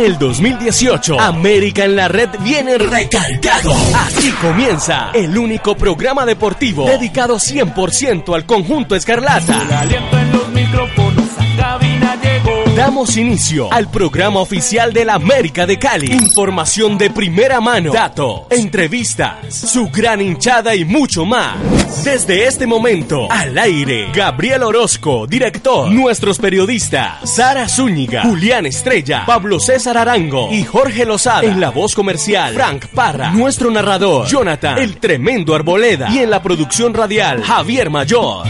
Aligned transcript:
El 0.00 0.18
2018, 0.18 1.20
América 1.20 1.84
en 1.84 1.94
la 1.94 2.08
Red 2.08 2.30
viene 2.40 2.78
recargado. 2.78 3.70
Así 3.94 4.30
comienza 4.40 5.10
el 5.12 5.36
único 5.36 5.76
programa 5.76 6.24
deportivo 6.24 6.86
dedicado 6.86 7.36
100% 7.36 8.34
al 8.34 8.46
conjunto 8.46 8.96
escarlata. 8.96 9.62
El 9.62 9.72
aliento 9.72 10.18
en 10.18 10.32
los 10.32 10.48
micrófonos 10.48 11.28
a 11.36 11.56
cabina 11.58 11.80
llegó. 11.80 11.89
Damos 12.80 13.18
inicio 13.18 13.70
al 13.70 13.90
programa 13.90 14.40
oficial 14.40 14.94
de 14.94 15.04
la 15.04 15.12
América 15.12 15.66
de 15.66 15.78
Cali. 15.78 16.10
Información 16.12 16.96
de 16.96 17.10
primera 17.10 17.60
mano, 17.60 17.92
datos, 17.92 18.44
entrevistas, 18.48 19.54
su 19.54 19.90
gran 19.90 20.22
hinchada 20.22 20.74
y 20.74 20.86
mucho 20.86 21.26
más. 21.26 21.58
Desde 22.02 22.46
este 22.46 22.66
momento, 22.66 23.30
al 23.30 23.58
aire, 23.58 24.10
Gabriel 24.14 24.62
Orozco, 24.62 25.26
director, 25.26 25.90
nuestros 25.90 26.38
periodistas, 26.38 27.30
Sara 27.30 27.68
Zúñiga, 27.68 28.22
Julián 28.22 28.64
Estrella, 28.64 29.24
Pablo 29.26 29.60
César 29.60 29.98
Arango 29.98 30.48
y 30.50 30.64
Jorge 30.64 31.04
Lozada. 31.04 31.42
En 31.42 31.60
la 31.60 31.68
voz 31.68 31.94
comercial, 31.94 32.54
Frank 32.54 32.86
Parra, 32.94 33.30
nuestro 33.30 33.70
narrador, 33.70 34.26
Jonathan, 34.26 34.78
el 34.78 34.96
tremendo 34.96 35.54
Arboleda 35.54 36.08
y 36.08 36.20
en 36.20 36.30
la 36.30 36.42
producción 36.42 36.94
radial, 36.94 37.42
Javier 37.42 37.90
Mayor. 37.90 38.46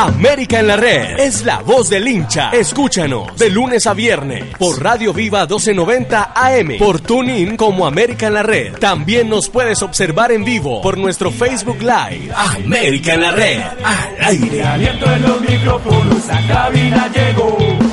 América 0.00 0.60
en 0.60 0.68
la 0.68 0.76
red 0.76 1.18
es 1.18 1.44
la 1.44 1.58
voz 1.58 1.90
del 1.90 2.06
hincha. 2.06 2.50
Escúchanos 2.50 3.36
de 3.36 3.50
lunes 3.50 3.84
a 3.88 3.94
viernes 3.94 4.44
por 4.56 4.80
Radio 4.80 5.12
Viva 5.12 5.40
1290 5.40 6.32
AM, 6.36 6.78
por 6.78 7.00
TuneIn 7.00 7.56
como 7.56 7.84
América 7.84 8.28
en 8.28 8.34
la 8.34 8.44
red. 8.44 8.74
También 8.74 9.28
nos 9.28 9.48
puedes 9.48 9.82
observar 9.82 10.30
en 10.30 10.44
vivo 10.44 10.80
por 10.82 10.98
nuestro 10.98 11.32
Facebook 11.32 11.80
Live. 11.80 12.32
América 12.32 13.14
en 13.14 13.22
la 13.22 13.32
red, 13.32 13.60
al 13.82 14.36
El 14.36 14.42
aire. 14.44 14.62
aliento 14.62 15.12
en 15.12 15.22
los 15.22 15.40
micrófonos 15.40 16.28
a 16.30 16.46
cabina 16.46 17.08
llegó. 17.12 17.87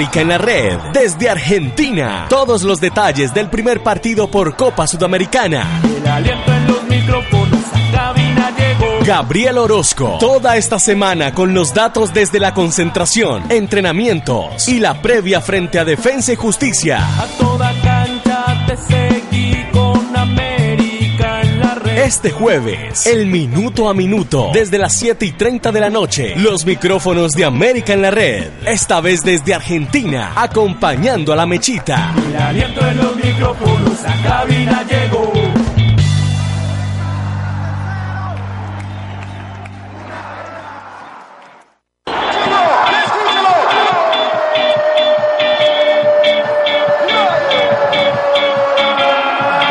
En 0.00 0.28
la 0.28 0.38
red, 0.38 0.78
desde 0.94 1.28
Argentina. 1.28 2.24
Todos 2.30 2.62
los 2.62 2.80
detalles 2.80 3.34
del 3.34 3.50
primer 3.50 3.82
partido 3.82 4.30
por 4.30 4.56
Copa 4.56 4.86
Sudamericana. 4.86 5.82
El 5.84 6.08
aliento 6.08 6.54
en 6.54 6.66
los 6.66 6.82
micrófonos 6.84 7.60
a 7.74 7.92
cabina 7.92 8.50
llegó. 8.56 9.04
Gabriel 9.04 9.58
Orozco, 9.58 10.16
toda 10.18 10.56
esta 10.56 10.78
semana 10.78 11.34
con 11.34 11.52
los 11.52 11.74
datos 11.74 12.14
desde 12.14 12.40
la 12.40 12.54
concentración, 12.54 13.44
entrenamientos 13.50 14.68
y 14.68 14.80
la 14.80 15.02
previa 15.02 15.42
frente 15.42 15.78
a 15.78 15.84
Defensa 15.84 16.32
y 16.32 16.36
Justicia. 16.36 17.06
A 17.20 17.26
toda 17.38 17.70
cancha 17.82 18.66
te 18.66 18.76
Este 22.00 22.30
jueves, 22.30 23.06
el 23.06 23.26
minuto 23.26 23.86
a 23.86 23.92
minuto, 23.92 24.48
desde 24.54 24.78
las 24.78 24.96
7 24.96 25.26
y 25.26 25.32
30 25.32 25.70
de 25.70 25.80
la 25.80 25.90
noche, 25.90 26.34
los 26.34 26.64
micrófonos 26.64 27.32
de 27.32 27.44
América 27.44 27.92
en 27.92 28.00
la 28.00 28.10
red, 28.10 28.48
esta 28.64 29.02
vez 29.02 29.22
desde 29.22 29.52
Argentina, 29.52 30.32
acompañando 30.34 31.30
a 31.30 31.36
la 31.36 31.44
mechita. 31.44 32.14
En 32.16 32.96
los 32.96 33.16
micrófonos 33.16 34.02
a 34.06 34.22
cabina 34.22 34.82
llegó. 34.88 35.49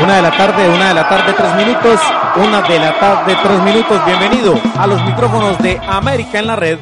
Una 0.10 0.16
de 0.16 0.24
la 0.24 0.32
tarde, 0.32 0.68
una 0.68 0.88
de 0.88 0.94
la 0.96 1.08
tarde, 1.08 1.34
tres 1.38 1.56
minutos. 1.56 2.00
Una 2.38 2.62
de 2.64 2.80
la 2.80 3.00
tarde, 3.00 3.38
tres 3.44 3.62
minutos. 3.62 4.04
Bienvenido 4.08 4.60
a 4.76 4.88
los 4.88 5.06
micrófonos 5.06 5.56
de 5.60 5.80
América 5.88 6.40
en 6.40 6.48
la 6.48 6.56
red. 6.56 6.80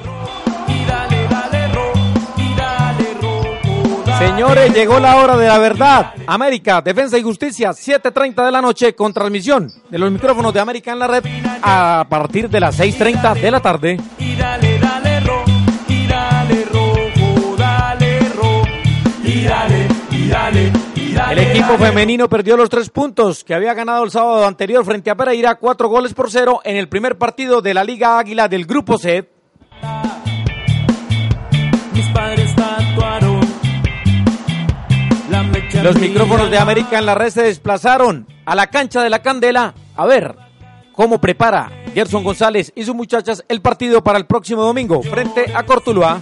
Señores, 4.17 4.73
llegó 4.73 5.01
la 5.01 5.17
hora 5.17 5.35
de 5.35 5.45
la 5.45 5.57
verdad. 5.57 6.13
América, 6.25 6.81
Defensa 6.81 7.17
y 7.17 7.23
Justicia, 7.23 7.71
7.30 7.71 8.45
de 8.45 8.51
la 8.53 8.61
noche 8.61 8.95
con 8.95 9.11
transmisión 9.11 9.73
de 9.89 9.99
los 9.99 10.09
micrófonos 10.09 10.53
de 10.53 10.61
América 10.61 10.93
en 10.93 10.99
la 10.99 11.07
red 11.07 11.25
a 11.61 12.05
partir 12.07 12.49
de 12.49 12.61
las 12.61 12.79
6.30 12.79 13.41
de 13.41 13.51
la 13.51 13.59
tarde. 13.59 13.99
Dale, 20.29 20.86
El 21.31 21.39
equipo 21.39 21.77
femenino 21.77 22.29
perdió 22.29 22.55
los 22.55 22.69
tres 22.69 22.89
puntos 22.89 23.43
que 23.43 23.53
había 23.53 23.73
ganado 23.73 24.03
el 24.03 24.11
sábado 24.11 24.45
anterior 24.45 24.85
frente 24.85 25.09
a 25.09 25.15
Pereira, 25.15 25.55
cuatro 25.55 25.89
goles 25.89 26.13
por 26.13 26.31
cero 26.31 26.61
en 26.63 26.77
el 26.77 26.87
primer 26.87 27.17
partido 27.17 27.61
de 27.61 27.73
la 27.73 27.83
Liga 27.83 28.19
Águila 28.19 28.47
del 28.47 28.65
Grupo 28.65 28.97
C. 28.97 29.27
Mis 31.93 32.07
padres 32.09 32.55
tatuaron 32.55 33.41
la 35.29 35.43
mecha 35.43 35.83
Los 35.83 35.99
micrófonos 35.99 36.51
de 36.51 36.57
América 36.59 36.99
en 36.99 37.05
la 37.05 37.15
red 37.15 37.29
se 37.29 37.43
desplazaron 37.43 38.27
a 38.45 38.55
la 38.55 38.67
cancha 38.67 39.01
de 39.01 39.09
la 39.09 39.21
Candela 39.21 39.73
a 39.95 40.05
ver 40.05 40.35
cómo 40.93 41.19
prepara 41.19 41.71
Gerson 41.93 42.23
González 42.23 42.71
y 42.75 42.83
sus 42.83 42.95
muchachas 42.95 43.43
el 43.49 43.61
partido 43.61 44.03
para 44.03 44.17
el 44.17 44.27
próximo 44.27 44.61
domingo 44.61 45.01
frente 45.01 45.51
a 45.53 45.63
Cortuluá. 45.63 46.21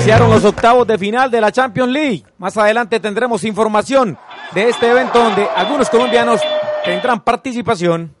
Iniciaron 0.00 0.30
los 0.30 0.46
octavos 0.46 0.86
de 0.86 0.96
final 0.96 1.30
de 1.30 1.42
la 1.42 1.52
Champions 1.52 1.92
League. 1.92 2.24
Más 2.38 2.56
adelante 2.56 2.98
tendremos 3.00 3.44
información 3.44 4.16
de 4.54 4.70
este 4.70 4.88
evento 4.88 5.22
donde 5.22 5.46
algunos 5.54 5.90
colombianos 5.90 6.40
tendrán 6.82 7.20
participación. 7.20 8.14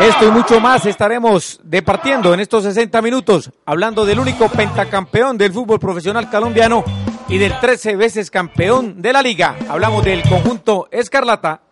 Esto 0.00 0.28
y 0.28 0.30
mucho 0.30 0.60
más 0.60 0.86
estaremos 0.86 1.58
departiendo 1.64 2.32
en 2.32 2.38
estos 2.38 2.62
60 2.62 3.02
minutos, 3.02 3.50
hablando 3.66 4.06
del 4.06 4.20
único 4.20 4.48
pentacampeón 4.48 5.36
del 5.36 5.52
fútbol 5.52 5.80
profesional 5.80 6.30
colombiano 6.30 6.84
y 7.28 7.38
del 7.38 7.58
13 7.58 7.96
veces 7.96 8.30
campeón 8.30 9.02
de 9.02 9.12
la 9.12 9.20
liga. 9.20 9.56
Hablamos 9.68 10.04
del 10.04 10.22
conjunto 10.22 10.86
Escarlata. 10.92 11.62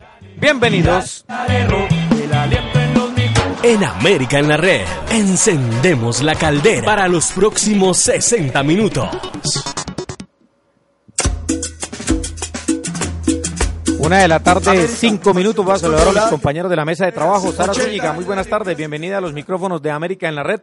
Bienvenidos. 0.40 1.24
En 3.64 3.84
América 3.84 4.40
en 4.40 4.48
la 4.48 4.56
red, 4.56 4.80
encendemos 5.12 6.20
la 6.20 6.34
caldera 6.34 6.84
para 6.84 7.06
los 7.06 7.30
próximos 7.30 7.96
60 7.98 8.60
minutos. 8.64 9.08
Una 14.00 14.18
de 14.18 14.26
la 14.26 14.40
tarde, 14.40 14.88
cinco 14.88 15.32
minutos. 15.32 15.64
Voy 15.64 15.76
a 15.76 15.78
saludar 15.78 16.08
a 16.08 16.12
mis 16.12 16.22
compañeros 16.22 16.70
de 16.70 16.76
la 16.76 16.84
mesa 16.84 17.06
de 17.06 17.12
trabajo. 17.12 17.52
Sara 17.52 17.72
Zúñiga, 17.72 18.12
muy 18.12 18.24
buenas 18.24 18.48
tardes. 18.48 18.76
Bienvenida 18.76 19.18
a 19.18 19.20
los 19.20 19.32
micrófonos 19.32 19.80
de 19.80 19.92
América 19.92 20.28
en 20.28 20.34
la 20.34 20.42
red. 20.42 20.60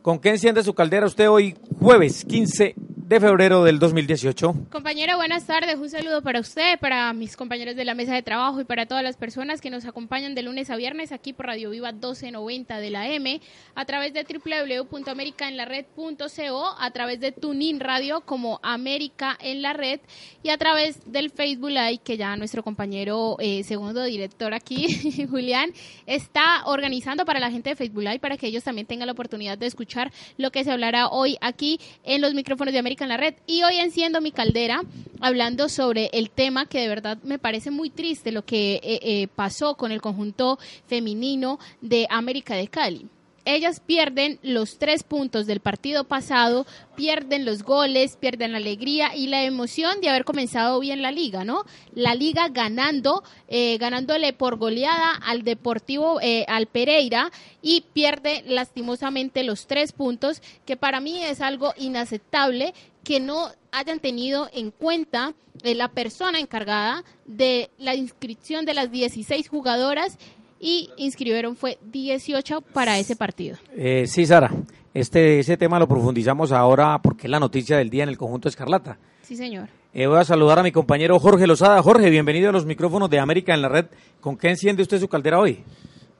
¿Con 0.00 0.20
qué 0.20 0.30
enciende 0.30 0.62
su 0.62 0.74
caldera 0.74 1.06
usted 1.06 1.28
hoy, 1.28 1.56
jueves 1.80 2.24
15 2.24 2.76
de 3.08 3.20
febrero 3.20 3.64
del 3.64 3.78
2018? 3.78 4.66
Compañera, 4.70 5.16
buenas 5.16 5.46
tardes. 5.46 5.76
Un 5.76 5.88
saludo 5.88 6.20
para 6.20 6.40
usted, 6.40 6.78
para 6.78 7.10
mis 7.14 7.38
compañeros 7.38 7.74
de 7.74 7.86
la 7.86 7.94
mesa 7.94 8.14
de 8.14 8.22
trabajo 8.22 8.60
y 8.60 8.64
para 8.64 8.84
todas 8.84 9.02
las 9.02 9.16
personas 9.16 9.62
que 9.62 9.70
nos 9.70 9.86
acompañan 9.86 10.34
de 10.34 10.42
lunes 10.42 10.68
a 10.68 10.76
viernes 10.76 11.10
aquí 11.10 11.32
por 11.32 11.46
Radio 11.46 11.70
Viva 11.70 11.90
1290 11.90 12.78
de 12.78 12.90
la 12.90 13.08
M, 13.08 13.40
a 13.74 13.84
través 13.86 14.12
de 14.12 14.24
www.americaenlared.co, 14.24 16.66
a 16.78 16.90
través 16.90 17.18
de 17.18 17.32
Tunin 17.32 17.80
Radio 17.80 18.20
como 18.20 18.60
América 18.62 19.38
en 19.40 19.62
la 19.62 19.72
Red 19.72 20.00
y 20.42 20.50
a 20.50 20.58
través 20.58 21.10
del 21.10 21.30
Facebook 21.30 21.70
Live 21.70 22.00
que 22.04 22.18
ya 22.18 22.36
nuestro 22.36 22.62
compañero 22.62 23.36
eh, 23.38 23.64
segundo 23.64 24.04
director 24.04 24.52
aquí, 24.52 25.26
Julián, 25.30 25.70
está 26.04 26.66
organizando 26.66 27.24
para 27.24 27.40
la 27.40 27.50
gente 27.50 27.70
de 27.70 27.76
Facebook 27.76 28.02
Live 28.02 28.18
para 28.18 28.36
que 28.36 28.48
ellos 28.48 28.64
también 28.64 28.86
tengan 28.86 29.06
la 29.06 29.12
oportunidad 29.12 29.56
de 29.56 29.64
escuchar 29.64 30.12
lo 30.36 30.50
que 30.50 30.62
se 30.62 30.70
hablará 30.70 31.08
hoy 31.08 31.38
aquí 31.40 31.80
en 32.04 32.20
los 32.20 32.34
micrófonos 32.34 32.74
de 32.74 32.78
América 32.78 32.97
en 33.04 33.10
la 33.10 33.16
Red. 33.16 33.34
Y 33.46 33.62
hoy 33.62 33.76
enciendo 33.76 34.20
mi 34.20 34.32
caldera 34.32 34.82
hablando 35.20 35.68
sobre 35.68 36.10
el 36.12 36.30
tema 36.30 36.66
que 36.66 36.80
de 36.80 36.88
verdad 36.88 37.18
me 37.22 37.38
parece 37.38 37.70
muy 37.70 37.90
triste 37.90 38.32
lo 38.32 38.44
que 38.44 38.74
eh, 38.76 39.00
eh, 39.02 39.28
pasó 39.34 39.76
con 39.76 39.92
el 39.92 40.00
conjunto 40.00 40.58
femenino 40.86 41.58
de 41.80 42.06
América 42.10 42.54
de 42.54 42.68
Cali. 42.68 43.08
Ellas 43.44 43.80
pierden 43.80 44.38
los 44.42 44.78
tres 44.78 45.02
puntos 45.02 45.46
del 45.46 45.60
partido 45.60 46.04
pasado, 46.04 46.66
pierden 46.96 47.44
los 47.44 47.62
goles, 47.62 48.16
pierden 48.16 48.52
la 48.52 48.58
alegría 48.58 49.16
y 49.16 49.26
la 49.28 49.44
emoción 49.44 50.00
de 50.00 50.08
haber 50.10 50.24
comenzado 50.24 50.78
bien 50.80 51.00
la 51.00 51.12
liga, 51.12 51.44
¿no? 51.44 51.64
La 51.94 52.14
liga 52.14 52.48
ganando, 52.48 53.22
eh, 53.48 53.78
ganándole 53.78 54.32
por 54.32 54.56
goleada 54.58 55.12
al 55.12 55.42
Deportivo, 55.42 56.20
eh, 56.20 56.44
al 56.48 56.66
Pereira 56.66 57.30
y 57.62 57.84
pierde 57.92 58.44
lastimosamente 58.46 59.42
los 59.44 59.66
tres 59.66 59.92
puntos, 59.92 60.42
que 60.66 60.76
para 60.76 61.00
mí 61.00 61.22
es 61.22 61.40
algo 61.40 61.72
inaceptable 61.78 62.74
que 63.04 63.20
no 63.20 63.50
hayan 63.72 64.00
tenido 64.00 64.50
en 64.52 64.70
cuenta 64.70 65.32
eh, 65.62 65.74
la 65.74 65.88
persona 65.88 66.38
encargada 66.38 67.04
de 67.24 67.70
la 67.78 67.94
inscripción 67.94 68.66
de 68.66 68.74
las 68.74 68.90
16 68.90 69.48
jugadoras 69.48 70.18
y 70.60 70.90
inscribieron 70.96 71.56
fue 71.56 71.78
18 71.90 72.60
para 72.60 72.98
ese 72.98 73.16
partido. 73.16 73.56
Eh, 73.76 74.04
sí, 74.06 74.26
Sara. 74.26 74.52
Este, 74.94 75.38
ese 75.38 75.56
tema 75.56 75.78
lo 75.78 75.86
profundizamos 75.86 76.50
ahora 76.50 77.00
porque 77.00 77.26
es 77.26 77.30
la 77.30 77.38
noticia 77.38 77.76
del 77.76 77.90
día 77.90 78.02
en 78.02 78.08
el 78.08 78.18
conjunto 78.18 78.48
Escarlata. 78.48 78.98
Sí, 79.22 79.36
señor. 79.36 79.68
Eh, 79.92 80.06
voy 80.06 80.18
a 80.18 80.24
saludar 80.24 80.58
a 80.58 80.62
mi 80.62 80.72
compañero 80.72 81.18
Jorge 81.18 81.46
Lozada. 81.46 81.82
Jorge, 81.82 82.10
bienvenido 82.10 82.48
a 82.48 82.52
los 82.52 82.66
micrófonos 82.66 83.08
de 83.10 83.18
América 83.18 83.54
en 83.54 83.62
la 83.62 83.68
red. 83.68 83.86
¿Con 84.20 84.36
qué 84.36 84.48
enciende 84.48 84.82
usted 84.82 84.98
su 84.98 85.08
caldera 85.08 85.38
hoy? 85.38 85.62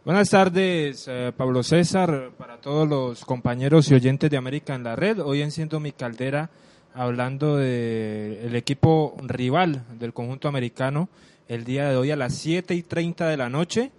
Buenas 0.04 0.30
tardes, 0.30 1.06
eh, 1.08 1.32
Pablo 1.36 1.62
César, 1.62 2.30
para 2.38 2.58
todos 2.58 2.88
los 2.88 3.24
compañeros 3.24 3.90
y 3.90 3.94
oyentes 3.94 4.30
de 4.30 4.36
América 4.36 4.74
en 4.74 4.84
la 4.84 4.96
red. 4.96 5.20
Hoy 5.20 5.42
enciendo 5.42 5.80
mi 5.80 5.92
caldera 5.92 6.50
hablando 6.94 7.56
del 7.56 8.54
equipo 8.56 9.16
rival 9.22 9.84
del 9.98 10.12
conjunto 10.12 10.48
americano. 10.48 11.08
El 11.46 11.64
día 11.64 11.88
de 11.90 11.96
hoy 11.96 12.10
a 12.10 12.16
las 12.16 12.34
7 12.36 12.74
y 12.74 12.82
30 12.82 13.28
de 13.28 13.36
la 13.36 13.48
noche 13.48 13.90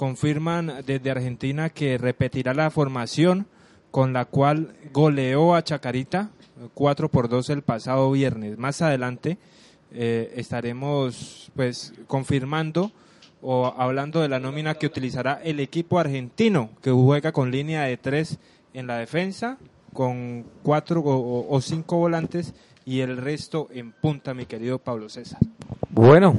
confirman 0.00 0.76
desde 0.86 1.10
Argentina 1.10 1.68
que 1.68 1.98
repetirá 1.98 2.54
la 2.54 2.70
formación 2.70 3.46
con 3.90 4.14
la 4.14 4.24
cual 4.24 4.72
goleó 4.94 5.54
a 5.54 5.62
Chacarita 5.62 6.30
4 6.72 7.10
por 7.10 7.28
2 7.28 7.50
el 7.50 7.60
pasado 7.60 8.10
viernes. 8.10 8.56
Más 8.56 8.80
adelante 8.80 9.36
eh, 9.92 10.32
estaremos 10.36 11.52
pues 11.54 11.92
confirmando 12.06 12.92
o 13.42 13.74
hablando 13.76 14.22
de 14.22 14.30
la 14.30 14.40
nómina 14.40 14.76
que 14.76 14.86
utilizará 14.86 15.38
el 15.44 15.60
equipo 15.60 15.98
argentino 15.98 16.70
que 16.80 16.90
juega 16.90 17.32
con 17.32 17.50
línea 17.50 17.82
de 17.82 17.98
3 17.98 18.38
en 18.72 18.86
la 18.86 18.96
defensa, 18.96 19.58
con 19.92 20.46
4 20.62 20.98
o, 20.98 21.54
o 21.54 21.60
5 21.60 21.96
volantes 21.98 22.54
y 22.86 23.00
el 23.00 23.18
resto 23.18 23.68
en 23.70 23.92
punta, 23.92 24.32
mi 24.32 24.46
querido 24.46 24.78
Pablo 24.78 25.10
César. 25.10 25.40
Bueno, 25.90 26.36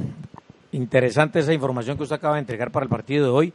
interesante 0.72 1.38
esa 1.38 1.52
información 1.52 1.96
que 1.96 2.02
usted 2.02 2.16
acaba 2.16 2.34
de 2.34 2.40
entregar 2.40 2.70
para 2.72 2.84
el 2.84 2.90
partido 2.90 3.24
de 3.26 3.30
hoy. 3.30 3.52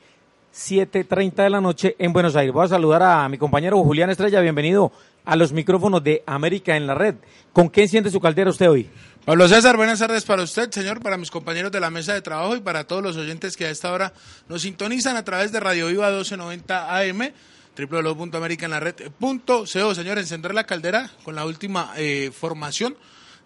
7.30 0.53 1.35
de 1.35 1.49
la 1.49 1.61
noche 1.61 1.95
en 1.99 2.13
Buenos 2.13 2.35
Aires. 2.35 2.53
Voy 2.53 2.65
a 2.65 2.69
saludar 2.69 3.03
a 3.03 3.29
mi 3.29 3.37
compañero 3.37 3.77
Julián 3.83 4.09
Estrella. 4.09 4.39
Bienvenido 4.41 4.91
a 5.25 5.35
los 5.35 5.51
micrófonos 5.51 6.03
de 6.03 6.23
América 6.25 6.75
en 6.75 6.87
la 6.87 6.95
red. 6.95 7.15
¿Con 7.53 7.69
qué 7.69 7.83
enciende 7.83 8.09
su 8.09 8.19
caldera 8.19 8.49
usted 8.49 8.69
hoy? 8.69 8.89
Pablo 9.25 9.47
César, 9.49 9.75
buenas 9.75 9.99
tardes 9.99 10.23
para 10.23 10.41
usted, 10.41 10.71
señor, 10.71 11.01
para 11.01 11.17
mis 11.17 11.29
compañeros 11.29 11.69
de 11.71 11.81
la 11.81 11.89
mesa 11.89 12.13
de 12.13 12.21
trabajo 12.21 12.55
y 12.55 12.61
para 12.61 12.85
todos 12.85 13.03
los 13.03 13.17
oyentes 13.17 13.57
que 13.57 13.65
a 13.65 13.69
esta 13.69 13.91
hora 13.91 14.13
nos 14.47 14.61
sintonizan 14.61 15.17
a 15.17 15.25
través 15.25 15.51
de 15.51 15.59
Radio 15.59 15.87
Viva 15.87 16.07
1290 16.07 16.97
AM, 16.97 17.33
www.americanlared.co. 17.77 19.65
Señor, 19.65 20.17
encender 20.17 20.53
la 20.53 20.63
caldera 20.63 21.11
con 21.25 21.35
la 21.35 21.45
última 21.45 21.91
eh, 21.97 22.31
formación 22.33 22.95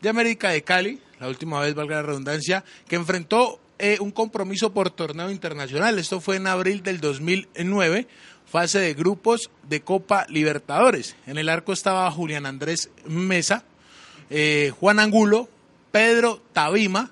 de 0.02 0.10
América 0.10 0.50
de 0.50 0.64
Cali, 0.64 1.02
la 1.22 1.28
última 1.28 1.60
vez, 1.60 1.76
valga 1.76 1.98
la 1.98 2.02
redundancia, 2.02 2.66
que 2.88 2.96
enfrentó 2.96 3.60
eh, 3.78 3.98
un 4.02 4.12
compromiso 4.12 4.74
por 4.74 4.90
torneo 4.90 5.30
internacional. 5.30 6.00
Esto 6.00 6.20
fue 6.20 6.38
en 6.38 6.48
abril 6.48 6.82
del 6.82 7.00
2009, 7.00 8.08
fase 8.46 8.80
de 8.80 8.96
grupos 8.96 9.52
de 9.70 9.82
Copa 9.82 10.26
Libertadores. 10.30 11.16
En 11.28 11.38
el 11.38 11.48
arco 11.48 11.74
estaba 11.74 12.10
Julián 12.10 12.48
Andrés 12.48 12.90
Mesa, 13.06 13.64
eh, 14.32 14.74
Juan 14.80 15.00
Angulo, 15.00 15.48
Pedro 15.92 16.42
Tabima, 16.54 17.12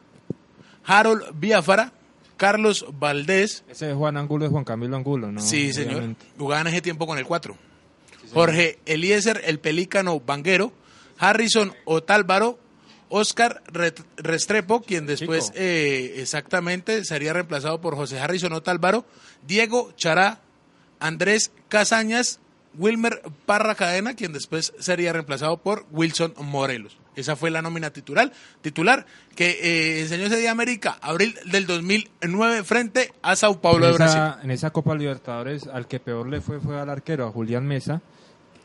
Harold 0.86 1.26
Biafara, 1.40 1.94
Carlos 2.36 2.88
Valdés. 3.00 3.64
Ese 3.70 3.92
es 3.92 3.96
Juan 3.96 4.18
Angulo 4.18 4.46
es 4.46 4.52
Juan 4.52 4.64
Camilo 4.64 4.98
Angulo, 4.98 5.32
¿no? 5.32 5.40
Sí, 5.40 5.72
señor. 5.72 5.98
Obviamente. 5.98 6.26
Jugaban 6.36 6.66
ese 6.66 6.82
tiempo 6.82 7.06
con 7.06 7.20
el 7.20 7.26
4. 7.26 7.56
Jorge 8.34 8.80
Eliezer, 8.88 9.42
el 9.46 9.60
Pelícano 9.60 10.20
Banguero, 10.20 10.74
Harrison 11.20 11.74
Otálvaro, 11.86 12.58
Oscar 13.10 13.64
Restrepo, 14.18 14.82
quien 14.82 15.06
después 15.06 15.52
eh, 15.56 16.16
exactamente 16.18 17.04
sería 17.04 17.34
reemplazado 17.34 17.82
por 17.82 17.96
José 17.96 18.20
Harrison 18.20 18.54
Otálvaro, 18.54 19.06
Diego 19.48 19.92
Chará, 19.96 20.40
Andrés 21.00 21.52
Casañas, 21.70 22.40
Wilmer 22.78 23.22
Parra 23.46 23.74
Cadena, 23.74 24.14
quien 24.14 24.32
después 24.32 24.74
sería 24.80 25.12
reemplazado 25.12 25.58
por 25.58 25.86
Wilson 25.92 26.34
Morelos. 26.38 26.98
Esa 27.16 27.36
fue 27.36 27.50
la 27.50 27.62
nómina 27.62 27.90
titular, 27.90 28.32
titular 28.62 29.06
que 29.36 29.50
eh, 29.62 30.02
enseñó 30.02 30.26
ese 30.26 30.38
día 30.38 30.52
América, 30.52 30.98
abril 31.02 31.36
del 31.46 31.66
2009, 31.66 32.64
frente 32.64 33.12
a 33.24 33.36
Sao 33.36 33.60
Paulo 33.60 33.86
en 33.86 33.92
de 33.92 33.98
Brasil. 33.98 34.22
esa, 34.22 34.40
en 34.44 34.52
esa 34.52 34.70
Copa 34.70 34.96
Libertadores, 34.96 35.68
al 35.68 35.88
que 35.88 36.00
peor 36.00 36.28
le 36.28 36.42
fue 36.42 36.60
fue 36.60 36.80
al 36.80 36.90
arquero, 36.90 37.26
a 37.28 37.32
Julián 37.32 37.66
Mesa, 37.66 38.02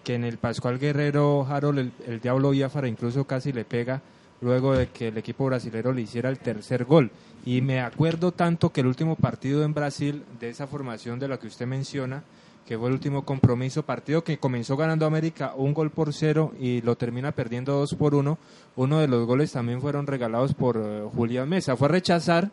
que 0.04 0.14
en 0.14 0.24
el 0.24 0.36
Pascual 0.36 0.78
Guerrero, 0.78 1.46
Harold, 1.48 1.78
el, 1.78 1.92
el 2.06 2.20
Diablo 2.20 2.50
Biafara, 2.50 2.88
incluso 2.88 3.24
casi 3.26 3.52
le 3.52 3.64
pega 3.64 4.02
luego 4.44 4.76
de 4.76 4.88
que 4.88 5.08
el 5.08 5.18
equipo 5.18 5.46
brasilero 5.46 5.92
le 5.92 6.02
hiciera 6.02 6.28
el 6.28 6.38
tercer 6.38 6.84
gol. 6.84 7.10
Y 7.46 7.62
me 7.62 7.80
acuerdo 7.80 8.30
tanto 8.30 8.70
que 8.70 8.82
el 8.82 8.86
último 8.86 9.16
partido 9.16 9.64
en 9.64 9.74
Brasil 9.74 10.22
de 10.38 10.50
esa 10.50 10.66
formación 10.66 11.18
de 11.18 11.28
la 11.28 11.38
que 11.38 11.46
usted 11.46 11.66
menciona, 11.66 12.22
que 12.66 12.78
fue 12.78 12.88
el 12.88 12.94
último 12.94 13.24
compromiso, 13.24 13.82
partido 13.82 14.22
que 14.22 14.38
comenzó 14.38 14.76
ganando 14.76 15.06
América 15.06 15.52
un 15.56 15.74
gol 15.74 15.90
por 15.90 16.12
cero 16.12 16.52
y 16.60 16.82
lo 16.82 16.96
termina 16.96 17.32
perdiendo 17.32 17.74
dos 17.74 17.94
por 17.94 18.14
uno. 18.14 18.38
Uno 18.76 19.00
de 19.00 19.08
los 19.08 19.26
goles 19.26 19.52
también 19.52 19.80
fueron 19.80 20.06
regalados 20.06 20.54
por 20.54 20.76
eh, 20.76 21.02
Julián 21.14 21.48
Mesa. 21.48 21.76
Fue 21.76 21.88
a 21.88 21.92
rechazar, 21.92 22.50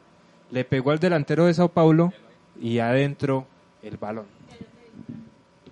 le 0.49 0.65
pegó 0.65 0.91
al 0.91 0.99
delantero 0.99 1.45
de 1.45 1.53
Sao 1.53 1.69
Paulo 1.69 2.13
y 2.59 2.79
adentro 2.79 3.45
el 3.83 3.97
balón. 3.97 4.25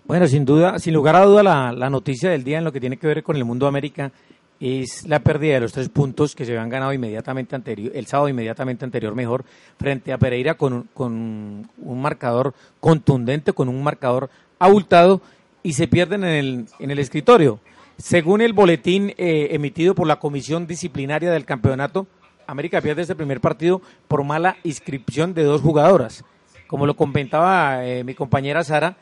Bueno, 0.05 0.27
sin 0.27 0.43
duda, 0.43 0.79
sin 0.79 0.93
lugar 0.93 1.15
a 1.17 1.25
duda, 1.25 1.43
la, 1.43 1.71
la 1.71 1.89
noticia 1.89 2.31
del 2.31 2.43
día 2.43 2.57
en 2.57 2.63
lo 2.63 2.71
que 2.71 2.79
tiene 2.79 2.97
que 2.97 3.07
ver 3.07 3.21
con 3.21 3.35
el 3.35 3.45
mundo 3.45 3.67
América 3.67 4.11
es 4.59 5.07
la 5.07 5.19
pérdida 5.19 5.55
de 5.55 5.59
los 5.61 5.71
tres 5.71 5.89
puntos 5.89 6.35
que 6.35 6.45
se 6.45 6.51
habían 6.51 6.69
ganado 6.69 6.91
inmediatamente 6.91 7.55
anterior, 7.55 7.91
el 7.95 8.05
sábado 8.07 8.29
inmediatamente 8.29 8.85
anterior 8.85 9.15
mejor, 9.15 9.45
frente 9.77 10.11
a 10.11 10.17
Pereira 10.17 10.55
con, 10.55 10.89
con 10.93 11.69
un 11.77 12.01
marcador 12.01 12.53
contundente, 12.79 13.53
con 13.53 13.69
un 13.69 13.81
marcador 13.81 14.29
abultado 14.59 15.21
y 15.63 15.73
se 15.73 15.87
pierden 15.87 16.23
en 16.23 16.35
el, 16.35 16.65
en 16.79 16.91
el 16.91 16.99
escritorio. 16.99 17.59
Según 17.97 18.41
el 18.41 18.53
boletín 18.53 19.13
eh, 19.17 19.49
emitido 19.51 19.93
por 19.95 20.07
la 20.07 20.19
Comisión 20.19 20.67
Disciplinaria 20.67 21.31
del 21.31 21.45
Campeonato, 21.45 22.07
América 22.47 22.81
pierde 22.81 23.01
este 23.01 23.15
primer 23.15 23.41
partido 23.41 23.81
por 24.07 24.23
mala 24.23 24.57
inscripción 24.63 25.33
de 25.33 25.43
dos 25.43 25.61
jugadoras. 25.61 26.23
Como 26.67 26.85
lo 26.85 26.95
comentaba 26.95 27.85
eh, 27.85 28.03
mi 28.03 28.15
compañera 28.15 28.63
Sara, 28.63 28.97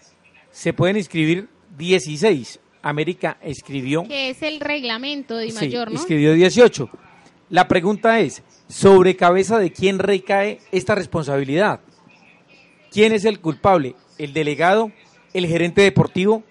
se 0.51 0.73
pueden 0.73 0.97
inscribir 0.97 1.47
16. 1.77 2.59
América 2.81 3.37
escribió 3.41 4.03
Que 4.03 4.29
es 4.29 4.41
el 4.41 4.59
reglamento 4.59 5.35
de 5.37 5.51
Sí, 5.51 5.55
mayor, 5.65 5.91
¿no? 5.91 5.99
escribió 5.99 6.33
18. 6.33 6.89
La 7.49 7.67
pregunta 7.67 8.19
es, 8.19 8.43
¿sobre 8.67 9.15
cabeza 9.15 9.57
de 9.59 9.71
quién 9.71 9.99
recae 9.99 10.59
esta 10.71 10.95
responsabilidad? 10.95 11.79
¿Quién 12.91 13.13
es 13.13 13.25
el 13.25 13.39
culpable? 13.39 13.95
¿El 14.17 14.33
delegado? 14.33 14.91
¿El 15.33 15.45
gerente 15.47 15.81
deportivo? 15.81 16.43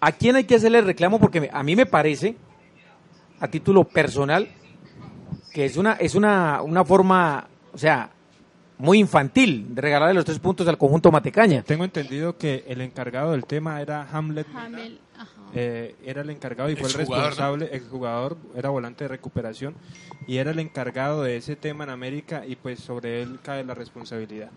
¿A 0.00 0.12
quién 0.12 0.36
hay 0.36 0.44
que 0.44 0.56
hacerle 0.56 0.78
el 0.78 0.84
reclamo? 0.84 1.18
Porque 1.18 1.48
a 1.52 1.62
mí 1.62 1.76
me 1.76 1.86
parece, 1.86 2.36
a 3.40 3.48
título 3.48 3.84
personal, 3.84 4.48
que 5.52 5.64
es 5.64 5.76
una, 5.76 5.92
es 5.94 6.14
una, 6.14 6.62
una 6.62 6.84
forma, 6.84 7.48
o 7.72 7.78
sea, 7.78 8.10
muy 8.78 8.98
infantil 8.98 9.74
de 9.74 9.80
regalarle 9.82 10.14
los 10.14 10.24
tres 10.24 10.38
puntos 10.38 10.66
al 10.68 10.78
conjunto 10.78 11.10
Matecaña. 11.10 11.62
Tengo 11.62 11.84
entendido 11.84 12.36
que 12.38 12.64
el 12.68 12.80
encargado 12.80 13.32
del 13.32 13.44
tema 13.44 13.80
era 13.82 14.06
Hamlet. 14.10 14.46
Hamel, 14.54 14.98
eh, 15.54 15.94
era 16.04 16.22
el 16.22 16.30
encargado 16.30 16.70
y 16.70 16.76
fue 16.76 16.88
el 16.88 16.94
responsable, 16.94 17.70
exjugador, 17.72 18.36
era 18.54 18.68
volante 18.68 19.04
de 19.04 19.08
recuperación 19.08 19.74
y 20.26 20.36
era 20.36 20.50
el 20.52 20.58
encargado 20.58 21.22
de 21.22 21.36
ese 21.38 21.56
tema 21.56 21.84
en 21.84 21.90
América 21.90 22.44
y 22.46 22.54
pues 22.56 22.80
sobre 22.80 23.22
él 23.22 23.38
cae 23.42 23.64
la 23.64 23.74
responsabilidad. 23.74 24.50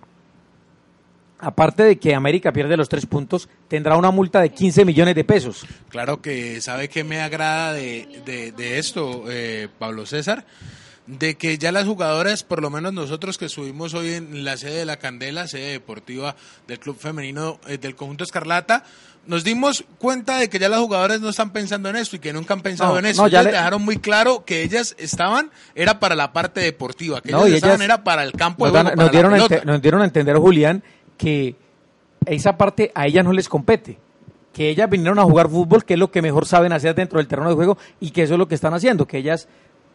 Aparte 1.39 1.81
de 1.83 1.97
que 1.97 2.13
América 2.13 2.53
pierde 2.53 2.77
los 2.77 2.87
tres 2.87 3.07
puntos, 3.07 3.49
tendrá 3.67 3.97
una 3.97 4.11
multa 4.11 4.41
de 4.41 4.49
15 4.49 4.85
millones 4.85 5.15
de 5.15 5.23
pesos. 5.23 5.65
Claro 5.89 6.21
que 6.21 6.61
sabe 6.61 6.87
que 6.87 7.03
me 7.03 7.19
agrada 7.19 7.73
de, 7.73 8.21
de- 8.25 8.51
de 8.51 8.77
esto, 8.77 9.23
eh, 9.27 9.67
Pablo 9.79 10.05
César, 10.05 10.45
de 11.19 11.35
que 11.35 11.57
ya 11.57 11.71
las 11.71 11.85
jugadoras, 11.85 12.43
por 12.43 12.61
lo 12.61 12.69
menos 12.69 12.93
nosotros 12.93 13.37
que 13.37 13.45
estuvimos 13.45 13.93
hoy 13.93 14.13
en 14.13 14.43
la 14.45 14.55
sede 14.57 14.77
de 14.77 14.85
la 14.85 14.97
Candela, 14.97 15.47
sede 15.47 15.71
deportiva 15.73 16.35
del 16.67 16.79
Club 16.79 16.97
Femenino 16.97 17.59
eh, 17.67 17.77
del 17.77 17.95
Conjunto 17.95 18.23
Escarlata, 18.23 18.83
nos 19.27 19.43
dimos 19.43 19.83
cuenta 19.99 20.37
de 20.37 20.49
que 20.49 20.57
ya 20.57 20.69
las 20.69 20.79
jugadoras 20.79 21.19
no 21.21 21.29
están 21.29 21.51
pensando 21.51 21.89
en 21.89 21.97
esto 21.97 22.15
y 22.15 22.19
que 22.19 22.33
nunca 22.33 22.53
han 22.53 22.61
pensado 22.61 22.93
No, 22.93 22.99
en 22.99 23.05
eso. 23.07 23.21
no, 23.23 23.27
ya 23.27 23.41
Ellas 23.41 23.51
le- 23.51 23.57
dejaron 23.57 23.81
muy 23.83 23.97
claro 23.97 24.45
que 24.45 24.63
ellas 24.63 24.95
estaban, 24.97 25.51
era 25.75 25.99
para 25.99 26.15
la 26.15 26.33
parte 26.33 26.61
deportiva, 26.61 27.21
que 27.21 27.31
No, 27.31 27.45
ellas 27.45 27.57
estaban 27.57 27.81
era 27.81 28.03
para 28.03 28.23
el 28.23 28.31
campo 28.31 28.65
de 28.65 28.71
nos, 28.71 28.83
dan- 28.83 28.85
juego, 28.95 29.01
nos 29.03 29.11
dieron 29.11 29.33
ente- 29.35 29.65
nos 29.65 29.81
dieron 29.81 30.01
a 30.01 30.05
entender, 30.05 30.37
Julián, 30.37 30.81
que 31.17 31.55
esa 32.25 32.57
parte 32.57 32.91
a 32.95 33.05
ellas 33.05 33.23
no 33.25 33.33
les 33.33 33.49
compete. 33.49 33.99
Que 34.53 34.69
ellas 34.69 34.89
vinieron 34.89 35.19
a 35.19 35.23
jugar 35.23 35.49
fútbol, 35.49 35.85
que 35.85 35.93
es 35.93 35.99
lo 35.99 36.09
que 36.11 36.21
mejor 36.21 36.45
saben 36.45 36.73
hacer 36.73 36.95
dentro 36.95 37.17
del 37.19 37.27
terreno 37.27 37.49
de 37.49 37.55
juego 37.55 37.77
y 37.99 38.11
que 38.11 38.23
eso 38.23 38.33
es 38.33 38.37
lo 38.39 38.47
que 38.47 38.55
están 38.55 38.73
haciendo. 38.73 39.05
Que 39.07 39.17
ellas 39.17 39.47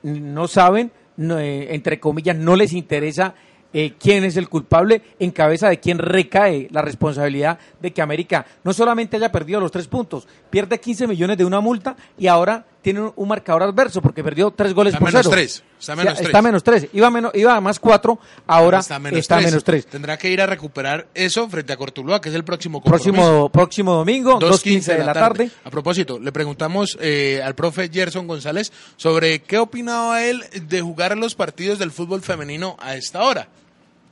no 0.03 0.47
saben, 0.49 0.93
no, 1.17 1.39
eh, 1.39 1.75
entre 1.75 2.01
comillas, 2.01 2.37
no 2.37 2.57
les 2.57 2.73
interesa 2.73 3.35
eh, 3.73 3.95
quién 3.99 4.25
es 4.25 4.37
el 4.37 4.49
culpable, 4.49 5.03
en 5.19 5.31
cabeza 5.31 5.69
de 5.69 5.81
quién 5.81 5.99
recae 5.99 6.69
la 6.71 6.83
responsabilidad 6.83 7.59
de 7.81 7.93
que 7.93 8.01
América 8.01 8.47
no 8.65 8.73
solamente 8.73 9.17
haya 9.17 9.33
perdido 9.33 9.61
los 9.61 9.73
tres 9.73 9.89
puntos, 9.89 10.27
pierde 10.49 10.81
15 10.81 11.07
millones 11.07 11.37
de 11.37 11.45
una 11.45 11.61
multa 11.61 11.97
y 12.17 12.27
ahora 12.27 12.65
tiene 12.87 13.01
un, 13.17 13.29
marcador 13.29 13.65
adverso 13.65 14.01
porque 14.01 14.23
perdió 14.23 14.53
tres 14.53 14.73
goles 14.73 14.93
Está 14.93 15.01
por 15.01 15.09
menos 15.09 15.23
cero. 15.25 15.35
tres, 15.35 15.55
está 15.55 15.65
O 15.77 15.83
sea, 15.83 15.97
menos 15.97 16.15
tres. 16.15 16.27
Está 16.29 16.43
menos 16.43 16.63
tres. 16.63 16.87
Iba, 16.93 17.11
menos, 17.11 17.33
iba 17.35 17.57
a 17.57 17.61
más 17.61 17.81
cuatro, 17.81 18.17
ahora 18.47 18.79
está 18.79 18.95
está 19.13 19.41
menos, 19.41 19.65
tres. 19.65 19.87
Tendrá 19.87 20.17
que 20.17 20.31
ir 20.31 20.41
a 20.41 20.47
recuperar 20.47 21.09
eso 21.13 21.49
frente 21.49 21.73
a 21.73 21.77
Cortuluá, 21.77 22.21
que 22.21 22.29
es 22.29 22.35
el 22.37 22.45
próximo 22.45 22.81
compromiso. 22.81 23.11
Próximo, 23.13 23.49
próximo 23.49 23.95
domingo, 23.95 24.39
2.15 24.39 24.99
de 24.99 25.05
la 25.05 25.13
tarde. 25.13 25.51
A 25.65 25.71
propósito, 25.71 26.21
le 26.21 26.31
preguntamos 26.31 26.97
eh, 27.01 27.43
al 27.45 27.57
profe 27.57 27.91
Gerson 27.93 28.29
González 28.29 28.73
sobre 28.95 29.41
qué 29.41 29.59
opinaba 29.59 30.23
él 30.23 30.45
de 30.69 30.81
jugar 30.81 31.19
los 31.19 31.35
partidos 31.35 31.81
del 31.81 31.91
fútbol 31.91 32.23
femenino 32.23 32.77
a 32.79 32.95
esta 32.95 33.25
hora. 33.25 33.49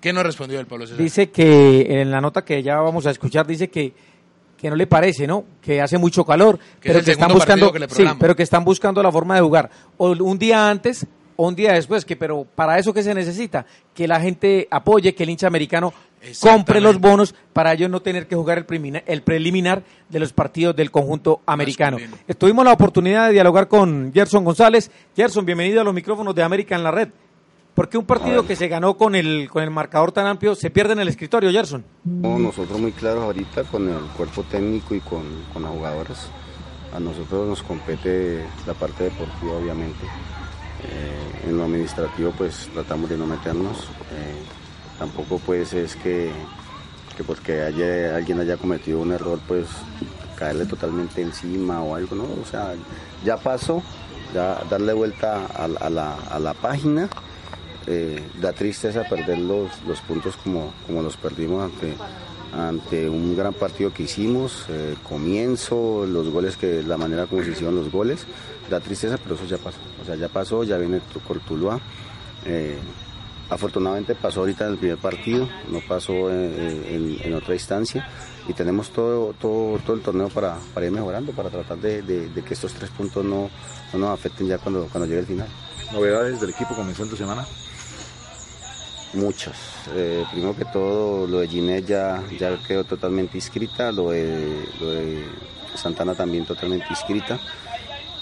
¿Qué 0.01 0.13
nos 0.13 0.25
respondió 0.25 0.59
el 0.59 0.67
Pablo 0.67 0.89
César? 0.89 1.01
Dice 1.01 1.31
que 1.31 2.01
en 2.01 2.11
la 2.11 2.21
nota 2.21 2.45
que 2.45 2.61
ya 2.61 2.81
vamos 2.81 3.07
a 3.07 3.13
escuchar, 3.13 3.47
dice 3.47 3.69
que, 3.69 3.95
que 4.57 4.71
no 4.71 4.77
le 4.77 4.87
parece, 4.87 5.27
¿no? 5.27 5.45
Que 5.61 5.81
hace 5.81 5.99
mucho 5.99 6.25
calor, 6.25 6.59
Que 6.81 6.91
pero 6.91 7.05
que 7.05 7.13
están 7.13 7.33
buscando, 7.33 7.73
que 7.73 7.89
sí, 7.89 8.05
pero 8.19 8.37
que 8.37 8.43
están 8.43 8.65
buscando 8.65 9.03
la 9.03 9.13
forma 9.13 9.35
de 9.35 9.41
jugar. 9.41 9.71
O 9.97 10.11
un 10.11 10.39
día 10.39 10.69
antes 10.69 11.07
o 11.37 11.49
un 11.49 11.55
día 11.55 11.73
después, 11.73 12.05
que 12.05 12.17
pero 12.17 12.47
para 12.55 12.79
eso 12.79 12.93
que 12.93 13.03
se 13.03 13.15
necesita, 13.15 13.67
que 13.95 14.07
la 14.07 14.21
gente 14.21 14.69
apoye, 14.71 15.15
que 15.15 15.25
el 15.25 15.31
hincha 15.31 15.47
americano 15.47 15.93
compre 16.41 16.81
los 16.81 16.99
bonos 16.99 17.35
para 17.53 17.73
ellos 17.73 17.91
no 17.91 18.01
tener 18.01 18.27
que 18.27 18.37
jugar 18.37 18.67
el, 19.07 19.23
preliminar 19.23 19.83
de 20.09 20.19
los 20.19 20.33
partidos 20.33 20.75
del 20.75 20.91
conjunto 20.91 21.41
americano. 21.47 21.99
Tuvimos 22.39 22.65
la 22.65 22.73
oportunidad 22.73 23.27
de 23.27 23.35
dialogar 23.35 23.69
con 23.69 24.13
Gerson 24.13 24.45
González. 24.45 24.91
Gerson, 25.15 25.45
bienvenido 25.45 25.81
a 25.81 25.85
los 25.85 25.95
micrófonos 25.95 26.35
de 26.35 26.43
América 26.43 26.75
en 26.75 26.83
la 26.83 26.91
red. 26.91 27.09
¿Por 27.75 27.89
qué 27.89 27.99
un 27.99 28.05
partido 28.07 28.47
que 28.47 28.55
se 28.55 28.69
ganó 28.69 28.97
con 28.97 29.17
el, 29.17 29.49
con 29.51 29.63
el 29.63 29.71
marcador 29.71 30.13
tan 30.13 30.27
amplio 30.27 30.55
se 30.55 30.71
pierde 30.71 30.93
en 30.93 31.01
el 31.01 31.09
escritorio, 31.09 31.51
Gerson? 31.51 31.85
No, 32.05 32.39
nosotros 32.39 32.79
muy 32.79 32.93
claros 32.93 33.25
ahorita 33.25 33.65
con 33.65 33.89
el 33.89 33.99
cuerpo 34.17 34.45
técnico 34.45 34.95
y 34.95 35.01
con, 35.01 35.23
con 35.53 35.63
las 35.63 35.73
jugadoras. 35.73 36.29
A 36.95 37.01
nosotros 37.01 37.49
nos 37.49 37.63
compete 37.65 38.45
la 38.67 38.75
parte 38.75 39.05
deportiva, 39.05 39.55
obviamente. 39.55 40.05
Eh, 40.85 41.49
en 41.49 41.57
lo 41.57 41.65
administrativo, 41.65 42.31
pues 42.39 42.71
tratamos 42.73 43.11
de 43.11 43.17
no 43.19 43.27
meternos. 43.27 43.89
Eh, 44.13 44.43
tampoco, 45.01 45.41
pues, 45.45 45.73
es 45.73 45.97
que, 45.97 46.31
que 47.17 47.25
porque 47.25 47.63
haya, 47.63 48.15
alguien 48.15 48.39
haya 48.39 48.57
cometido 48.57 49.01
un 49.01 49.11
error, 49.11 49.41
pues 49.49 49.67
caerle 50.37 50.67
totalmente 50.67 51.23
encima 51.23 51.83
o 51.83 51.97
algo, 51.97 52.15
¿no? 52.15 52.25
O 52.25 52.45
sea, 52.49 52.75
ya 53.25 53.37
pasó, 53.37 53.83
ya 54.33 54.63
darle 54.71 54.93
vuelta 54.93 55.47
a, 55.57 55.65
a 55.65 55.91
la, 55.91 56.15
a 56.31 56.39
la 56.39 56.55
página. 56.55 57.09
Eh, 57.87 58.23
da 58.41 58.53
tristeza 58.53 59.03
perder 59.09 59.39
los, 59.39 59.71
los 59.87 60.01
puntos 60.01 60.37
como, 60.37 60.73
como 60.87 61.03
los 61.03 61.17
perdimos 61.19 61.63
ante, 61.65 61.93
ante 62.57 63.09
un 63.09 63.37
gran 63.37 63.53
partido 63.53 63.93
que 63.93 64.05
hicimos, 64.05 64.65
eh, 64.71 64.95
comienzo, 65.07 66.07
los 66.07 66.29
goles, 66.31 66.57
que 66.57 66.83
la 66.83 66.97
manera 66.97 67.27
como 67.27 67.43
se 67.45 67.51
hicieron 67.51 67.75
los 67.77 67.91
goles, 67.93 68.25
da 68.71 68.81
tristeza, 68.81 69.19
pero 69.23 69.35
eso 69.35 69.45
ya 69.45 69.59
pasó. 69.59 69.79
O 70.01 70.05
sea, 70.07 70.15
ya 70.15 70.29
pasó, 70.29 70.65
ya 70.65 70.79
viene 70.79 71.01
tu 71.13 71.21
Cortuluá. 71.21 71.79
Eh, 72.47 72.79
afortunadamente 73.51 74.15
pasó 74.15 74.41
ahorita 74.41 74.65
en 74.67 74.73
el 74.73 74.79
primer 74.79 74.99
partido, 74.99 75.49
no 75.71 75.81
pasó 75.87 76.31
en, 76.31 76.85
en- 76.89 77.19
en 77.23 77.35
otra 77.35 77.55
instancia 77.55 78.09
y 78.49 78.53
tenemos 78.55 78.91
todo, 78.91 79.35
todo, 79.35 79.79
todo 79.81 79.97
el 79.97 80.03
torneo 80.03 80.29
para, 80.29 80.57
para 80.73 80.87
ir 80.87 80.93
mejorando, 80.93 81.33
para 81.33 81.51
tratar 81.51 81.77
de, 81.79 82.01
de- 82.03 82.43
que 82.43 82.55
estos 82.55 82.73
tres 82.73 82.89
puntos 82.91 83.25
no, 83.25 83.51
no 83.93 83.99
nos 83.99 84.11
afecten 84.11 84.47
ya 84.47 84.57
cuando, 84.59 84.87
cuando 84.91 85.07
llegue 85.07 85.21
el 85.21 85.27
final. 85.27 85.49
Novedades 85.93 86.41
del 86.41 86.51
equipo 86.51 86.75
comenzando 86.75 87.15
semana. 87.17 87.47
Muchas. 89.15 89.57
Eh, 89.95 90.25
primero 90.33 90.57
que 90.57 90.65
todo, 90.65 91.27
lo 91.27 91.39
de 91.41 91.49
Ginette 91.49 91.87
ya, 91.87 92.23
ya 92.39 92.57
quedó 92.67 92.85
totalmente 92.85 93.37
inscrita, 93.39 93.93
lo 93.93 94.11
de, 94.11 94.27
de 94.27 95.25
Santana 95.75 96.15
también 96.15 96.45
totalmente 96.45 96.87
inscrita. 96.91 97.39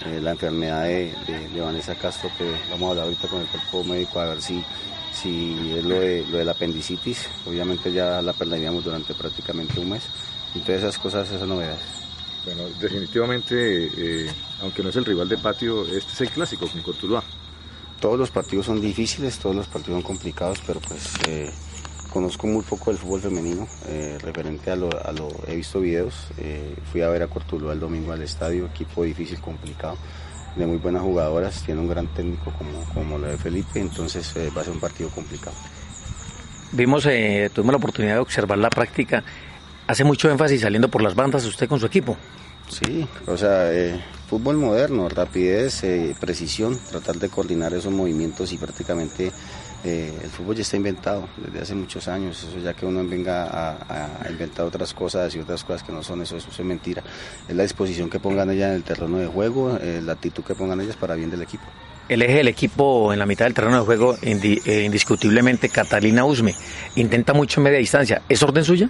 Eh, 0.04 0.20
la 0.20 0.32
enfermedad 0.32 0.82
de, 0.84 1.14
de- 1.26 1.49
de 1.49 1.61
Vanessa 1.61 1.94
Castro, 1.94 2.30
que 2.37 2.44
vamos 2.70 2.88
a 2.88 2.90
hablar 2.90 3.04
ahorita 3.06 3.28
con 3.28 3.40
el 3.40 3.46
cuerpo 3.46 3.84
médico 3.84 4.20
a 4.20 4.26
ver 4.26 4.42
si, 4.42 4.62
si 5.14 5.72
es 5.78 5.84
lo, 5.84 6.00
de, 6.00 6.26
lo 6.30 6.38
del 6.38 6.49
apendicitis. 6.49 7.28
Obviamente 7.46 7.92
ya 7.92 8.20
la 8.20 8.32
perderíamos 8.32 8.84
durante 8.84 9.14
prácticamente 9.14 9.78
un 9.80 9.90
mes. 9.90 10.02
Entonces 10.54 10.78
esas 10.80 10.99
cosas, 10.99 11.30
esas 11.30 11.46
novedades. 11.49 11.80
Bueno, 12.44 12.62
definitivamente, 12.80 13.54
eh, 13.96 14.30
aunque 14.61 14.82
no 14.82 14.88
es 14.88 14.96
el 14.96 15.04
rival 15.04 15.28
de 15.28 15.38
patio, 15.38 15.87
este 15.87 16.12
es 16.12 16.20
el 16.22 16.30
clásico 16.30 16.66
con 16.66 16.82
Cortuluá. 16.82 17.22
Todos 18.02 18.18
los 18.18 18.32
partidos 18.32 18.66
son 18.66 18.80
difíciles, 18.80 19.38
todos 19.38 19.54
los 19.54 19.68
partidos 19.68 19.99
son 19.99 20.02
complicados, 20.02 20.61
pero 20.66 20.80
pues 20.80 21.09
eh, 21.28 21.49
conozco 22.12 22.49
muy 22.49 22.64
poco 22.64 22.90
del 22.90 22.99
fútbol 22.99 23.21
femenino, 23.21 23.68
eh, 23.87 24.18
referente 24.21 24.73
a 24.73 24.76
lo, 24.76 24.88
a 24.88 25.12
lo, 25.12 25.28
he 25.47 25.54
visto 25.54 25.78
videos, 25.78 26.26
eh, 26.37 26.75
fui 26.90 27.02
a 27.02 27.09
ver 27.11 27.23
a 27.23 27.28
Cortuluá 27.28 27.75
el 27.75 27.78
domingo 27.78 28.11
al 28.11 28.21
estadio, 28.21 28.66
equipo 28.66 29.04
difícil, 29.04 29.40
complicado, 29.40 29.97
de 30.56 30.66
muy 30.66 30.78
buenas 30.78 31.02
jugadoras, 31.02 31.62
tiene 31.62 31.80
un 31.80 31.88
gran 31.88 32.09
técnico 32.09 32.52
como, 32.59 32.85
como 32.92 33.18
lo 33.18 33.28
de 33.28 33.38
Felipe, 33.38 33.78
entonces 33.78 34.35
va 34.37 34.62
a 34.62 34.64
ser 34.64 34.73
un 34.73 34.80
partido 34.80 35.09
complicado. 35.11 35.54
Vimos, 36.73 37.06
eh, 37.06 37.50
tuvimos 37.54 37.73
la 37.73 37.78
oportunidad 37.78 38.14
de 38.14 38.21
observar 38.21 38.59
la 38.59 38.68
práctica. 38.68 39.23
Hace 39.87 40.02
mucho 40.02 40.28
énfasis 40.28 40.62
saliendo 40.62 40.88
por 40.88 41.02
las 41.02 41.14
bandas 41.14 41.44
usted 41.44 41.68
con 41.68 41.78
su 41.78 41.87
equipo. 41.87 42.16
Sí, 42.68 43.06
o 43.28 43.37
sea, 43.37 43.71
fútbol 44.32 44.56
moderno, 44.56 45.10
rapidez, 45.10 45.84
eh, 45.84 46.14
precisión, 46.18 46.78
tratar 46.90 47.16
de 47.16 47.28
coordinar 47.28 47.74
esos 47.74 47.92
movimientos 47.92 48.50
y 48.54 48.56
prácticamente 48.56 49.30
eh, 49.84 50.10
el 50.24 50.30
fútbol 50.30 50.56
ya 50.56 50.62
está 50.62 50.78
inventado 50.78 51.28
desde 51.36 51.60
hace 51.60 51.74
muchos 51.74 52.08
años, 52.08 52.42
eso 52.42 52.58
ya 52.58 52.72
que 52.72 52.86
uno 52.86 53.06
venga 53.06 53.44
a, 53.52 54.30
inventar 54.30 54.64
otras 54.64 54.94
cosas 54.94 55.34
y 55.34 55.38
otras 55.38 55.62
cosas 55.64 55.82
que 55.82 55.92
no 55.92 56.02
son 56.02 56.22
eso, 56.22 56.38
eso 56.38 56.48
es 56.50 56.60
mentira. 56.64 57.02
Es 57.46 57.54
la 57.54 57.62
disposición 57.62 58.08
que 58.08 58.20
pongan 58.20 58.48
ellas 58.50 58.70
en 58.70 58.76
el 58.76 58.84
terreno 58.84 59.18
de 59.18 59.26
juego, 59.26 59.76
eh, 59.78 60.00
la 60.02 60.14
actitud 60.14 60.42
que 60.42 60.54
pongan 60.54 60.80
ellas 60.80 60.96
para 60.96 61.14
bien 61.14 61.30
del 61.30 61.42
equipo. 61.42 61.64
El 62.08 62.22
eje 62.22 62.36
del 62.36 62.48
equipo 62.48 63.12
en 63.12 63.18
la 63.18 63.26
mitad 63.26 63.44
del 63.44 63.52
terreno 63.52 63.80
de 63.80 63.84
juego, 63.84 64.16
indi- 64.22 64.62
indiscutiblemente 64.82 65.68
Catalina 65.68 66.24
Usme, 66.24 66.54
intenta 66.96 67.34
mucho 67.34 67.60
en 67.60 67.64
media 67.64 67.78
distancia. 67.78 68.22
¿Es 68.30 68.42
orden 68.42 68.64
suya? 68.64 68.88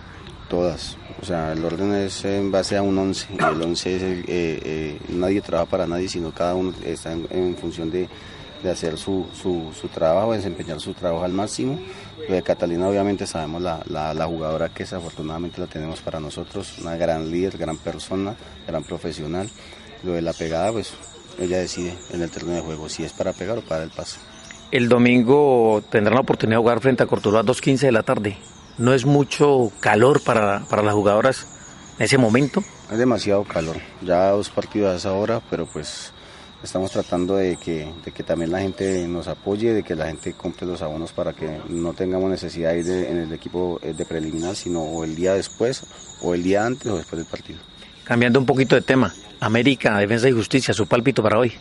Todas. 0.52 0.99
O 1.23 1.25
sea, 1.25 1.52
el 1.52 1.64
orden 1.64 1.94
es 1.94 2.26
en 2.26 2.52
base 2.52 2.76
a 2.76 2.82
un 2.82 2.99
11. 2.99 3.26
Y 3.32 3.42
el 3.42 3.62
11 3.62 3.97
es 3.97 4.02
el, 4.02 4.18
eh, 4.18 4.25
eh, 4.28 4.99
nadie 5.09 5.40
trabaja 5.40 5.71
para 5.71 5.87
nadie, 5.87 6.11
sino 6.11 6.30
cada 6.30 6.54
uno 6.54 6.75
está 6.85 7.11
en, 7.11 7.56
función 7.56 7.90
de, 7.90 8.06
de 8.62 8.71
hacer 8.71 8.99
su, 8.99 9.25
su, 9.32 9.88
trabajo, 9.88 10.35
desempeñar 10.35 10.78
su 10.78 10.92
trabajo 10.92 11.25
al 11.25 11.32
máximo. 11.32 11.80
Lo 12.28 12.35
de 12.35 12.42
Catalina, 12.42 12.87
obviamente, 12.87 13.26
sabemos 13.26 13.62
la, 13.62 13.82
la, 13.88 14.26
jugadora 14.26 14.68
que 14.68 14.82
desafortunadamente 14.82 15.59
la 15.59 15.68
tenemos 15.68 16.02
para 16.02 16.21
nosotros, 16.21 16.76
una 16.82 16.97
gran 16.97 17.30
líder, 17.30 17.56
gran 17.56 17.78
persona, 17.78 18.37
gran 18.66 18.85
profesional. 18.85 19.49
Lo 20.02 20.12
de 20.12 20.21
la 20.21 20.35
pegada, 20.35 20.71
pues 20.71 20.92
ella 21.40 21.61
decide 21.61 21.94
en 22.11 22.21
el 22.21 22.30
terreno 22.30 22.56
de 22.56 22.61
juego 22.61 22.90
si 22.90 23.04
es 23.04 23.14
para 23.14 23.32
pegar 23.32 23.56
o 23.56 23.62
para 23.62 23.85
el 23.85 23.90
pase. 23.90 24.18
El 24.71 24.90
domingo 24.90 25.82
tendrán 25.88 26.16
la 26.16 26.21
oportunidad 26.21 26.59
de 26.59 26.62
jugar 26.62 26.80
frente 26.80 27.02
a 27.04 27.06
Cortuluá 27.06 27.40
a 27.40 27.42
2.15 27.42 27.78
de 27.78 27.92
la 27.92 28.02
tarde. 28.02 28.37
¿No 28.79 28.95
es 28.95 29.05
mucho 29.05 29.71
calor 29.81 30.23
para, 30.23 30.61
para 30.69 30.83
las 30.83 30.95
jugadoras 30.95 31.47
en 31.99 32.05
ese 32.05 32.19
momento? 32.19 32.62
Es 32.91 32.99
demasiado 32.99 33.45
calor, 33.45 33.76
ya 34.02 34.31
dos 34.31 34.49
partidos 34.50 34.93
a 34.93 34.97
esa 34.97 35.12
hora, 35.12 35.41
pero 35.50 35.67
pues 35.67 36.12
estamos 36.62 36.91
tratando 36.91 37.37
de 37.37 37.57
que, 37.57 37.93
de 38.05 38.12
que 38.12 38.23
también 38.23 38.50
la 38.50 38.61
gente 38.61 39.07
nos 39.09 39.29
apoye, 39.29 39.73
de 39.73 39.83
que 39.83 39.95
la 39.95 40.07
gente 40.07 40.33
compre 40.35 40.67
los 40.67 40.83
abonos 40.83 41.12
para 41.12 41.33
que 41.33 41.59
no 41.69 41.93
tengamos 41.93 42.31
necesidad 42.31 42.73
de 42.73 42.79
ir 42.81 42.85
de- 42.87 43.11
en 43.11 43.19
el 43.19 43.33
equipo 43.33 43.79
eh, 43.83 43.93
de 43.97 44.05
preliminar, 44.05 44.57
sino 44.57 44.81
o 44.83 45.05
el 45.05 45.14
día 45.14 45.35
después, 45.35 45.83
o 46.23 46.35
el 46.35 46.43
día 46.43 46.64
antes 46.67 46.87
o 46.91 46.97
después 46.97 47.19
del 47.19 47.26
partido. 47.31 47.59
Cambiando 48.05 48.38
un 48.41 48.47
poquito 48.47 48.75
de 48.75 48.83
tema, 48.83 49.12
América, 49.41 49.97
Defensa 49.99 50.29
y 50.29 50.33
Justicia, 50.33 50.75
su 50.75 50.87
pálpito 50.87 51.23
para 51.23 51.38
hoy. 51.38 51.52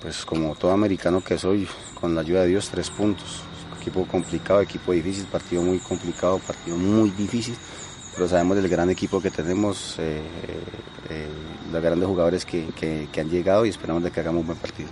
Pues 0.00 0.24
como 0.24 0.54
todo 0.56 0.72
americano 0.72 1.22
que 1.22 1.36
soy, 1.38 1.66
con 2.00 2.14
la 2.14 2.20
ayuda 2.20 2.42
de 2.42 2.48
Dios, 2.48 2.68
tres 2.70 2.90
puntos. 2.90 3.42
Equipo 3.86 4.04
complicado, 4.04 4.60
equipo 4.60 4.90
difícil, 4.90 5.26
partido 5.26 5.62
muy 5.62 5.78
complicado, 5.78 6.40
partido 6.40 6.76
muy 6.76 7.08
difícil, 7.10 7.54
pero 8.16 8.26
sabemos 8.28 8.56
del 8.56 8.66
gran 8.68 8.90
equipo 8.90 9.20
que 9.22 9.30
tenemos, 9.30 9.94
eh, 10.00 10.20
eh, 11.08 11.28
los 11.72 11.80
grandes 11.80 12.08
jugadores 12.08 12.44
que, 12.44 12.66
que- 12.74 13.08
que 13.12 13.20
han 13.20 13.30
llegado 13.30 13.64
y 13.64 13.68
esperamos 13.68 14.02
de 14.02 14.10
que 14.10 14.18
hagamos 14.18 14.40
un 14.40 14.46
buen 14.48 14.58
partido. 14.58 14.88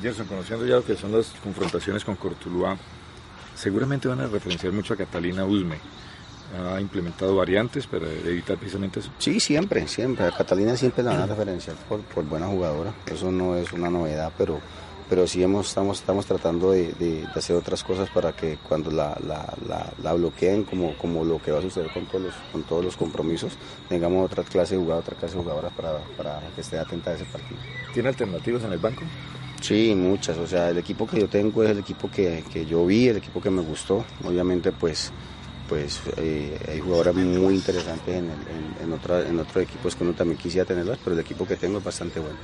Gerson, 0.00 0.26
conociendo 0.26 0.64
ya 0.64 0.76
lo 0.76 0.82
que 0.86 0.96
son 0.96 1.12
las 1.12 1.26
confrontaciones 1.44 2.02
con 2.06 2.16
Cortuluá, 2.16 2.78
seguramente 3.54 4.08
van 4.08 4.20
a 4.22 4.26
referenciar 4.28 4.72
mucho 4.72 4.94
a 4.94 4.96
Catalina 4.96 5.44
Usme. 5.44 5.76
Ha 6.72 6.80
implementado 6.80 7.36
variantes 7.36 7.86
para 7.86 8.06
evitar 8.10 8.56
precisamente 8.56 9.00
eso. 9.00 9.10
Sí, 9.18 9.38
siempre, 9.40 9.86
siempre. 9.86 10.24
A 10.24 10.30
Catalina 10.30 10.74
siempre 10.74 11.04
la 11.04 11.10
van 11.10 11.20
a 11.20 11.26
referenciar 11.26 11.76
por, 11.86 12.00
por 12.00 12.24
buena 12.24 12.46
jugadora. 12.46 12.94
Eso 13.04 13.30
no 13.30 13.56
es 13.56 13.70
una 13.74 13.90
novedad, 13.90 14.32
pero, 14.38 14.58
pero 15.08 15.26
sí 15.26 15.42
hemos, 15.42 15.68
estamos, 15.68 15.98
estamos 16.00 16.26
tratando 16.26 16.70
de, 16.70 16.92
de- 16.92 17.26
de 17.26 17.38
hacer 17.38 17.56
otras 17.56 17.82
cosas 17.82 18.08
para 18.10 18.32
que 18.32 18.58
cuando 18.58 18.90
la, 18.90 19.16
la, 19.26 19.52
la- 19.66 19.92
la 20.02 20.12
bloqueen, 20.14 20.64
como, 20.64 20.94
como 20.96 21.24
lo 21.24 21.38
que 21.40 21.50
va 21.50 21.58
a 21.58 21.62
suceder 21.62 21.90
con 21.90 22.06
todos 22.06 22.24
los, 22.24 22.34
con 22.52 22.62
todos 22.64 22.84
los 22.84 22.96
compromisos, 22.96 23.52
tengamos 23.88 24.24
otra 24.24 24.44
clase 24.44 24.74
de 24.74 24.80
jugador, 24.80 25.02
otra 25.02 25.16
clase 25.16 25.36
de 25.36 25.42
jugadoras 25.42 25.72
para, 25.72 25.98
para 26.16 26.40
que 26.54 26.60
esté 26.60 26.78
atenta 26.78 27.10
a 27.10 27.14
ese 27.14 27.24
partido. 27.24 27.58
¿Tiene 27.92 28.08
alternativas 28.10 28.62
en 28.64 28.72
el 28.72 28.78
banco? 28.78 29.04
Sí, 29.60 29.94
muchas. 29.96 30.38
O 30.38 30.46
sea, 30.46 30.70
el 30.70 30.78
equipo 30.78 31.06
que 31.06 31.18
yo 31.20 31.28
tengo 31.28 31.64
es 31.64 31.70
el 31.70 31.78
equipo 31.78 32.08
que, 32.10 32.44
que 32.52 32.64
yo 32.64 32.84
vi, 32.86 33.08
el 33.08 33.16
equipo 33.16 33.40
que 33.40 33.50
me 33.50 33.62
gustó. 33.62 34.04
Obviamente, 34.24 34.70
pues, 34.72 35.10
pues 35.68 36.00
eh, 36.16 36.56
hay 36.68 36.80
jugadoras 36.80 37.14
muy 37.16 37.54
interesantes 37.54 38.14
en, 38.14 38.30
el- 38.30 38.48
en, 38.48 38.74
en 38.86 38.92
otra- 38.92 39.26
en 39.26 39.38
otros 39.40 39.64
equipos 39.64 39.96
que 39.96 40.04
uno 40.04 40.12
también 40.14 40.38
quisiera 40.38 40.64
tenerlas, 40.64 40.98
pero 41.02 41.14
el 41.14 41.20
equipo 41.20 41.44
que 41.46 41.56
tengo 41.56 41.78
es 41.78 41.84
bastante 41.84 42.20
bueno. 42.20 42.38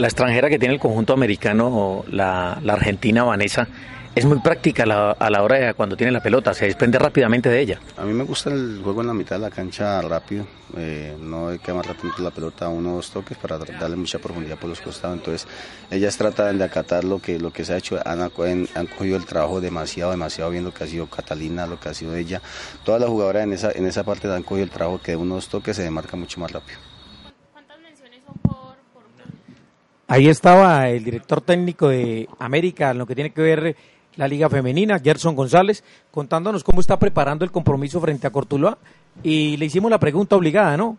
La 0.00 0.08
extranjera 0.08 0.48
que 0.48 0.58
tiene 0.58 0.74
el 0.74 0.80
conjunto 0.80 1.12
americano, 1.12 2.04
la, 2.10 2.58
la 2.62 2.72
argentina 2.72 3.22
Vanessa, 3.22 3.68
es 4.14 4.24
muy 4.24 4.40
práctica 4.40 4.82
a 4.82 4.86
la, 4.86 5.10
a 5.12 5.30
la 5.30 5.42
hora 5.42 5.56
de 5.58 5.74
cuando 5.74 5.96
tiene 5.96 6.10
la 6.10 6.22
pelota, 6.22 6.52
se 6.54 6.64
desprende 6.64 6.98
rápidamente 6.98 7.48
de 7.48 7.60
ella. 7.60 7.80
A 7.96 8.04
mí 8.04 8.12
me 8.12 8.24
gusta 8.24 8.50
el 8.50 8.80
juego 8.82 9.02
en 9.02 9.08
la 9.08 9.14
mitad 9.14 9.36
de 9.36 9.42
la 9.42 9.50
cancha 9.50 10.00
rápido, 10.00 10.46
eh, 10.76 11.14
no 11.20 11.48
hay 11.48 11.58
que 11.58 11.70
amarrar 11.70 11.96
tanto 11.96 12.22
la 12.22 12.30
pelota 12.30 12.64
a 12.64 12.68
uno 12.70 12.92
o 12.92 12.96
dos 12.96 13.10
toques 13.10 13.36
para 13.36 13.58
darle 13.58 13.96
mucha 13.96 14.18
profundidad 14.18 14.56
por 14.56 14.70
los 14.70 14.80
costados. 14.80 15.18
Entonces, 15.18 15.46
ellas 15.90 16.16
tratan 16.16 16.56
de 16.56 16.64
acatar 16.64 17.04
lo 17.04 17.20
que, 17.20 17.38
lo 17.38 17.52
que 17.52 17.64
se 17.64 17.74
ha 17.74 17.76
hecho, 17.76 18.00
han, 18.04 18.20
han 18.74 18.86
cogido 18.86 19.16
el 19.16 19.26
trabajo 19.26 19.60
demasiado, 19.60 20.10
demasiado 20.10 20.50
bien 20.50 20.64
lo 20.64 20.72
que 20.72 20.82
ha 20.82 20.86
sido 20.86 21.06
Catalina, 21.06 21.66
lo 21.66 21.78
que 21.78 21.90
ha 21.90 21.94
sido 21.94 22.16
ella. 22.16 22.40
Todas 22.84 23.02
las 23.02 23.10
jugadoras 23.10 23.44
en 23.44 23.52
esa, 23.52 23.70
en 23.70 23.86
esa 23.86 24.02
parte 24.02 24.32
han 24.32 24.42
cogido 24.44 24.64
el 24.64 24.70
trabajo 24.70 24.98
que 25.00 25.12
de 25.12 25.16
uno 25.18 25.34
o 25.34 25.36
dos 25.36 25.48
toques 25.48 25.76
se 25.76 25.82
demarca 25.82 26.16
mucho 26.16 26.40
más 26.40 26.50
rápido. 26.50 26.89
Ahí 30.10 30.26
estaba 30.26 30.88
el 30.88 31.04
director 31.04 31.40
técnico 31.40 31.88
de 31.88 32.28
América, 32.40 32.92
lo 32.94 33.06
que 33.06 33.14
tiene 33.14 33.30
que 33.30 33.42
ver 33.42 33.76
la 34.16 34.26
Liga 34.26 34.50
Femenina, 34.50 34.98
Gerson 34.98 35.36
González, 35.36 35.84
contándonos 36.10 36.64
cómo 36.64 36.80
está 36.80 36.98
preparando 36.98 37.44
el 37.44 37.52
compromiso 37.52 38.00
frente 38.00 38.26
a 38.26 38.30
Cortuloa. 38.30 38.76
Y 39.22 39.56
le 39.56 39.66
hicimos 39.66 39.88
la 39.88 40.00
pregunta 40.00 40.34
obligada, 40.34 40.76
¿no? 40.76 40.96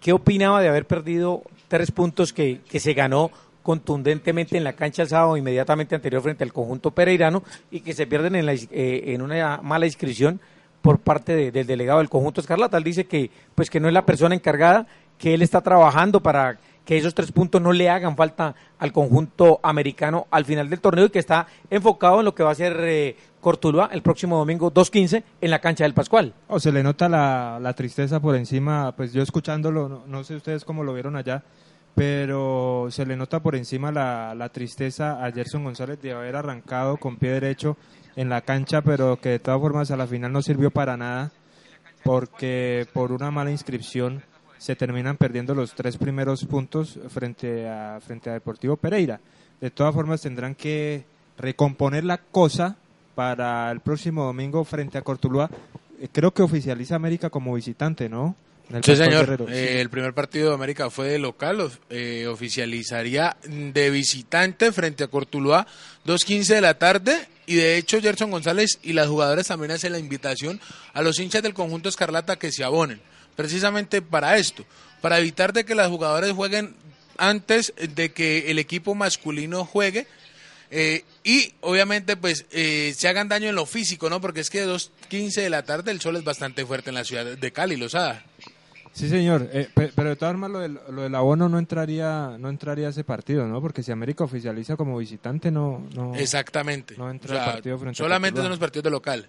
¿Qué 0.00 0.12
opinaba 0.12 0.60
de 0.62 0.68
haber 0.68 0.86
perdido 0.86 1.42
tres 1.66 1.90
puntos 1.90 2.32
que, 2.32 2.60
que 2.70 2.78
se 2.78 2.94
ganó 2.94 3.32
contundentemente 3.64 4.56
en 4.56 4.62
la 4.62 4.74
cancha 4.74 5.02
el 5.02 5.08
sábado 5.08 5.36
inmediatamente 5.36 5.96
anterior 5.96 6.22
frente 6.22 6.44
al 6.44 6.52
conjunto 6.52 6.92
pereirano 6.92 7.42
y 7.68 7.80
que 7.80 7.94
se 7.94 8.06
pierden 8.06 8.36
en, 8.36 8.46
la, 8.46 8.52
eh, 8.52 9.02
en 9.06 9.22
una 9.22 9.58
mala 9.60 9.86
inscripción 9.86 10.40
por 10.82 11.00
parte 11.00 11.34
de, 11.34 11.50
del 11.50 11.66
delegado 11.66 11.98
del 11.98 12.08
conjunto 12.08 12.40
Escarlata. 12.40 12.78
Dice 12.78 13.06
que, 13.06 13.28
pues, 13.56 13.70
que 13.70 13.80
no 13.80 13.88
es 13.88 13.94
la 13.94 14.06
persona 14.06 14.36
encargada, 14.36 14.86
que 15.18 15.34
él 15.34 15.42
está 15.42 15.62
trabajando 15.62 16.20
para 16.20 16.60
que 16.84 16.96
esos 16.96 17.14
tres 17.14 17.32
puntos 17.32 17.60
no 17.60 17.72
le 17.72 17.88
hagan 17.88 18.16
falta 18.16 18.54
al 18.78 18.92
conjunto 18.92 19.60
americano 19.62 20.26
al 20.30 20.44
final 20.44 20.68
del 20.68 20.80
torneo 20.80 21.06
y 21.06 21.10
que 21.10 21.18
está 21.18 21.46
enfocado 21.70 22.18
en 22.20 22.24
lo 22.24 22.34
que 22.34 22.42
va 22.42 22.50
a 22.50 22.56
ser 22.56 22.76
eh, 22.80 23.16
Cortuluá 23.40 23.90
el 23.92 24.02
próximo 24.02 24.38
domingo 24.38 24.72
2.15 24.72 25.22
en 25.40 25.50
la 25.50 25.60
cancha 25.60 25.84
del 25.84 25.94
Pascual. 25.94 26.34
O 26.48 26.60
se 26.60 26.72
le 26.72 26.82
nota 26.82 27.08
la, 27.08 27.58
la 27.60 27.72
tristeza 27.74 28.20
por 28.20 28.36
encima, 28.36 28.94
pues 28.96 29.12
yo 29.12 29.22
escuchándolo, 29.22 29.88
no, 29.88 30.04
no, 30.06 30.24
sé 30.24 30.36
ustedes 30.36 30.64
cómo 30.64 30.84
lo 30.84 30.94
vieron 30.94 31.16
allá, 31.16 31.42
pero 31.94 32.86
se 32.90 33.04
le 33.04 33.16
nota 33.16 33.40
por 33.40 33.56
encima 33.56 33.90
la, 33.90 34.34
la 34.34 34.48
tristeza 34.48 35.24
a 35.24 35.30
Gerson 35.32 35.64
González 35.64 36.00
de 36.00 36.12
haber 36.12 36.36
arrancado 36.36 36.96
con 36.96 37.16
pie 37.16 37.30
derecho 37.30 37.76
en 38.16 38.28
la 38.28 38.42
cancha, 38.42 38.82
pero 38.82 39.20
que 39.20 39.30
de 39.30 39.38
todas 39.38 39.60
formas 39.60 39.90
a 39.90 39.96
la 39.96 40.06
final 40.06 40.32
no 40.32 40.42
sirvió 40.42 40.70
para 40.70 40.96
nada 40.96 41.32
porque 42.04 42.86
por 42.92 43.12
una 43.12 43.30
mala 43.30 43.50
inscripción 43.50 44.22
se 44.62 44.76
terminan 44.76 45.16
perdiendo 45.16 45.56
los 45.56 45.74
tres 45.74 45.96
primeros 45.96 46.44
puntos 46.44 46.96
frente 47.08 47.68
a, 47.68 47.98
frente 48.00 48.30
a 48.30 48.34
Deportivo 48.34 48.76
Pereira. 48.76 49.18
De 49.60 49.72
todas 49.72 49.92
formas 49.92 50.20
tendrán 50.20 50.54
que 50.54 51.02
recomponer 51.36 52.04
la 52.04 52.18
cosa 52.18 52.76
para 53.16 53.72
el 53.72 53.80
próximo 53.80 54.24
domingo 54.24 54.64
frente 54.64 54.98
a 54.98 55.02
Cortuluá. 55.02 55.50
Eh, 56.00 56.06
Creo 56.12 56.32
que 56.32 56.42
oficializa 56.42 56.94
América 56.94 57.28
como 57.28 57.54
visitante, 57.54 58.08
¿no? 58.08 58.36
El 58.72 58.84
Sí, 58.84 58.94
señor. 58.94 59.48
Eh, 59.50 59.80
el 59.80 59.90
primer 59.90 60.14
partido 60.14 60.50
de 60.50 60.54
América 60.54 60.90
fue 60.90 61.08
de 61.08 61.18
local, 61.18 61.68
eh, 61.90 62.28
oficializaría 62.28 63.36
de 63.42 63.90
visitante 63.90 64.70
frente 64.70 65.02
a 65.02 65.08
Cortuluá, 65.08 65.66
2.15 66.06 66.54
de 66.54 66.60
la 66.60 66.78
tarde. 66.78 67.26
Y 67.46 67.56
de 67.56 67.78
hecho, 67.78 68.00
Gerson 68.00 68.30
González 68.30 68.78
y 68.84 68.92
las 68.92 69.08
jugadoras 69.08 69.48
también 69.48 69.72
hacen 69.72 69.90
la 69.90 69.98
invitación 69.98 70.60
a 70.92 71.02
los 71.02 71.18
hinchas 71.18 71.42
del 71.42 71.52
conjunto 71.52 71.88
Escarlata 71.88 72.38
que 72.38 72.52
se 72.52 72.62
abonen, 72.62 73.00
precisamente 73.36 74.02
para 74.02 74.36
esto, 74.38 74.64
para 75.00 75.18
evitar 75.18 75.52
de 75.52 75.64
que 75.64 75.74
las 75.74 75.88
jugadoras 75.88 76.30
jueguen 76.32 76.74
antes 77.18 77.72
de 77.94 78.12
que 78.12 78.50
el 78.50 78.58
equipo 78.58 78.94
masculino 78.94 79.64
juegue. 79.64 80.06
eh, 80.70 81.04
y 81.24 81.52
obviamente 81.60 82.16
pues 82.16 82.46
eh, 82.50 82.94
se 82.96 83.06
hagan 83.08 83.28
daño 83.28 83.48
en 83.48 83.54
lo 83.54 83.66
físico, 83.66 84.08
¿no? 84.08 84.20
Porque 84.20 84.40
es 84.40 84.48
que 84.50 84.66
2.15 84.66 85.34
de 85.42 85.50
la 85.50 85.62
tarde 85.64 85.90
el 85.92 86.00
sol 86.00 86.16
es 86.16 86.24
bastante 86.24 86.64
fuerte 86.64 86.88
en 86.90 86.94
la 86.94 87.04
ciudad 87.04 87.24
de 87.26 87.52
Cali, 87.52 87.76
Lozada. 87.76 88.24
Sí, 88.94 89.08
señor. 89.08 89.48
Eh, 89.52 89.68
pe- 89.74 89.90
pero 89.94 90.10
de 90.10 90.16
todas 90.16 90.32
formas 90.32 90.50
lo 90.50 90.58
del, 90.60 90.78
lo 90.90 91.02
del 91.02 91.14
abono 91.14 91.48
no 91.48 91.58
entraría 91.58 92.36
no 92.38 92.48
entraría 92.50 92.88
a 92.88 92.90
ese 92.90 93.04
partido, 93.04 93.46
¿no? 93.46 93.60
Porque 93.60 93.82
si 93.82 93.90
América 93.92 94.24
oficializa 94.24 94.76
como 94.76 94.96
visitante 94.98 95.50
no 95.50 95.86
no 95.94 96.14
Exactamente. 96.14 96.96
No 96.98 97.04
O 97.06 97.10
entra 97.10 97.34
sea, 97.36 97.44
el 97.46 97.52
partido 97.52 97.78
frente 97.78 97.96
a 98.02 98.04
solamente 98.04 98.40
son 98.40 98.50
los 98.50 98.58
partidos 98.58 98.84
de 98.84 98.90
local. 98.90 99.28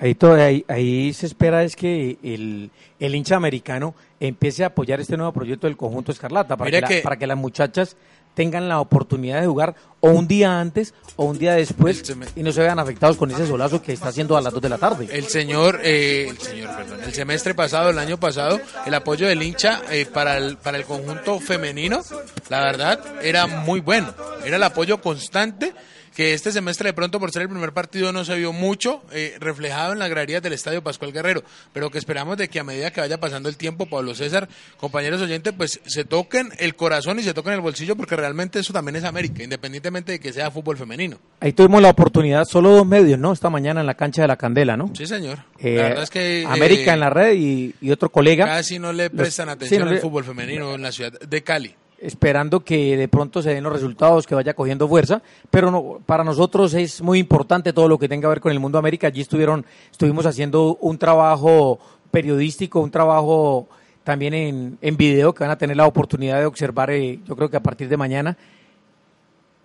Ahí, 0.00 0.14
to- 0.14 0.32
ahí, 0.34 0.64
ahí 0.66 1.12
se 1.12 1.26
espera 1.26 1.62
es 1.62 1.76
que 1.76 2.18
el, 2.22 2.70
el 2.98 3.14
hincha 3.14 3.36
americano 3.36 3.94
empiece 4.18 4.64
a 4.64 4.68
apoyar 4.68 4.98
este 5.00 5.16
nuevo 5.16 5.32
proyecto 5.32 5.66
del 5.66 5.76
conjunto 5.76 6.10
Escarlata 6.10 6.56
para, 6.56 6.70
que, 6.70 6.80
la- 6.80 6.88
que- 6.88 7.02
para 7.02 7.16
que 7.16 7.26
las 7.26 7.36
muchachas 7.36 7.96
tengan 8.32 8.68
la 8.68 8.80
oportunidad 8.80 9.40
de 9.40 9.46
jugar 9.48 9.74
o 9.98 10.10
un 10.10 10.28
día 10.28 10.60
antes 10.60 10.94
o 11.16 11.24
un 11.24 11.36
día 11.38 11.54
después 11.54 12.02
y 12.36 12.42
no 12.44 12.52
se 12.52 12.60
vean 12.62 12.78
afectados 12.78 13.16
con 13.16 13.30
ese 13.30 13.44
solazo 13.46 13.82
que 13.82 13.92
está 13.92 14.08
haciendo 14.08 14.36
a 14.36 14.40
las 14.40 14.52
2 14.54 14.62
de 14.62 14.68
la 14.68 14.78
tarde. 14.78 15.08
El 15.10 15.24
señor, 15.24 15.80
eh, 15.82 16.28
el 16.30 16.38
señor, 16.38 16.74
perdón, 16.76 17.00
el 17.04 17.12
semestre 17.12 17.54
pasado, 17.54 17.90
el 17.90 17.98
año 17.98 18.18
pasado, 18.20 18.60
el 18.86 18.94
apoyo 18.94 19.26
del 19.26 19.42
hincha 19.42 19.82
eh, 19.90 20.06
para, 20.06 20.36
el, 20.38 20.56
para 20.58 20.78
el 20.78 20.84
conjunto 20.84 21.40
femenino, 21.40 22.02
la 22.48 22.60
verdad, 22.60 23.00
era 23.22 23.46
muy 23.48 23.80
bueno. 23.80 24.14
Era 24.46 24.56
el 24.56 24.62
apoyo 24.62 25.00
constante 25.02 25.74
que 26.14 26.34
este 26.34 26.52
semestre 26.52 26.88
de 26.88 26.92
pronto 26.92 27.20
por 27.20 27.30
ser 27.30 27.42
el 27.42 27.48
primer 27.48 27.72
partido 27.72 28.12
no 28.12 28.24
se 28.24 28.36
vio 28.36 28.52
mucho 28.52 29.02
eh, 29.12 29.36
reflejado 29.40 29.92
en 29.92 29.98
las 29.98 30.10
graderías 30.10 30.42
del 30.42 30.52
Estadio 30.52 30.82
Pascual 30.82 31.12
Guerrero, 31.12 31.42
pero 31.72 31.90
que 31.90 31.98
esperamos 31.98 32.36
de 32.36 32.48
que 32.48 32.58
a 32.60 32.64
medida 32.64 32.90
que 32.90 33.00
vaya 33.00 33.18
pasando 33.20 33.48
el 33.48 33.56
tiempo, 33.56 33.86
Pablo 33.86 34.14
César, 34.14 34.48
compañeros 34.76 35.22
oyentes, 35.22 35.52
pues 35.56 35.80
se 35.86 36.04
toquen 36.04 36.50
el 36.58 36.74
corazón 36.74 37.18
y 37.18 37.22
se 37.22 37.32
toquen 37.34 37.52
el 37.54 37.60
bolsillo 37.60 37.96
porque 37.96 38.16
realmente 38.16 38.58
eso 38.58 38.72
también 38.72 38.96
es 38.96 39.04
América, 39.04 39.42
independientemente 39.42 40.12
de 40.12 40.20
que 40.20 40.32
sea 40.32 40.50
fútbol 40.50 40.76
femenino. 40.76 41.18
Ahí 41.40 41.52
tuvimos 41.52 41.80
la 41.80 41.90
oportunidad, 41.90 42.44
solo 42.44 42.70
dos 42.70 42.86
medios, 42.86 43.18
¿no? 43.18 43.32
Esta 43.32 43.48
mañana 43.50 43.80
en 43.80 43.86
la 43.86 43.94
cancha 43.94 44.22
de 44.22 44.28
la 44.28 44.36
Candela, 44.36 44.76
¿no? 44.76 44.90
Sí, 44.96 45.06
señor. 45.06 45.38
Eh, 45.58 45.76
la 45.76 45.82
verdad 45.84 46.02
es 46.04 46.10
que... 46.10 46.44
América 46.48 46.90
eh, 46.90 46.94
en 46.94 47.00
la 47.00 47.10
red 47.10 47.34
y, 47.36 47.74
y 47.80 47.90
otro 47.90 48.10
colega. 48.10 48.46
Casi 48.46 48.78
no 48.78 48.92
le 48.92 49.04
Los- 49.04 49.12
prestan 49.12 49.46
sí, 49.48 49.52
atención 49.52 49.88
al 49.88 49.98
fútbol 50.00 50.24
femenino 50.24 50.74
en 50.74 50.82
la 50.82 50.92
ciudad 50.92 51.12
de 51.18 51.42
Cali. 51.42 51.74
Esperando 52.00 52.60
que 52.60 52.96
de 52.96 53.08
pronto 53.08 53.42
se 53.42 53.50
den 53.50 53.64
los 53.64 53.72
resultados, 53.72 54.26
que 54.26 54.34
vaya 54.34 54.54
cogiendo 54.54 54.88
fuerza, 54.88 55.22
pero 55.50 55.70
no, 55.70 56.00
para 56.06 56.24
nosotros 56.24 56.74
es 56.74 57.02
muy 57.02 57.18
importante 57.18 57.72
todo 57.72 57.88
lo 57.88 57.98
que 57.98 58.08
tenga 58.08 58.22
que 58.22 58.28
ver 58.28 58.40
con 58.40 58.52
el 58.52 58.60
mundo 58.60 58.78
América. 58.78 59.08
Allí 59.08 59.20
estuvieron, 59.20 59.64
estuvimos 59.90 60.26
haciendo 60.26 60.76
un 60.80 60.98
trabajo 60.98 61.78
periodístico, 62.10 62.80
un 62.80 62.90
trabajo 62.90 63.68
también 64.04 64.34
en, 64.34 64.78
en 64.80 64.96
video 64.96 65.34
que 65.34 65.44
van 65.44 65.50
a 65.50 65.58
tener 65.58 65.76
la 65.76 65.86
oportunidad 65.86 66.38
de 66.38 66.46
observar, 66.46 66.90
eh, 66.90 67.20
yo 67.26 67.36
creo 67.36 67.50
que 67.50 67.56
a 67.56 67.62
partir 67.62 67.88
de 67.88 67.96
mañana, 67.96 68.36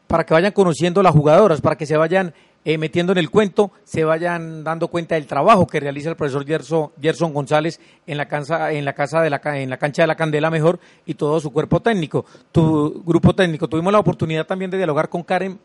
para 0.08 0.26
que 0.26 0.34
vayan 0.34 0.52
conociendo 0.52 1.02
las 1.02 1.14
jugadoras, 1.14 1.62
para 1.62 1.78
que 1.78 1.86
se 1.86 1.98
vayan 1.98 2.34
eh, 2.66 2.80
metiendo 2.80 3.12
en 3.12 3.20
el 3.20 3.30
cuento, 3.30 3.72
se 3.84 4.04
vayan 4.04 4.64
dando 4.64 4.88
cuenta 4.88 5.14
del 5.14 5.28
trabajo 5.28 5.68
que 5.68 5.80
realiza 5.80 6.10
el 6.10 6.16
profesor 6.16 6.46
Gerson, 6.46 6.92
Gerson 7.00 7.32
González 7.32 7.80
en 8.08 8.18
la 8.18 8.28
cancha, 8.28 8.72
en 8.72 8.84
la 8.84 8.94
casa 8.94 9.22
de 9.22 9.30
la, 9.30 9.40
cancha 9.40 10.02
de 10.02 10.08
la 10.08 10.16
Candela 10.16 10.50
mejor 10.50 10.80
y 11.06 11.14
todo 11.14 11.40
su 11.40 11.54
cuerpo 11.54 11.80
técnico, 11.80 12.26
tu 12.52 13.04
grupo 13.06 13.36
técnico. 13.36 13.68
Tuvimos 13.68 13.94
la 13.94 14.00
oportunidad 14.00 14.48
también 14.48 14.72
de 14.72 14.78
dialogar 14.78 15.10
con 15.10 15.22
Karen 15.22 15.60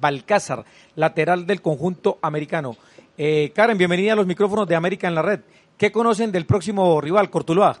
Balcázar, 0.00 0.64
lateral 0.94 1.44
del 1.44 1.60
conjunto 1.60 2.20
americano. 2.22 2.76
Eh, 3.18 3.50
Karen, 3.52 3.76
bienvenida 3.76 4.12
a 4.12 4.16
los 4.16 4.26
micrófonos 4.26 4.68
de 4.68 4.76
América 4.76 5.08
en 5.08 5.16
la 5.16 5.22
red. 5.22 5.40
¿Qué 5.76 5.90
conocen 5.90 6.30
del 6.30 6.46
próximo 6.46 7.00
rival, 7.00 7.30
Cortuluá? 7.30 7.78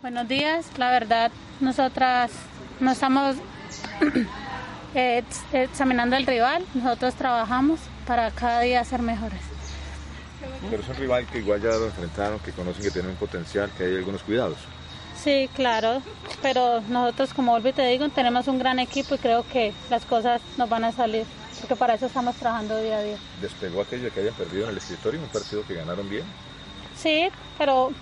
Buenos 0.00 0.26
días, 0.26 0.70
la 0.78 0.90
verdad, 0.90 1.30
nosotras 1.60 2.30
no 2.80 2.92
estamos 2.92 3.36
examinando 4.94 6.16
el 6.16 6.26
rival, 6.26 6.64
nosotros 6.74 7.14
trabajamos 7.14 7.80
para 8.06 8.30
cada 8.30 8.60
día 8.60 8.84
ser 8.84 9.02
mejores. 9.02 9.40
Pero 10.70 10.82
es 10.82 10.88
un 10.88 10.96
rival 10.96 11.26
que 11.26 11.38
igual 11.38 11.60
ya 11.60 11.70
lo 11.70 11.86
enfrentaron, 11.86 12.38
que 12.40 12.52
conocen 12.52 12.82
que 12.82 12.90
tiene 12.90 13.08
un 13.08 13.16
potencial, 13.16 13.70
que 13.76 13.84
hay 13.84 13.96
algunos 13.96 14.22
cuidados. 14.22 14.58
Sí, 15.22 15.48
claro, 15.54 16.02
pero 16.42 16.82
nosotros, 16.82 17.32
como 17.32 17.52
vuelvo 17.52 17.68
y 17.68 17.72
te 17.72 17.86
digo, 17.86 18.08
tenemos 18.10 18.46
un 18.46 18.58
gran 18.58 18.78
equipo 18.78 19.14
y 19.14 19.18
creo 19.18 19.44
que 19.50 19.72
las 19.88 20.04
cosas 20.04 20.42
nos 20.58 20.68
van 20.68 20.84
a 20.84 20.92
salir, 20.92 21.24
porque 21.60 21.76
para 21.76 21.94
eso 21.94 22.06
estamos 22.06 22.36
trabajando 22.36 22.78
día 22.78 22.98
a 22.98 23.02
día. 23.02 23.16
Despegó 23.40 23.80
aquello 23.80 24.12
que 24.12 24.20
hayan 24.20 24.34
perdido 24.34 24.64
en 24.64 24.70
el 24.70 24.76
escritorio, 24.76 25.20
un 25.20 25.28
partido 25.28 25.64
que 25.66 25.74
ganaron 25.74 26.08
bien. 26.10 26.24
Sí, 26.96 27.28
pero 27.56 27.92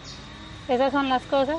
esas 0.68 0.92
son 0.92 1.08
las 1.08 1.22
cosas 1.24 1.58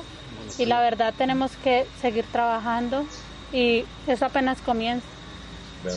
y 0.58 0.66
la 0.66 0.80
verdad 0.80 1.14
tenemos 1.16 1.52
que 1.62 1.86
seguir 2.00 2.24
trabajando 2.30 3.06
y 3.52 3.84
eso 4.06 4.26
apenas 4.26 4.60
comienza. 4.60 5.06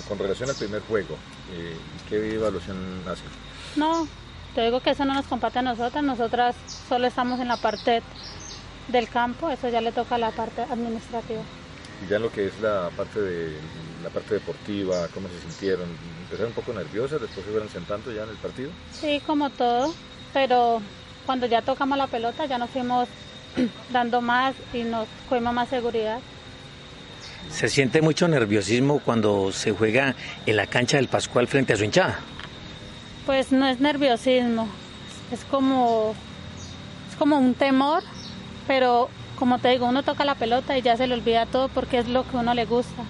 Con 0.07 0.19
relación 0.19 0.49
al 0.49 0.55
primer 0.55 0.81
juego, 0.81 1.15
eh, 1.53 1.77
¿qué 2.09 2.35
evaluación 2.35 2.77
hacen? 3.07 3.27
No, 3.77 4.05
te 4.53 4.61
digo 4.61 4.81
que 4.81 4.89
eso 4.89 5.05
no 5.05 5.13
nos 5.13 5.25
compete 5.27 5.59
a 5.59 5.61
nosotras, 5.61 6.03
nosotras 6.03 6.55
solo 6.89 7.07
estamos 7.07 7.39
en 7.39 7.47
la 7.47 7.55
parte 7.55 8.01
del 8.89 9.07
campo, 9.07 9.49
eso 9.49 9.69
ya 9.69 9.79
le 9.79 9.93
toca 9.93 10.15
a 10.15 10.17
la 10.17 10.31
parte 10.31 10.63
administrativa. 10.63 11.41
Y 12.05 12.09
ya 12.09 12.17
en 12.17 12.23
lo 12.23 12.31
que 12.31 12.47
es 12.47 12.59
la 12.59 12.89
parte 12.97 13.21
de 13.21 13.57
la 14.03 14.09
parte 14.09 14.33
deportiva, 14.33 15.07
cómo 15.13 15.29
se 15.29 15.39
sintieron, 15.39 15.87
empezaron 16.23 16.47
un 16.47 16.55
poco 16.55 16.73
nerviosas, 16.73 17.21
después 17.21 17.45
se 17.45 17.51
fueron 17.51 17.69
sentando 17.69 18.11
ya 18.11 18.23
en 18.23 18.29
el 18.29 18.35
partido. 18.35 18.69
Sí, 18.99 19.21
como 19.25 19.49
todo, 19.51 19.93
pero 20.33 20.81
cuando 21.25 21.45
ya 21.45 21.61
tocamos 21.61 21.97
la 21.97 22.07
pelota 22.07 22.45
ya 22.45 22.57
nos 22.57 22.69
fuimos 22.69 23.07
dando 23.89 24.19
más 24.19 24.53
y 24.73 24.83
nos 24.83 25.07
cogimos 25.29 25.53
más 25.53 25.69
seguridad. 25.69 26.19
Se 27.49 27.69
siente 27.69 28.01
mucho 28.01 28.27
nerviosismo 28.27 28.99
cuando 28.99 29.51
se 29.51 29.71
juega 29.71 30.15
en 30.45 30.55
la 30.55 30.67
cancha 30.67 30.97
del 30.97 31.07
Pascual 31.07 31.47
frente 31.47 31.73
a 31.73 31.77
su 31.77 31.83
hinchada. 31.83 32.19
Pues 33.25 33.51
no 33.51 33.67
es 33.67 33.79
nerviosismo, 33.79 34.67
es 35.31 35.43
como, 35.45 36.15
es 37.09 37.15
como 37.17 37.37
un 37.37 37.53
temor, 37.53 38.03
pero 38.67 39.09
como 39.37 39.59
te 39.59 39.69
digo, 39.69 39.85
uno 39.87 40.03
toca 40.03 40.25
la 40.25 40.35
pelota 40.35 40.77
y 40.77 40.81
ya 40.81 40.97
se 40.97 41.07
le 41.07 41.13
olvida 41.13 41.45
todo 41.45 41.67
porque 41.69 41.99
es 41.99 42.07
lo 42.07 42.27
que 42.27 42.37
uno 42.37 42.53
le 42.53 42.65
gusta. 42.65 43.03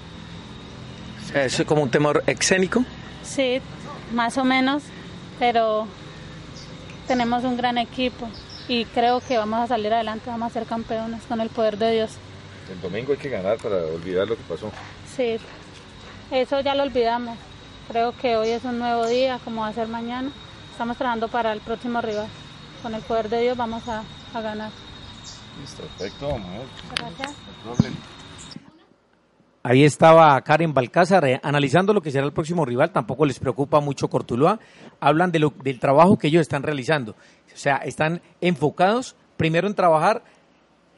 O 1.24 1.30
sea, 1.32 1.46
¿Es 1.46 1.62
como 1.66 1.84
un 1.84 1.90
temor 1.90 2.24
escénico? 2.26 2.84
Sí, 3.24 3.62
más 4.14 4.38
o 4.38 4.44
menos, 4.44 4.84
pero 5.40 5.88
tenemos 7.08 7.44
un 7.44 7.58
gran 7.58 7.78
equipo 7.78 8.28
y 8.68 8.86
creo 8.86 9.22
que 9.22 9.38
vamos 9.38 9.60
a 9.60 9.68
salir 9.68 9.94
adelante, 9.94 10.30
vamos 10.30 10.52
a 10.52 10.54
ser 10.54 10.66
campeones 10.66 11.22
con 11.28 11.42
el 11.42 11.50
poder 11.50 11.78
de 11.78 11.92
Dios. 11.92 12.12
El 12.72 12.82
domingo 12.82 13.14
hay 13.14 13.18
que 13.18 13.30
ganar 13.30 13.58
para 13.58 13.78
olvidar 13.78 14.28
lo 14.28 14.36
que 14.36 14.44
pasó. 14.44 14.72
Sí, 15.16 15.38
eso 16.32 16.60
ya 16.60 16.76
lo 16.76 16.84
olvidamos. 16.84 17.38
Creo 17.88 18.12
que 18.12 18.36
hoy 18.36 18.50
es 18.50 18.64
un 18.66 18.80
nuevo 18.80 19.08
día, 19.08 19.40
como 19.44 19.62
va 19.62 19.68
a 19.70 19.74
ser 19.74 19.88
mañana. 19.88 20.30
Estamos 20.72 20.98
trabajando 20.98 21.28
para 21.30 21.54
el 21.54 21.62
próximo 21.62 22.02
rival. 22.02 22.28
Con 22.84 22.94
el 22.94 23.02
poder 23.02 23.30
de 23.30 23.42
Dios 23.42 23.58
vamos 23.58 23.88
a, 23.88 24.04
a 24.34 24.42
ganar. 24.42 24.72
Listo, 25.62 25.84
perfecto, 25.84 26.28
vamos. 26.28 26.66
Gracias. 26.96 27.34
Ahí 29.64 29.84
estaba 29.84 30.40
Karen 30.42 30.74
Balcázar 30.74 31.26
eh, 31.26 31.40
analizando 31.44 31.94
lo 31.94 32.02
que 32.02 32.12
será 32.12 32.26
el 32.26 32.32
próximo 32.32 32.64
rival. 32.64 32.92
Tampoco 32.92 33.26
les 33.26 33.40
preocupa 33.40 33.80
mucho 33.82 34.08
Cortuluá. 34.10 34.60
Hablan 35.00 35.32
de 35.32 35.40
lo- 35.40 35.54
del 35.64 35.80
trabajo 35.80 36.18
que 36.18 36.28
ellos 36.28 36.42
están 36.42 36.64
realizando. 36.64 37.12
O 37.14 37.58
sea, 37.58 37.78
están 37.78 38.22
enfocados 38.40 39.16
primero 39.36 39.68
en 39.68 39.76
trabajar 39.76 40.24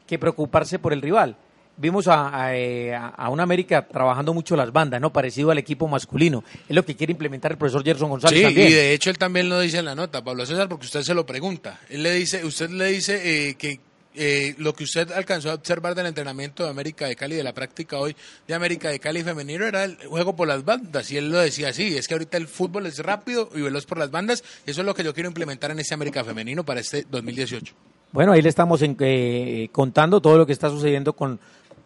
que 0.06 0.20
preocuparse 0.20 0.78
por 0.78 0.94
el 0.94 1.02
rival. 1.02 1.36
Vimos 1.80 2.08
a, 2.10 2.46
a, 2.46 2.56
eh, 2.58 2.94
a- 2.94 3.30
una 3.30 3.44
América 3.44 3.88
trabajando 3.88 4.34
mucho 4.34 4.56
las 4.56 4.72
bandas, 4.74 5.00
¿no? 5.00 5.14
Parecido 5.14 5.50
al 5.50 5.58
equipo 5.58 5.88
masculino. 5.88 6.44
Es 6.68 6.76
lo 6.76 6.84
que 6.84 6.96
quiere 6.96 7.12
implementar 7.12 7.52
el 7.54 7.58
profesor 7.58 7.84
Gerson 7.84 8.10
González 8.10 8.38
Sí, 8.40 8.44
también. 8.44 8.68
y 8.68 8.72
de 8.74 8.94
hecho 8.94 9.10
él 9.10 9.18
también 9.18 9.48
lo 9.50 9.60
dice 9.60 9.78
en 9.80 9.86
la 9.86 9.96
nota, 9.96 10.24
Pablo 10.24 10.46
César, 10.46 10.68
porque 10.68 10.86
usted 10.86 11.02
se 11.04 11.14
lo 11.14 11.26
pregunta. 11.26 11.80
Él 11.90 12.04
le 12.04 12.12
dice, 12.14 12.44
usted 12.44 12.70
le 12.70 12.88
dice 12.88 13.50
eh, 13.50 13.56
que 13.56 13.80
eh, 14.16 14.56
lo 14.58 14.74
que 14.74 14.84
usted 14.84 15.10
alcanzó 15.14 15.52
a 15.52 15.54
observar 15.54 15.96
del 15.96 16.08
entrenamiento 16.08 16.64
de 16.66 16.70
América 16.70 17.06
de 17.06 17.16
Cali, 17.16 17.36
de 17.36 17.44
la 17.44 17.54
práctica 17.54 17.98
hoy 17.98 18.14
de 18.48 18.54
América 18.54 18.90
de 18.90 19.00
Cali 19.00 19.24
femenino, 19.24 19.66
era 19.66 19.86
el 19.86 19.96
juego 19.98 20.36
por 20.36 20.48
las 20.50 20.66
bandas. 20.66 21.10
Y 21.12 21.18
él 21.18 21.30
lo 21.32 21.38
decía 21.38 21.70
así, 21.70 21.96
es 21.96 22.08
que 22.10 22.16
ahorita 22.16 22.36
el 22.36 22.48
fútbol 22.50 22.88
es 22.88 23.00
rápido 23.00 23.50
y 23.56 23.62
veloz 23.62 23.86
por 23.86 23.98
las 24.00 24.12
bandas. 24.12 24.44
Eso 24.66 24.82
es 24.82 24.86
lo 24.86 24.94
que 24.94 25.04
yo 25.06 25.14
quiero 25.14 25.30
implementar 25.30 25.72
en 25.72 25.80
este 25.80 25.94
América 25.94 26.26
femenino 26.26 26.66
para 26.66 26.82
este 26.82 27.06
2018. 27.10 27.74
Bueno, 28.12 28.32
ahí 28.34 28.42
le 28.42 28.50
estamos 28.50 28.82
en- 28.82 28.98
eh, 29.00 29.70
contando 29.72 30.20
todo 30.20 30.38
lo 30.40 30.46
que 30.48 30.54
está 30.54 30.70
sucediendo 30.72 31.14
con, 31.14 31.40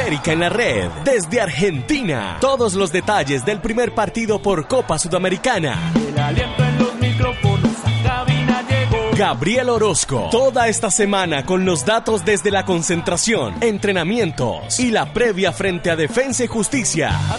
América 0.07 0.31
en 0.31 0.39
la 0.39 0.47
red, 0.47 0.89
desde 1.03 1.41
Argentina. 1.41 2.37
Todos 2.39 2.75
los 2.75 2.93
detalles 2.93 3.43
del 3.43 3.59
primer 3.59 3.93
partido 3.93 4.41
por 4.41 4.65
Copa 4.65 4.97
Sudamericana. 4.97 5.91
El 5.95 6.17
aliento 6.17 6.63
en 6.63 6.79
los 6.79 6.95
micrófonos 6.95 7.75
a 7.83 8.03
cabina 8.03 8.63
llegó. 8.69 9.11
Gabriel 9.17 9.69
Orozco, 9.69 10.29
toda 10.31 10.69
esta 10.69 10.91
semana 10.91 11.45
con 11.45 11.65
los 11.65 11.83
datos 11.83 12.23
desde 12.23 12.51
la 12.51 12.63
concentración, 12.63 13.55
entrenamientos 13.59 14.79
y 14.79 14.91
la 14.91 15.11
previa 15.11 15.51
frente 15.51 15.91
a 15.91 15.97
Defensa 15.97 16.45
y 16.45 16.47
Justicia. 16.47 17.09
A 17.09 17.37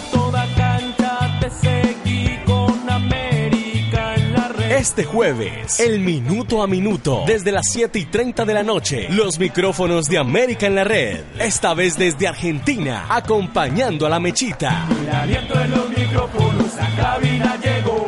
Este 4.79 5.03
jueves, 5.03 5.81
el 5.81 5.99
minuto 5.99 6.63
a 6.63 6.67
minuto, 6.67 7.25
desde 7.27 7.51
las 7.51 7.69
7 7.69 7.99
y 7.99 8.05
30 8.05 8.45
de 8.45 8.53
la 8.53 8.63
noche, 8.63 9.09
los 9.09 9.37
micrófonos 9.37 10.05
de 10.07 10.17
América 10.17 10.67
en 10.67 10.75
la 10.75 10.85
red. 10.85 11.19
Esta 11.37 11.73
vez 11.73 11.97
desde 11.97 12.29
Argentina, 12.29 13.05
acompañando 13.09 14.05
a 14.05 14.09
la 14.09 14.21
mechita. 14.21 14.87
El 15.01 15.09
aliento 15.09 15.59
en 15.59 15.71
los 15.71 15.89
micrófonos 15.89 16.77
a 16.77 16.95
cabina 16.95 17.59
llegó. 17.61 18.05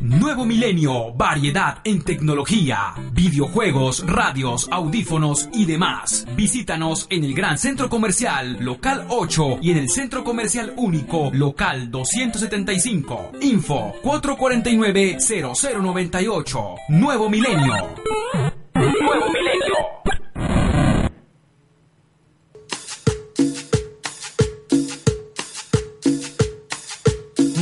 Nuevo 0.00 0.46
milenio, 0.46 1.12
variedad 1.12 1.80
en 1.84 2.02
tecnología, 2.02 2.94
videojuegos, 3.12 4.02
radios, 4.06 4.66
audífonos 4.70 5.50
y 5.52 5.66
demás. 5.66 6.26
Visítanos 6.34 7.06
en 7.10 7.24
el 7.24 7.34
Gran 7.34 7.58
Centro 7.58 7.90
Comercial, 7.90 8.56
local 8.60 9.04
8 9.08 9.58
y 9.62 9.72
en 9.72 9.78
el 9.78 9.90
Centro 9.90 10.22
Comercial 10.24 10.72
Único, 10.76 11.30
local 11.32 11.90
275. 11.90 13.32
Info 13.42 13.92
449-0098. 14.02 16.76
Nuevo 16.88 17.28
milenio. 17.28 17.74
Nuevo 19.10 19.28
milenio. 19.32 19.76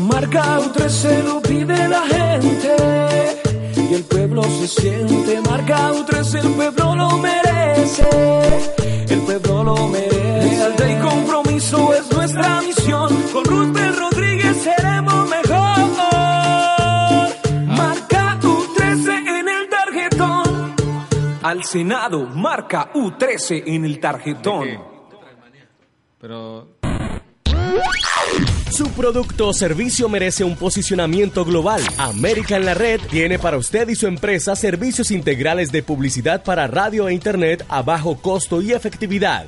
Marca 0.03 0.59
un 0.59 0.73
13 0.73 1.23
lo 1.23 1.41
pide 1.41 1.89
la 1.89 2.03
gente 2.03 2.77
y 3.77 3.95
el 3.95 4.05
pueblo 4.05 4.43
se 4.43 4.69
siente. 4.69 5.41
Marca 5.41 5.93
un 5.93 6.05
13 6.05 6.41
el 6.41 6.53
pueblo 6.53 6.95
lo 6.95 7.17
merece. 7.17 8.09
El 9.09 9.21
pueblo 9.23 9.65
lo 9.65 9.89
merece. 9.89 10.08
Senado, 21.71 22.25
marca 22.25 22.91
U13 22.95 23.65
en 23.67 23.85
el 23.85 24.01
tarjetón. 24.01 24.83
Pero 26.19 26.78
Su 28.71 28.89
producto 28.91 29.49
o 29.49 29.53
servicio 29.53 30.09
merece 30.09 30.45
un 30.45 30.57
posicionamiento 30.57 31.45
global. 31.45 31.83
América 31.97 32.57
en 32.57 32.65
la 32.65 32.75
Red 32.75 33.01
tiene 33.11 33.39
para 33.39 33.57
usted 33.57 33.89
y 33.89 33.95
su 33.95 34.07
empresa 34.07 34.55
servicios 34.55 35.11
integrales 35.11 35.73
de 35.73 35.83
publicidad 35.83 36.45
para 36.45 36.67
radio 36.67 37.09
e 37.09 37.15
internet 37.15 37.65
a 37.69 37.83
bajo 37.83 38.21
costo 38.21 38.63
y 38.63 38.73
efectividad. 38.73 39.47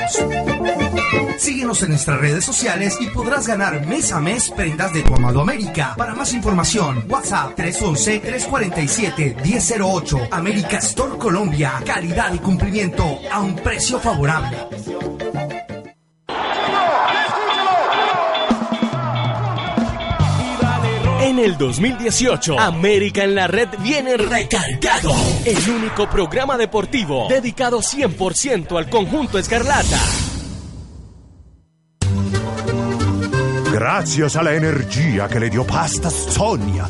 Síguenos 1.37 1.81
en 1.83 1.89
nuestras 1.89 2.19
redes 2.19 2.43
sociales 2.43 2.97
y 2.99 3.05
podrás 3.07 3.47
ganar 3.47 3.87
mes 3.87 4.11
a 4.11 4.19
mes 4.19 4.51
prendas 4.51 4.91
de 4.93 5.03
tu 5.03 5.15
amado 5.15 5.39
América. 5.41 5.95
Para 5.97 6.15
más 6.15 6.33
información, 6.33 7.05
WhatsApp 7.07 7.57
311-347-1008. 7.57 10.27
América 10.31 10.79
Store 10.79 11.17
Colombia. 11.17 11.81
Calidad 11.85 12.33
y 12.33 12.39
cumplimiento 12.39 13.19
a 13.31 13.39
un 13.39 13.55
precio 13.55 14.01
favorable. 14.01 14.57
El 21.43 21.57
2018, 21.57 22.59
América 22.59 23.23
en 23.23 23.35
la 23.35 23.47
Red 23.47 23.69
viene 23.79 24.17
recargado. 24.17 25.11
El 25.45 25.69
único 25.69 26.09
programa 26.09 26.57
deportivo 26.57 27.27
dedicado 27.29 27.79
100% 27.79 28.77
al 28.77 28.89
conjunto 28.89 29.39
Escarlata. 29.39 29.99
Gracias 33.71 34.35
a 34.35 34.43
la 34.43 34.53
energía 34.53 35.27
que 35.27 35.39
le 35.39 35.49
dio 35.49 35.65
Pastas 35.65 36.13
Sonia, 36.13 36.87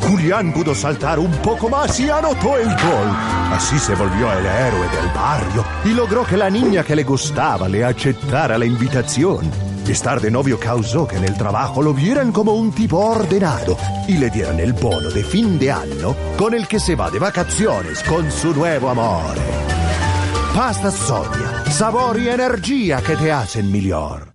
Julián 0.00 0.52
pudo 0.52 0.74
saltar 0.74 1.18
un 1.18 1.32
poco 1.42 1.68
más 1.68 1.98
y 2.00 2.08
anotó 2.08 2.56
el 2.56 2.68
gol. 2.68 3.08
Así 3.52 3.78
se 3.78 3.94
volvió 3.94 4.32
el 4.32 4.46
héroe 4.46 4.88
del 4.88 5.08
barrio 5.14 5.64
y 5.84 5.88
logró 5.88 6.24
que 6.24 6.36
la 6.36 6.50
niña 6.50 6.82
que 6.84 6.96
le 6.96 7.04
gustaba 7.04 7.68
le 7.68 7.84
aceptara 7.84 8.56
la 8.58 8.66
invitación. 8.66 9.73
Estar 9.88 10.20
de 10.20 10.30
novio 10.30 10.58
causó 10.58 11.06
que 11.06 11.16
en 11.16 11.24
el 11.24 11.36
trabajo 11.36 11.82
lo 11.82 11.92
vieran 11.92 12.32
como 12.32 12.54
un 12.54 12.72
tipo 12.72 12.98
ordenado 12.98 13.76
y 14.08 14.16
le 14.16 14.30
dieran 14.30 14.58
el 14.58 14.72
bono 14.72 15.10
de 15.10 15.22
fin 15.22 15.58
de 15.58 15.70
año 15.70 16.16
con 16.36 16.54
el 16.54 16.66
que 16.66 16.80
se 16.80 16.94
va 16.94 17.10
de 17.10 17.18
vacaciones 17.18 18.02
con 18.02 18.30
su 18.30 18.54
nuevo 18.54 18.88
amor. 18.88 19.36
Pasta 20.54 20.90
Sonia, 20.90 21.64
sabor 21.70 22.18
y 22.18 22.28
energía 22.28 23.02
que 23.02 23.16
te 23.16 23.30
hacen 23.30 23.70
mejor. 23.70 24.33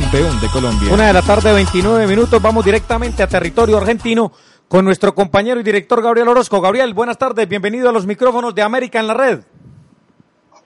campeón 0.00 0.40
de 0.40 0.48
Colombia. 0.48 0.92
Una 0.92 1.08
de 1.08 1.12
la 1.12 1.22
tarde, 1.22 1.52
29 1.52 2.06
minutos. 2.06 2.40
Vamos 2.40 2.64
directamente 2.64 3.20
a 3.22 3.26
territorio 3.26 3.78
argentino 3.78 4.30
con 4.68 4.84
nuestro 4.84 5.12
compañero 5.12 5.58
y 5.58 5.64
director 5.64 6.00
Gabriel 6.00 6.28
Orozco. 6.28 6.60
Gabriel, 6.60 6.94
buenas 6.94 7.18
tardes. 7.18 7.48
Bienvenido 7.48 7.88
a 7.88 7.92
los 7.92 8.06
micrófonos 8.06 8.54
de 8.54 8.62
América 8.62 9.00
en 9.00 9.08
la 9.08 9.14
Red. 9.14 9.40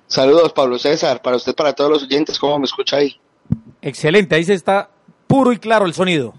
Saludos, 0.07 0.53
Pablo 0.53 0.79
César, 0.79 1.23
para 1.23 1.37
usted, 1.37 1.55
para 1.55 1.73
todos 1.73 1.91
los 1.91 2.03
oyentes, 2.03 2.39
¿cómo 2.39 2.59
me 2.59 2.67
escucha 2.67 2.97
ahí? 2.97 3.19
Excelente, 3.81 4.35
ahí 4.35 4.45
se 4.45 4.53
está 4.53 4.91
puro 5.27 5.51
y 5.53 5.59
claro 5.59 5.87
el 5.87 5.95
sonido. 5.95 6.35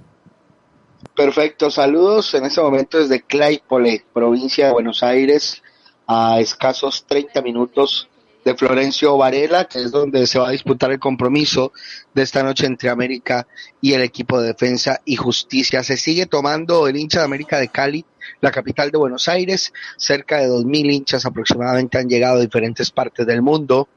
Perfecto, 1.16 1.72
saludos 1.72 2.32
en 2.36 2.46
este 2.46 2.62
momento 2.62 3.00
desde 3.00 3.24
Claypole, 3.24 4.06
provincia 4.14 4.68
de 4.68 4.74
Buenos 4.74 5.02
Aires, 5.02 5.64
a 6.06 6.40
escasos 6.40 7.06
30 7.08 7.42
minutos 7.42 8.08
de 8.44 8.56
Florencio 8.56 9.18
Varela, 9.18 9.66
que 9.66 9.80
es 9.80 9.92
donde 9.92 10.28
se 10.28 10.40
va 10.40 10.50
a 10.50 10.52
disputar 10.52 10.92
el 10.92 11.00
compromiso 11.00 11.72
de 12.14 12.24
esta 12.24 12.44
noche 12.44 12.66
entre 12.66 12.90
América 12.90 13.48
y 13.82 13.94
el 13.94 14.02
equipo 14.02 14.40
de 14.42 14.48
defensa 14.48 15.02
y 15.06 15.16
justicia. 15.16 15.84
Se 15.84 15.98
sigue 15.98 16.26
tomando 16.26 16.88
el 16.88 16.98
hincha 16.98 17.20
de 17.20 17.26
América 17.26 17.60
de 17.60 17.70
Cali, 17.70 18.06
la 18.42 18.52
capital 18.52 18.92
de 18.92 18.98
Buenos 18.98 19.28
Aires. 19.28 19.74
Cerca 19.98 20.38
de 20.38 20.50
2.000 20.50 20.92
hinchas 20.92 21.26
aproximadamente 21.26 21.98
han 21.98 22.10
llegado 22.10 22.38
de 22.38 22.46
diferentes 22.46 22.92
partes 22.92 23.26
del 23.26 23.42
mundo, 23.42 23.88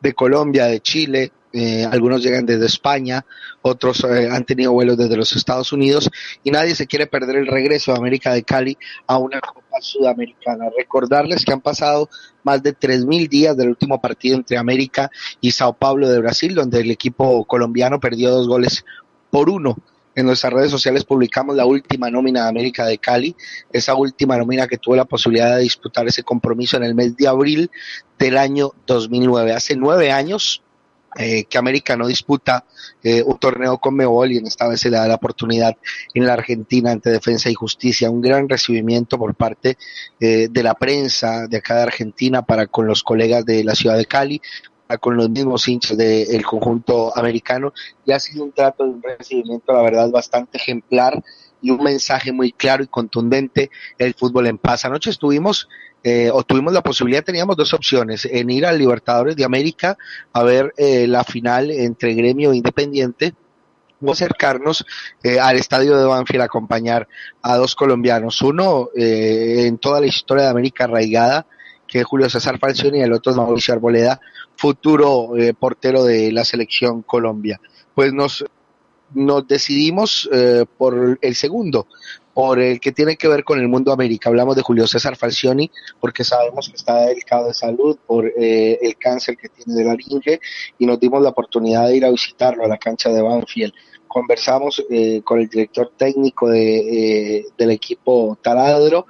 de 0.00 0.12
Colombia, 0.12 0.66
de 0.66 0.80
Chile, 0.80 1.32
eh, 1.56 1.84
algunos 1.84 2.20
llegan 2.20 2.44
desde 2.44 2.66
España, 2.66 3.24
otros 3.62 4.02
eh, 4.02 4.28
han 4.28 4.44
tenido 4.44 4.72
vuelos 4.72 4.96
desde 4.96 5.16
los 5.16 5.36
Estados 5.36 5.72
Unidos 5.72 6.10
y 6.42 6.50
nadie 6.50 6.74
se 6.74 6.88
quiere 6.88 7.06
perder 7.06 7.36
el 7.36 7.46
regreso 7.46 7.92
de 7.92 7.98
América 7.98 8.32
de 8.32 8.42
Cali 8.42 8.76
a 9.06 9.18
una 9.18 9.40
Copa 9.40 9.80
Sudamericana. 9.80 10.64
Recordarles 10.76 11.44
que 11.44 11.52
han 11.52 11.60
pasado 11.60 12.10
más 12.42 12.60
de 12.60 12.76
3.000 12.76 13.28
días 13.28 13.56
del 13.56 13.68
último 13.68 14.00
partido 14.00 14.34
entre 14.34 14.56
América 14.56 15.12
y 15.40 15.52
Sao 15.52 15.74
Paulo 15.74 16.08
de 16.08 16.18
Brasil, 16.18 16.56
donde 16.56 16.80
el 16.80 16.90
equipo 16.90 17.44
colombiano 17.44 18.00
perdió 18.00 18.30
dos 18.30 18.48
goles 18.48 18.84
por 19.30 19.48
uno. 19.48 19.76
En 20.16 20.26
nuestras 20.26 20.52
redes 20.52 20.72
sociales 20.72 21.04
publicamos 21.04 21.54
la 21.54 21.66
última 21.66 22.10
nómina 22.10 22.42
de 22.42 22.48
América 22.48 22.84
de 22.84 22.98
Cali, 22.98 23.36
esa 23.72 23.94
última 23.94 24.36
nómina 24.36 24.66
que 24.66 24.78
tuvo 24.78 24.96
la 24.96 25.04
posibilidad 25.04 25.54
de 25.54 25.62
disputar 25.62 26.08
ese 26.08 26.24
compromiso 26.24 26.76
en 26.76 26.82
el 26.82 26.96
mes 26.96 27.16
de 27.16 27.28
abril 27.28 27.70
del 28.18 28.38
año 28.38 28.72
2009. 28.86 29.52
Hace 29.52 29.76
nueve 29.76 30.10
años 30.10 30.60
eh, 31.16 31.44
que 31.44 31.58
América 31.58 31.96
no 31.96 32.06
disputa 32.06 32.64
eh, 33.02 33.22
un 33.22 33.38
torneo 33.38 33.78
con 33.78 33.94
Mebol 33.94 34.32
y 34.32 34.38
en 34.38 34.46
esta 34.46 34.68
vez 34.68 34.80
se 34.80 34.90
le 34.90 34.96
da 34.96 35.06
la 35.06 35.14
oportunidad 35.14 35.76
en 36.12 36.26
la 36.26 36.32
Argentina 36.32 36.90
ante 36.90 37.10
Defensa 37.10 37.50
y 37.50 37.54
Justicia. 37.54 38.10
Un 38.10 38.20
gran 38.20 38.48
recibimiento 38.48 39.18
por 39.18 39.34
parte 39.34 39.76
eh, 40.18 40.48
de 40.50 40.62
la 40.62 40.74
prensa 40.74 41.46
de 41.46 41.58
acá 41.58 41.76
de 41.76 41.82
Argentina 41.82 42.42
para 42.42 42.66
con 42.66 42.86
los 42.86 43.02
colegas 43.02 43.44
de 43.44 43.62
la 43.62 43.74
ciudad 43.74 43.96
de 43.96 44.06
Cali, 44.06 44.40
para 44.86 44.98
con 44.98 45.16
los 45.16 45.30
mismos 45.30 45.66
hinchas 45.68 45.96
del 45.96 46.44
conjunto 46.44 47.16
americano 47.16 47.72
y 48.04 48.12
ha 48.12 48.20
sido 48.20 48.44
un 48.44 48.52
trato 48.52 48.84
de 48.84 48.90
un 48.90 49.02
recibimiento, 49.02 49.72
la 49.72 49.82
verdad, 49.82 50.10
bastante 50.10 50.58
ejemplar 50.58 51.22
y 51.64 51.70
un 51.70 51.82
mensaje 51.82 52.30
muy 52.30 52.52
claro 52.52 52.84
y 52.84 52.88
contundente 52.88 53.70
el 53.96 54.12
fútbol 54.12 54.46
en 54.46 54.58
paz. 54.58 54.84
Anoche 54.84 55.08
estuvimos 55.08 55.66
eh, 56.02 56.30
o 56.30 56.42
tuvimos 56.42 56.74
la 56.74 56.82
posibilidad, 56.82 57.24
teníamos 57.24 57.56
dos 57.56 57.72
opciones, 57.72 58.26
en 58.30 58.50
ir 58.50 58.66
al 58.66 58.78
Libertadores 58.78 59.34
de 59.34 59.44
América 59.44 59.96
a 60.34 60.42
ver 60.42 60.74
eh, 60.76 61.06
la 61.06 61.24
final 61.24 61.70
entre 61.70 62.12
Gremio 62.12 62.52
e 62.52 62.56
Independiente 62.56 63.34
o 64.02 64.12
acercarnos 64.12 64.84
eh, 65.22 65.40
al 65.40 65.56
estadio 65.56 65.96
de 65.96 66.04
Banfield 66.04 66.42
a 66.42 66.44
acompañar 66.44 67.08
a 67.40 67.56
dos 67.56 67.74
colombianos. 67.74 68.42
Uno 68.42 68.90
eh, 68.94 69.64
en 69.66 69.78
toda 69.78 70.00
la 70.00 70.06
historia 70.06 70.44
de 70.44 70.50
América 70.50 70.84
arraigada, 70.84 71.46
que 71.86 72.00
es 72.00 72.04
Julio 72.04 72.28
César 72.28 72.58
Falcioni, 72.58 72.98
y 72.98 73.02
el 73.02 73.12
otro 73.14 73.32
es 73.32 73.38
Mauricio 73.38 73.72
Arboleda, 73.72 74.20
futuro 74.56 75.36
eh, 75.38 75.54
portero 75.54 76.04
de 76.04 76.30
la 76.30 76.44
selección 76.44 77.00
Colombia. 77.02 77.58
Pues 77.94 78.12
nos, 78.12 78.44
nos 79.12 79.46
decidimos 79.46 80.28
eh, 80.32 80.64
por 80.78 81.18
el 81.20 81.34
segundo, 81.34 81.86
por 82.34 82.58
el 82.58 82.80
que 82.80 82.92
tiene 82.92 83.16
que 83.16 83.28
ver 83.28 83.44
con 83.44 83.60
el 83.60 83.68
mundo 83.68 83.92
América. 83.92 84.28
Hablamos 84.28 84.56
de 84.56 84.62
Julio 84.62 84.86
César 84.86 85.16
Falcioni 85.16 85.70
porque 86.00 86.24
sabemos 86.24 86.68
que 86.68 86.76
está 86.76 87.06
delicado 87.06 87.46
de 87.46 87.54
salud 87.54 87.96
por 88.06 88.26
eh, 88.26 88.78
el 88.82 88.96
cáncer 88.96 89.36
que 89.36 89.48
tiene 89.48 89.74
de 89.74 89.84
la 89.84 89.90
laringe 89.90 90.40
y 90.78 90.84
nos 90.84 90.98
dimos 90.98 91.22
la 91.22 91.30
oportunidad 91.30 91.86
de 91.86 91.96
ir 91.96 92.04
a 92.04 92.10
visitarlo 92.10 92.64
a 92.64 92.68
la 92.68 92.76
cancha 92.76 93.10
de 93.10 93.22
Banfield. 93.22 93.72
Conversamos 94.08 94.84
eh, 94.90 95.22
con 95.24 95.40
el 95.40 95.48
director 95.48 95.92
técnico 95.96 96.48
de, 96.48 97.38
eh, 97.38 97.44
del 97.56 97.70
equipo 97.70 98.36
Taladro, 98.42 99.06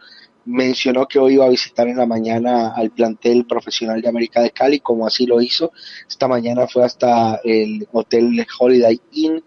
mencionó 0.47 1.07
que 1.07 1.19
hoy 1.19 1.35
iba 1.35 1.47
a 1.47 1.51
visitar 1.51 1.89
en 1.89 1.97
la 1.97 2.07
mañana 2.07 2.73
al 2.75 2.91
plantel 2.91 3.47
profesional 3.47 4.01
de 4.03 4.09
América 4.09 4.43
de 4.43 4.51
Cali, 4.51 4.81
como 4.81 5.07
así 5.07 5.27
lo 5.27 5.41
hizo. 5.41 5.73
Esta 6.09 6.29
mañana 6.29 6.67
fue 6.67 6.85
hasta 6.85 7.41
el 7.45 7.87
Hotel 7.93 8.47
Holiday 8.59 9.01
Inn 9.13 9.43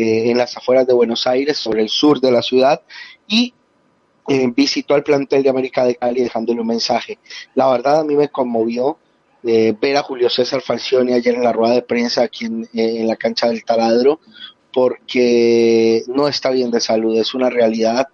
eh, 0.00 0.30
en 0.30 0.38
las 0.38 0.56
afueras 0.56 0.86
de 0.86 0.94
Buenos 0.94 1.26
Aires, 1.26 1.56
sobre 1.56 1.82
el 1.82 1.88
sur 1.88 2.20
de 2.20 2.30
la 2.30 2.40
ciudad, 2.40 2.82
y 3.26 3.52
eh, 4.28 4.46
visitó 4.54 4.94
al 4.94 5.02
plantel 5.02 5.42
de 5.42 5.48
América 5.48 5.84
de 5.84 5.96
Cali 5.96 6.22
dejándole 6.22 6.60
un 6.60 6.68
mensaje. 6.68 7.18
La 7.56 7.68
verdad 7.68 7.98
a 7.98 8.04
mí 8.04 8.14
me 8.14 8.28
conmovió 8.28 8.96
eh, 9.42 9.74
ver 9.80 9.96
a 9.96 10.04
Julio 10.04 10.30
César 10.30 10.60
Falcioni 10.60 11.14
ayer 11.14 11.34
en 11.34 11.42
la 11.42 11.52
rueda 11.52 11.74
de 11.74 11.82
prensa 11.82 12.22
aquí 12.22 12.44
en, 12.44 12.68
en 12.74 13.08
la 13.08 13.16
cancha 13.16 13.48
del 13.48 13.64
Taladro, 13.64 14.20
porque 14.72 16.04
no 16.06 16.28
está 16.28 16.50
bien 16.50 16.70
de 16.70 16.78
salud, 16.78 17.18
es 17.18 17.34
una 17.34 17.50
realidad. 17.50 18.06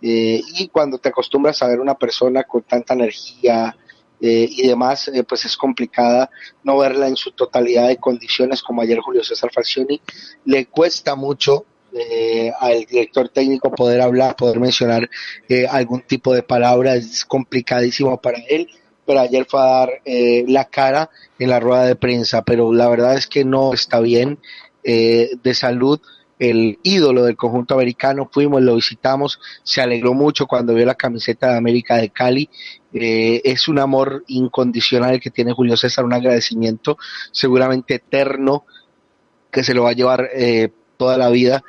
Y 0.00 0.68
cuando 0.68 0.98
te 0.98 1.08
acostumbras 1.08 1.60
a 1.60 1.66
ver 1.66 1.80
una 1.80 1.96
persona 1.96 2.44
con 2.44 2.62
tanta 2.62 2.94
energía 2.94 3.76
eh, 4.20 4.48
y 4.50 4.66
demás, 4.66 5.08
eh, 5.08 5.24
pues 5.24 5.44
es 5.44 5.56
complicada 5.56 6.30
no 6.64 6.78
verla 6.78 7.08
en 7.08 7.16
su 7.16 7.32
totalidad 7.32 7.88
de 7.88 7.98
condiciones 7.98 8.62
como 8.62 8.82
ayer 8.82 8.98
Julio 9.00 9.24
César 9.24 9.50
Falcioni. 9.52 10.00
Le 10.44 10.66
cuesta 10.66 11.14
mucho 11.14 11.66
eh, 11.92 12.52
al 12.58 12.84
director 12.84 13.28
técnico 13.28 13.70
poder 13.70 14.00
hablar, 14.00 14.36
poder 14.36 14.60
mencionar 14.60 15.08
eh, 15.48 15.66
algún 15.66 16.02
tipo 16.02 16.34
de 16.34 16.42
palabra, 16.42 16.94
es 16.94 17.24
complicadísimo 17.24 18.20
para 18.20 18.38
él, 18.48 18.68
pero 19.06 19.20
ayer 19.20 19.46
fue 19.48 19.60
a 19.60 19.64
dar 19.64 19.90
eh, 20.04 20.44
la 20.46 20.66
cara 20.66 21.10
en 21.38 21.50
la 21.50 21.60
rueda 21.60 21.84
de 21.84 21.96
prensa, 21.96 22.42
pero 22.42 22.72
la 22.72 22.88
verdad 22.88 23.14
es 23.14 23.26
que 23.26 23.44
no 23.44 23.72
está 23.72 24.00
bien 24.00 24.38
eh, 24.84 25.30
de 25.42 25.54
salud 25.54 26.00
el 26.38 26.78
ídolo 26.82 27.24
del 27.24 27.36
conjunto 27.36 27.74
americano, 27.74 28.28
fuimos, 28.30 28.62
lo 28.62 28.74
visitamos, 28.74 29.40
se 29.62 29.80
alegró 29.80 30.14
mucho 30.14 30.46
cuando 30.46 30.74
vio 30.74 30.84
la 30.84 30.94
camiseta 30.94 31.52
de 31.52 31.58
América 31.58 31.96
de 31.96 32.10
Cali, 32.10 32.50
eh, 32.92 33.40
es 33.44 33.68
un 33.68 33.78
amor 33.78 34.24
incondicional 34.26 35.20
que 35.20 35.30
tiene 35.30 35.52
Julio 35.52 35.76
César, 35.76 36.04
un 36.04 36.12
agradecimiento 36.12 36.98
seguramente 37.30 37.94
eterno 37.94 38.64
que 39.50 39.64
se 39.64 39.74
lo 39.74 39.84
va 39.84 39.90
a 39.90 39.94
llevar 39.94 40.28
eh, 40.34 40.70
toda 40.96 41.16
la 41.16 41.28
vida 41.30 41.62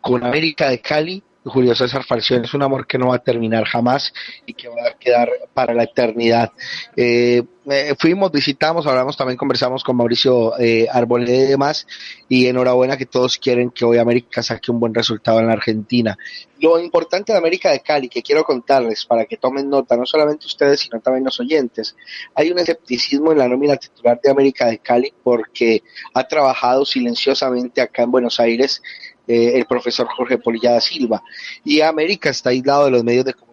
con 0.00 0.24
América 0.24 0.68
de 0.68 0.80
Cali. 0.80 1.22
Julio 1.44 1.74
César 1.74 2.04
Falcioni 2.04 2.44
es 2.44 2.54
un 2.54 2.62
amor 2.62 2.86
que 2.86 2.98
no 2.98 3.08
va 3.08 3.16
a 3.16 3.22
terminar 3.22 3.64
jamás 3.64 4.12
y 4.44 4.52
que 4.52 4.68
va 4.68 4.88
a 4.88 4.98
quedar 4.98 5.30
para 5.54 5.72
la 5.72 5.84
eternidad. 5.84 6.52
Eh, 6.94 7.42
eh, 7.66 7.94
fuimos, 7.98 8.32
visitamos, 8.32 8.86
hablamos, 8.86 9.16
también 9.16 9.36
conversamos 9.36 9.84
con 9.84 9.96
Mauricio 9.96 10.58
eh, 10.58 10.86
Arboleda 10.90 11.44
y 11.44 11.48
demás, 11.48 11.86
y 12.28 12.46
enhorabuena 12.46 12.96
que 12.96 13.06
todos 13.06 13.38
quieren 13.38 13.70
que 13.70 13.84
hoy 13.84 13.98
América 13.98 14.42
saque 14.42 14.70
un 14.70 14.80
buen 14.80 14.94
resultado 14.94 15.40
en 15.40 15.46
la 15.46 15.52
Argentina. 15.52 16.16
Lo 16.58 16.78
importante 16.78 17.32
de 17.32 17.38
América 17.38 17.70
de 17.70 17.80
Cali, 17.80 18.08
que 18.08 18.22
quiero 18.22 18.44
contarles 18.44 19.04
para 19.04 19.24
que 19.24 19.36
tomen 19.36 19.68
nota, 19.68 19.96
no 19.96 20.04
solamente 20.04 20.46
ustedes, 20.46 20.80
sino 20.80 21.00
también 21.00 21.24
los 21.24 21.38
oyentes, 21.40 21.96
hay 22.34 22.50
un 22.50 22.58
escepticismo 22.58 23.32
en 23.32 23.38
la 23.38 23.48
nómina 23.48 23.76
titular 23.76 24.20
de 24.22 24.30
América 24.30 24.66
de 24.66 24.78
Cali 24.78 25.12
porque 25.22 25.82
ha 26.12 26.24
trabajado 26.24 26.84
silenciosamente 26.84 27.80
acá 27.80 28.02
en 28.02 28.10
Buenos 28.10 28.40
Aires 28.40 28.82
eh, 29.30 29.58
el 29.58 29.66
profesor 29.66 30.08
Jorge 30.08 30.38
Polilla 30.38 30.72
da 30.72 30.80
Silva, 30.80 31.22
y 31.64 31.80
América 31.80 32.30
está 32.30 32.50
aislado 32.50 32.86
de 32.86 32.90
los 32.90 33.04
medios 33.04 33.24
de 33.24 33.34
comunicación 33.34 33.50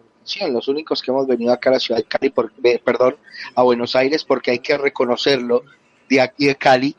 los 0.52 0.68
únicos 0.68 1.02
que 1.02 1.10
hemos 1.10 1.26
venido 1.26 1.52
acá 1.52 1.70
a 1.70 1.74
la 1.74 1.80
ciudad 1.80 2.00
de 2.00 2.04
Cali, 2.04 2.30
por, 2.30 2.52
eh, 2.62 2.80
perdón, 2.84 3.16
a 3.54 3.62
Buenos 3.62 3.96
Aires, 3.96 4.24
porque 4.24 4.50
hay 4.50 4.58
que 4.58 4.76
reconocerlo, 4.76 5.64
de 6.08 6.20
aquí 6.20 6.46
de 6.46 6.56
Cali 6.56 6.96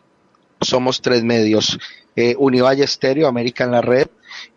somos 0.62 1.02
tres 1.02 1.24
medios, 1.24 1.80
eh, 2.16 2.36
Univalle 2.38 2.84
Estéreo, 2.84 3.28
América 3.28 3.64
en 3.64 3.72
la 3.72 3.82
Red, 3.82 4.08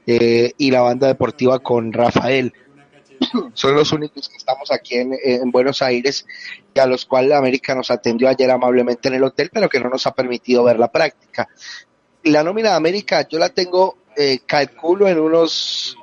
eh, 0.06 0.52
y 0.56 0.70
la 0.70 0.80
banda 0.80 1.06
deportiva 1.06 1.58
con 1.60 1.92
Rafael. 1.92 2.52
Son 3.54 3.74
los 3.74 3.92
únicos 3.92 4.28
que 4.28 4.36
estamos 4.36 4.72
aquí 4.72 4.96
en, 4.96 5.16
en 5.22 5.50
Buenos 5.50 5.80
Aires 5.80 6.26
y 6.74 6.80
a 6.80 6.86
los 6.86 7.06
cuales 7.06 7.32
América 7.32 7.74
nos 7.74 7.90
atendió 7.90 8.28
ayer 8.28 8.50
amablemente 8.50 9.08
en 9.08 9.14
el 9.14 9.24
hotel, 9.24 9.50
pero 9.52 9.68
que 9.68 9.78
no 9.78 9.88
nos 9.88 10.06
ha 10.06 10.14
permitido 10.14 10.64
ver 10.64 10.78
la 10.78 10.90
práctica. 10.90 11.48
La 12.24 12.42
nómina 12.42 12.70
de 12.70 12.76
América 12.76 13.26
yo 13.28 13.38
la 13.38 13.48
tengo, 13.50 13.96
eh, 14.16 14.40
calculo 14.46 15.08
en 15.08 15.18
unos 15.18 15.96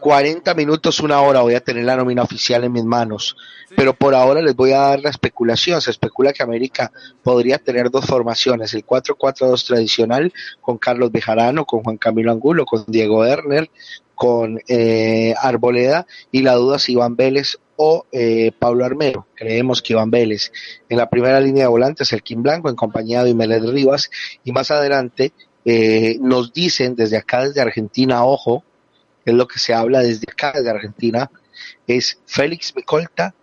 40 0.00 0.54
minutos, 0.54 1.00
una 1.00 1.20
hora 1.20 1.40
voy 1.40 1.54
a 1.54 1.60
tener 1.60 1.84
la 1.84 1.96
nómina 1.96 2.22
oficial 2.22 2.64
en 2.64 2.72
mis 2.72 2.84
manos. 2.84 3.36
Pero 3.76 3.94
por 3.94 4.14
ahora 4.14 4.40
les 4.42 4.54
voy 4.54 4.72
a 4.72 4.78
dar 4.78 5.00
la 5.00 5.10
especulación. 5.10 5.80
Se 5.80 5.90
especula 5.90 6.32
que 6.32 6.42
América 6.42 6.92
podría 7.22 7.58
tener 7.58 7.90
dos 7.90 8.06
formaciones, 8.06 8.74
el 8.74 8.86
4-4-2 8.86 9.66
tradicional 9.66 10.32
con 10.60 10.78
Carlos 10.78 11.10
Bejarano, 11.10 11.64
con 11.64 11.82
Juan 11.82 11.96
Camilo 11.96 12.30
Angulo, 12.30 12.64
con 12.64 12.84
Diego 12.86 13.24
Erner, 13.24 13.70
con 14.14 14.60
eh, 14.68 15.34
Arboleda 15.40 16.06
y 16.30 16.42
la 16.42 16.54
duda 16.54 16.78
si 16.78 16.92
Iván 16.92 17.16
Vélez 17.16 17.58
o 17.76 18.06
eh, 18.12 18.52
Pablo 18.58 18.84
Armero. 18.84 19.26
Creemos 19.34 19.82
que 19.82 19.92
Iván 19.92 20.10
Vélez. 20.10 20.52
En 20.88 20.98
la 20.98 21.10
primera 21.10 21.40
línea 21.40 21.64
de 21.64 21.68
volantes 21.68 22.12
el 22.12 22.22
Kim 22.22 22.42
Blanco 22.42 22.68
en 22.68 22.76
compañía 22.76 23.24
de 23.24 23.30
Imelet 23.30 23.64
Rivas 23.64 24.10
y 24.44 24.52
más 24.52 24.70
adelante 24.70 25.32
eh, 25.68 26.16
nos 26.20 26.52
dicen 26.52 26.94
desde 26.94 27.16
acá, 27.16 27.44
desde 27.44 27.60
Argentina, 27.60 28.24
ojo, 28.24 28.62
es 29.24 29.34
lo 29.34 29.48
que 29.48 29.58
se 29.58 29.74
habla 29.74 29.98
desde 29.98 30.30
acá, 30.30 30.52
desde 30.54 30.70
Argentina, 30.70 31.28
es 31.88 32.20
Félix 32.24 32.72
Micolta, 32.76 33.34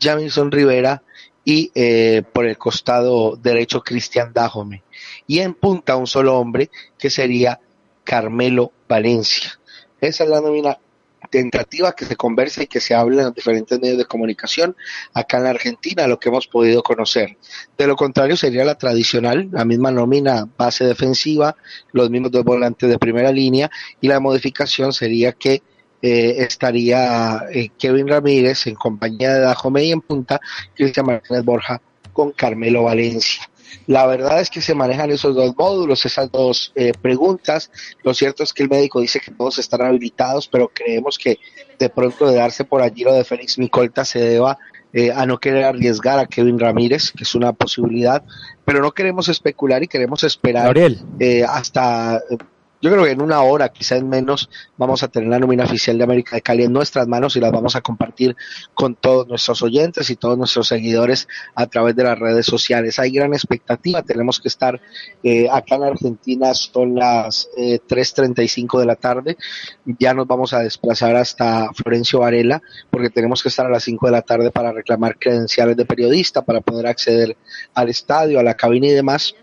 Jamison 0.00 0.50
Rivera 0.50 1.02
y 1.44 1.70
eh, 1.74 2.22
por 2.32 2.46
el 2.46 2.56
costado 2.56 3.36
derecho 3.36 3.82
Cristian 3.82 4.32
Dajome. 4.32 4.84
Y 5.26 5.40
en 5.40 5.52
punta 5.52 5.96
un 5.96 6.06
solo 6.06 6.38
hombre 6.38 6.70
que 6.98 7.10
sería 7.10 7.60
Carmelo 8.04 8.72
Valencia. 8.88 9.60
Esa 10.00 10.24
es 10.24 10.30
la 10.30 10.40
nómina 10.40 10.78
tentativa 11.30 11.92
que 11.92 12.04
se 12.04 12.16
conversa 12.16 12.62
y 12.62 12.66
que 12.66 12.80
se 12.80 12.94
habla 12.94 13.20
en 13.20 13.26
los 13.26 13.34
diferentes 13.34 13.80
medios 13.80 13.98
de 13.98 14.04
comunicación 14.04 14.76
acá 15.12 15.38
en 15.38 15.44
la 15.44 15.50
Argentina, 15.50 16.06
lo 16.06 16.18
que 16.18 16.28
hemos 16.28 16.46
podido 16.46 16.82
conocer. 16.82 17.36
De 17.76 17.86
lo 17.86 17.96
contrario 17.96 18.36
sería 18.36 18.64
la 18.64 18.76
tradicional, 18.76 19.48
la 19.52 19.64
misma 19.64 19.90
nómina 19.90 20.48
base 20.56 20.84
defensiva, 20.84 21.56
los 21.92 22.10
mismos 22.10 22.30
dos 22.30 22.44
volantes 22.44 22.88
de 22.88 22.98
primera 22.98 23.32
línea 23.32 23.70
y 24.00 24.08
la 24.08 24.20
modificación 24.20 24.92
sería 24.92 25.32
que 25.32 25.62
eh, 26.02 26.36
estaría 26.38 27.42
eh, 27.50 27.70
Kevin 27.78 28.08
Ramírez 28.08 28.66
en 28.66 28.74
compañía 28.74 29.32
de 29.32 29.40
Dajome 29.40 29.84
y 29.84 29.92
en 29.92 30.02
punta 30.02 30.40
Cristian 30.74 31.06
Martínez 31.06 31.42
Borja 31.44 31.80
con 32.12 32.32
Carmelo 32.32 32.84
Valencia. 32.84 33.48
La 33.86 34.06
verdad 34.06 34.40
es 34.40 34.50
que 34.50 34.60
se 34.60 34.74
manejan 34.74 35.10
esos 35.10 35.34
dos 35.34 35.56
módulos, 35.56 36.04
esas 36.04 36.30
dos 36.30 36.72
eh, 36.74 36.92
preguntas. 37.00 37.70
Lo 38.02 38.14
cierto 38.14 38.42
es 38.42 38.52
que 38.52 38.62
el 38.62 38.68
médico 38.68 39.00
dice 39.00 39.20
que 39.20 39.30
todos 39.30 39.58
están 39.58 39.82
habilitados, 39.82 40.48
pero 40.48 40.68
creemos 40.72 41.18
que 41.18 41.38
de 41.78 41.88
pronto 41.88 42.26
de 42.26 42.36
darse 42.36 42.64
por 42.64 42.82
allí 42.82 43.04
lo 43.04 43.12
de 43.12 43.24
Félix 43.24 43.58
Micolta 43.58 44.04
se 44.04 44.20
deba 44.20 44.58
eh, 44.92 45.12
a 45.12 45.26
no 45.26 45.38
querer 45.38 45.64
arriesgar 45.64 46.18
a 46.18 46.26
Kevin 46.26 46.58
Ramírez, 46.58 47.12
que 47.12 47.24
es 47.24 47.34
una 47.34 47.52
posibilidad, 47.52 48.22
pero 48.64 48.80
no 48.80 48.92
queremos 48.92 49.28
especular 49.28 49.82
y 49.82 49.88
queremos 49.88 50.24
esperar 50.24 50.74
eh, 51.18 51.44
hasta 51.44 52.22
yo 52.80 52.90
creo 52.90 53.04
que 53.04 53.10
en 53.10 53.22
una 53.22 53.40
hora, 53.42 53.70
quizás 53.70 54.02
menos, 54.02 54.50
vamos 54.76 55.02
a 55.02 55.08
tener 55.08 55.28
la 55.28 55.38
nómina 55.38 55.64
oficial 55.64 55.96
de 55.96 56.04
América 56.04 56.36
de 56.36 56.42
Cali 56.42 56.64
en 56.64 56.72
nuestras 56.72 57.06
manos 57.08 57.34
y 57.36 57.40
las 57.40 57.50
vamos 57.50 57.74
a 57.74 57.80
compartir 57.80 58.36
con 58.74 58.94
todos 58.94 59.26
nuestros 59.26 59.62
oyentes 59.62 60.10
y 60.10 60.16
todos 60.16 60.36
nuestros 60.36 60.68
seguidores 60.68 61.26
a 61.54 61.66
través 61.66 61.96
de 61.96 62.04
las 62.04 62.18
redes 62.18 62.46
sociales. 62.46 62.98
Hay 62.98 63.12
gran 63.12 63.32
expectativa, 63.32 64.02
tenemos 64.02 64.40
que 64.40 64.48
estar 64.48 64.80
eh, 65.22 65.48
acá 65.50 65.76
en 65.76 65.84
Argentina, 65.84 66.52
son 66.54 66.94
las 66.94 67.48
eh, 67.56 67.80
3.35 67.88 68.78
de 68.78 68.86
la 68.86 68.96
tarde, 68.96 69.36
ya 69.98 70.12
nos 70.12 70.26
vamos 70.26 70.52
a 70.52 70.60
desplazar 70.60 71.16
hasta 71.16 71.72
Florencio 71.72 72.20
Varela 72.20 72.62
porque 72.90 73.10
tenemos 73.10 73.42
que 73.42 73.48
estar 73.48 73.66
a 73.66 73.70
las 73.70 73.84
5 73.84 74.06
de 74.06 74.12
la 74.12 74.22
tarde 74.22 74.50
para 74.50 74.72
reclamar 74.72 75.18
credenciales 75.18 75.76
de 75.76 75.86
periodista, 75.86 76.42
para 76.42 76.60
poder 76.60 76.86
acceder 76.86 77.36
al 77.74 77.88
estadio, 77.88 78.38
a 78.38 78.42
la 78.42 78.54
cabina 78.54 78.88
y 78.88 78.92
demás 78.92 79.34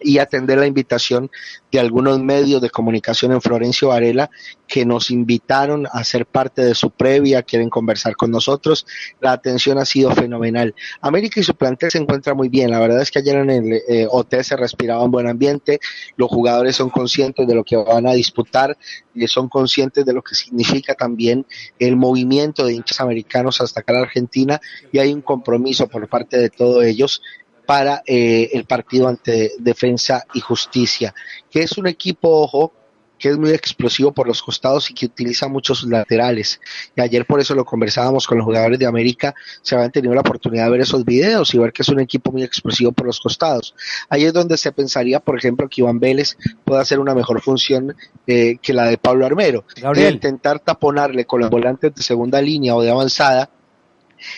y 0.00 0.18
atender 0.18 0.58
la 0.58 0.66
invitación 0.66 1.30
de 1.70 1.80
algunos 1.80 2.18
medios 2.20 2.60
de 2.62 2.70
comunicación 2.70 3.32
en 3.32 3.40
Florencio 3.40 3.88
Varela 3.88 4.30
que 4.66 4.84
nos 4.84 5.10
invitaron 5.10 5.86
a 5.90 6.04
ser 6.04 6.26
parte 6.26 6.62
de 6.62 6.74
su 6.74 6.90
previa, 6.90 7.42
quieren 7.42 7.70
conversar 7.70 8.16
con 8.16 8.30
nosotros. 8.30 8.86
La 9.20 9.32
atención 9.32 9.78
ha 9.78 9.84
sido 9.84 10.10
fenomenal. 10.10 10.74
América 11.00 11.40
y 11.40 11.42
su 11.42 11.54
plantel 11.54 11.90
se 11.90 11.98
encuentra 11.98 12.34
muy 12.34 12.48
bien. 12.48 12.70
La 12.70 12.78
verdad 12.78 13.00
es 13.00 13.10
que 13.10 13.18
ayer 13.20 13.36
en 13.36 13.50
el 13.50 13.72
eh, 13.72 14.06
hotel 14.10 14.44
se 14.44 14.56
respiraba 14.56 15.02
un 15.02 15.10
buen 15.10 15.26
ambiente. 15.26 15.80
Los 16.16 16.28
jugadores 16.28 16.76
son 16.76 16.90
conscientes 16.90 17.46
de 17.46 17.54
lo 17.54 17.64
que 17.64 17.76
van 17.76 18.06
a 18.06 18.12
disputar 18.12 18.76
y 19.14 19.26
son 19.26 19.48
conscientes 19.48 20.04
de 20.04 20.12
lo 20.12 20.22
que 20.22 20.34
significa 20.34 20.94
también 20.94 21.46
el 21.78 21.96
movimiento 21.96 22.66
de 22.66 22.74
hinchas 22.74 23.00
americanos 23.00 23.60
hasta 23.60 23.80
acá 23.80 23.94
a 23.98 24.02
Argentina 24.02 24.60
y 24.92 24.98
hay 24.98 25.12
un 25.12 25.22
compromiso 25.22 25.88
por 25.88 26.08
parte 26.08 26.38
de 26.38 26.50
todos 26.50 26.84
ellos 26.84 27.22
para 27.68 28.02
eh, 28.06 28.48
el 28.54 28.64
partido 28.64 29.08
ante 29.08 29.52
Defensa 29.58 30.24
y 30.32 30.40
Justicia, 30.40 31.14
que 31.50 31.62
es 31.62 31.76
un 31.76 31.86
equipo, 31.86 32.40
ojo, 32.40 32.72
que 33.18 33.28
es 33.28 33.36
muy 33.36 33.50
explosivo 33.50 34.10
por 34.10 34.26
los 34.26 34.42
costados 34.42 34.90
y 34.90 34.94
que 34.94 35.04
utiliza 35.04 35.48
mucho 35.48 35.74
sus 35.74 35.90
laterales. 35.90 36.62
Y 36.96 37.02
ayer 37.02 37.26
por 37.26 37.40
eso 37.40 37.54
lo 37.54 37.66
conversábamos 37.66 38.26
con 38.26 38.38
los 38.38 38.46
jugadores 38.46 38.78
de 38.78 38.86
América, 38.86 39.34
se 39.60 39.74
habían 39.74 39.92
tenido 39.92 40.14
la 40.14 40.22
oportunidad 40.22 40.64
de 40.64 40.70
ver 40.70 40.80
esos 40.80 41.04
videos 41.04 41.52
y 41.52 41.58
ver 41.58 41.74
que 41.74 41.82
es 41.82 41.88
un 41.90 42.00
equipo 42.00 42.32
muy 42.32 42.42
explosivo 42.42 42.90
por 42.92 43.04
los 43.04 43.20
costados. 43.20 43.74
Ahí 44.08 44.24
es 44.24 44.32
donde 44.32 44.56
se 44.56 44.72
pensaría, 44.72 45.20
por 45.20 45.36
ejemplo, 45.36 45.68
que 45.68 45.82
Iván 45.82 46.00
Vélez 46.00 46.38
pueda 46.64 46.80
hacer 46.80 47.00
una 47.00 47.14
mejor 47.14 47.42
función 47.42 47.94
eh, 48.26 48.56
que 48.62 48.72
la 48.72 48.84
de 48.84 48.96
Pablo 48.96 49.26
Armero. 49.26 49.64
De 49.94 50.08
intentar 50.08 50.58
taponarle 50.60 51.26
con 51.26 51.42
los 51.42 51.50
volantes 51.50 51.94
de 51.94 52.02
segunda 52.02 52.40
línea 52.40 52.74
o 52.74 52.80
de 52.80 52.90
avanzada 52.90 53.50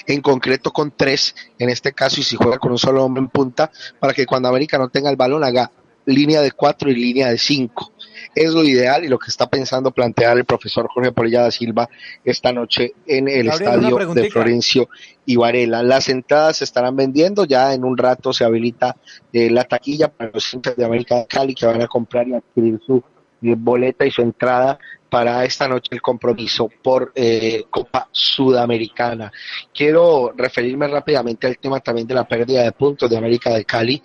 en 0.07 0.21
concreto 0.21 0.73
con 0.73 0.93
tres, 0.97 1.35
en 1.59 1.71
este 1.71 1.93
caso, 1.93 2.21
y 2.21 2.25
si 2.25 2.37
juega 2.37 2.59
con 2.59 2.73
un 2.73 2.79
solo 2.79 3.05
hombre 3.05 3.23
en 3.23 3.29
punta, 3.29 3.71
para 3.99 4.13
que 4.13 4.27
cuando 4.27 4.49
América 4.49 4.79
no 4.79 4.89
tenga 4.89 5.11
el 5.11 5.17
balón 5.17 5.45
haga 5.45 5.71
línea 6.07 6.41
de 6.41 6.53
cuatro 6.53 6.91
y 6.91 6.95
línea 6.95 7.29
de 7.29 7.39
cinco. 7.39 7.93
Es 8.35 8.53
lo 8.53 8.63
ideal 8.65 9.05
y 9.05 9.09
lo 9.09 9.19
que 9.19 9.29
está 9.31 9.49
pensando 9.49 9.91
plantear 9.91 10.37
el 10.37 10.45
profesor 10.45 10.89
Jorge 10.93 11.13
Polilla 11.13 11.43
da 11.43 11.51
Silva 11.51 11.89
esta 12.25 12.53
noche 12.53 12.95
en 13.07 13.29
el 13.29 13.49
estadio 13.49 13.97
de 14.15 14.31
Florencio 14.31 14.89
y 15.27 15.37
Varela. 15.37 15.83
Las 15.83 16.09
entradas 16.09 16.59
se 16.59 16.65
estarán 16.65 16.97
vendiendo, 16.97 17.45
ya 17.45 17.75
en 17.75 17.85
un 17.85 17.97
rato 17.97 18.33
se 18.33 18.45
habilita 18.45 18.97
eh, 19.33 19.51
la 19.51 19.65
taquilla 19.65 20.09
para 20.09 20.31
los 20.33 20.53
hinchas 20.53 20.77
de 20.77 20.85
América 20.85 21.17
de 21.17 21.27
Cali 21.27 21.55
que 21.55 21.67
van 21.67 21.83
a 21.83 21.89
comprar 21.89 22.29
y 22.29 22.35
adquirir 22.35 22.81
su 22.87 23.03
eh, 23.43 23.55
boleta 23.57 24.07
y 24.07 24.11
su 24.11 24.23
entrada 24.23 24.79
para 25.11 25.45
esta 25.45 25.69
noche 25.69 25.89
el 25.91 26.01
compromiso 26.01 26.71
por 26.83 27.13
eh, 27.15 27.65
Copa 27.69 28.09
Sudamericana. 28.13 29.31
Quiero 29.75 30.33
referirme 30.35 30.87
rápidamente 30.87 31.49
al 31.49 31.59
tema 31.59 31.81
también 31.81 32.07
de 32.07 32.15
la 32.15 32.27
pérdida 32.27 32.63
de 32.63 32.73
puntos 32.73 33.11
de 33.11 33.19
América 33.19 33.51
de 33.51 33.65
Cali 33.65 34.01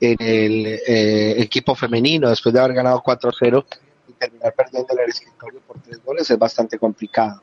en 0.00 0.16
el 0.18 0.66
eh, 0.66 1.34
equipo 1.38 1.74
femenino 1.74 2.30
después 2.30 2.54
de 2.54 2.60
haber 2.60 2.74
ganado 2.74 3.02
4-0 3.02 3.64
y 4.08 4.12
terminar 4.14 4.54
perdiendo 4.54 4.94
el 4.94 5.10
escritorio 5.10 5.60
por 5.60 5.80
tres 5.80 6.02
goles 6.02 6.28
es 6.30 6.38
bastante 6.38 6.78
complicado. 6.78 7.42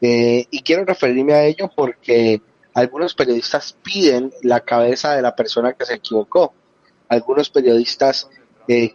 Eh, 0.00 0.46
y 0.50 0.62
quiero 0.62 0.84
referirme 0.84 1.34
a 1.34 1.44
ello 1.44 1.70
porque 1.74 2.42
algunos 2.74 3.14
periodistas 3.14 3.76
piden 3.84 4.32
la 4.42 4.60
cabeza 4.60 5.14
de 5.14 5.22
la 5.22 5.36
persona 5.36 5.74
que 5.74 5.84
se 5.84 5.94
equivocó. 5.94 6.52
Algunos 7.08 7.50
periodistas 7.50 8.28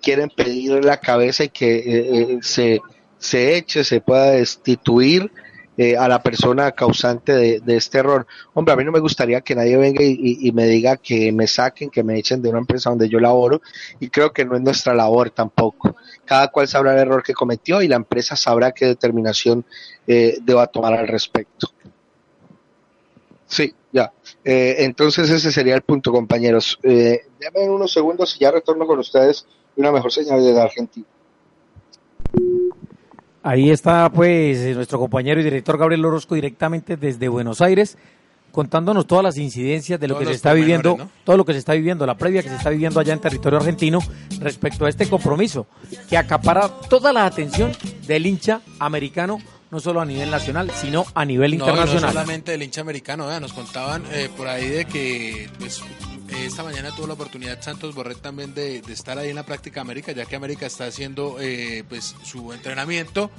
quieren 0.01 0.29
pedir 0.29 0.83
la 0.83 0.97
cabeza 0.97 1.43
y 1.43 1.49
que 1.49 2.39
se 2.41 2.81
se 3.17 3.57
eche, 3.57 3.83
se 3.83 4.01
pueda 4.01 4.31
destituir 4.31 5.31
eh, 5.79 5.95
a 5.95 6.07
la 6.07 6.23
persona 6.23 6.71
causante 6.71 7.59
de, 7.59 7.75
este 7.75 7.99
error. 7.99 8.25
Hombre, 8.55 8.73
a 8.73 8.75
mí 8.75 8.83
no 8.83 8.91
me 8.91 8.99
gustaría 8.99 9.41
que 9.41 9.53
nadie 9.53 9.77
venga 9.77 10.03
y, 10.03 10.51
me 10.51 10.65
diga 10.65 10.97
que 10.97 11.31
me 11.31 11.45
saquen, 11.45 11.91
que 11.91 12.03
me 12.03 12.17
echen 12.17 12.41
de 12.41 12.49
una 12.49 12.57
empresa 12.57 12.89
donde 12.89 13.07
yo 13.07 13.19
laboro 13.19 13.61
y 13.99 14.09
creo 14.09 14.33
que 14.33 14.43
no 14.43 14.55
es 14.55 14.61
nuestra 14.61 14.95
labor 14.95 15.29
tampoco. 15.29 15.95
Cada 16.25 16.47
cual 16.47 16.67
sabrá 16.67 16.93
el 16.93 16.99
error 16.99 17.21
que 17.21 17.33
cometió 17.33 17.81
y 17.83 17.87
la 17.87 17.95
empresa 17.95 18.35
sabrá 18.35 18.71
qué 18.71 18.87
determinación 18.87 19.65
eh, 20.07 20.39
deba 20.41 20.65
tomar 20.65 20.95
al 20.95 21.07
respecto. 21.07 21.67
Sí, 23.45 23.73
ya. 23.91 24.11
Eh, 24.43 24.77
entonces 24.79 25.29
ese 25.29 25.51
sería 25.51 25.75
el 25.75 25.81
punto, 25.83 26.11
compañeros. 26.11 26.79
Eh, 26.83 27.21
unos 27.55 27.93
segundos 27.93 28.35
y 28.35 28.39
ya 28.39 28.51
retorno 28.51 28.87
con 28.87 28.99
ustedes 28.99 29.45
una 29.75 29.91
mejor 29.91 30.11
señal 30.11 30.43
de 30.43 30.59
Argentina. 30.59 31.05
Ahí 33.47 33.69
está 33.71 34.11
pues 34.11 34.75
nuestro 34.75 34.99
compañero 34.99 35.39
y 35.39 35.43
director 35.45 35.77
Gabriel 35.77 36.03
Orozco 36.03 36.35
directamente 36.35 36.97
desde 36.97 37.29
Buenos 37.29 37.61
Aires 37.61 37.97
contándonos 38.51 39.07
todas 39.07 39.23
las 39.23 39.37
incidencias 39.37 39.97
de 40.01 40.09
lo 40.09 40.19
que 40.19 40.25
se 40.25 40.33
está 40.33 40.51
viviendo, 40.51 40.97
todo 41.23 41.37
lo 41.37 41.45
que 41.45 41.53
se 41.53 41.59
está 41.59 41.71
viviendo, 41.71 42.05
la 42.05 42.17
previa 42.17 42.43
que 42.43 42.49
se 42.49 42.55
está 42.55 42.71
viviendo 42.71 42.99
allá 42.99 43.13
en 43.13 43.19
territorio 43.19 43.59
argentino 43.59 43.99
respecto 44.41 44.83
a 44.83 44.89
este 44.89 45.07
compromiso 45.07 45.65
que 46.09 46.17
acapara 46.17 46.67
toda 46.67 47.13
la 47.13 47.25
atención 47.25 47.71
del 48.05 48.25
hincha 48.25 48.59
americano 48.79 49.39
no 49.71 49.79
solo 49.79 50.01
a 50.01 50.05
nivel 50.05 50.29
nacional, 50.29 50.69
sino 50.71 51.05
a 51.13 51.23
nivel 51.23 51.53
internacional. 51.53 52.01
No 52.01 52.09
solamente 52.09 52.51
del 52.51 52.63
hincha 52.63 52.81
americano, 52.81 53.39
nos 53.39 53.53
contaban 53.53 54.03
eh, 54.11 54.29
por 54.35 54.49
ahí 54.49 54.67
de 54.67 54.85
que 54.85 55.49
pues, 55.57 55.81
esta 56.29 56.63
mañana 56.63 56.91
tuvo 56.95 57.07
la 57.07 57.13
oportunidad 57.13 57.61
Santos 57.61 57.95
Borret 57.95 58.19
también 58.19 58.53
de, 58.53 58.77
estar 58.89 59.17
ahí 59.17 59.29
en 59.29 59.35
la 59.35 59.43
práctica 59.43 59.81
América, 59.81 60.11
ya 60.11 60.25
que 60.25 60.35
América 60.35 60.65
está 60.65 60.85
haciendo 60.85 61.37
eh, 61.39 61.83
pues 61.87 62.15
su 62.23 62.53
entrenamiento 62.53 63.31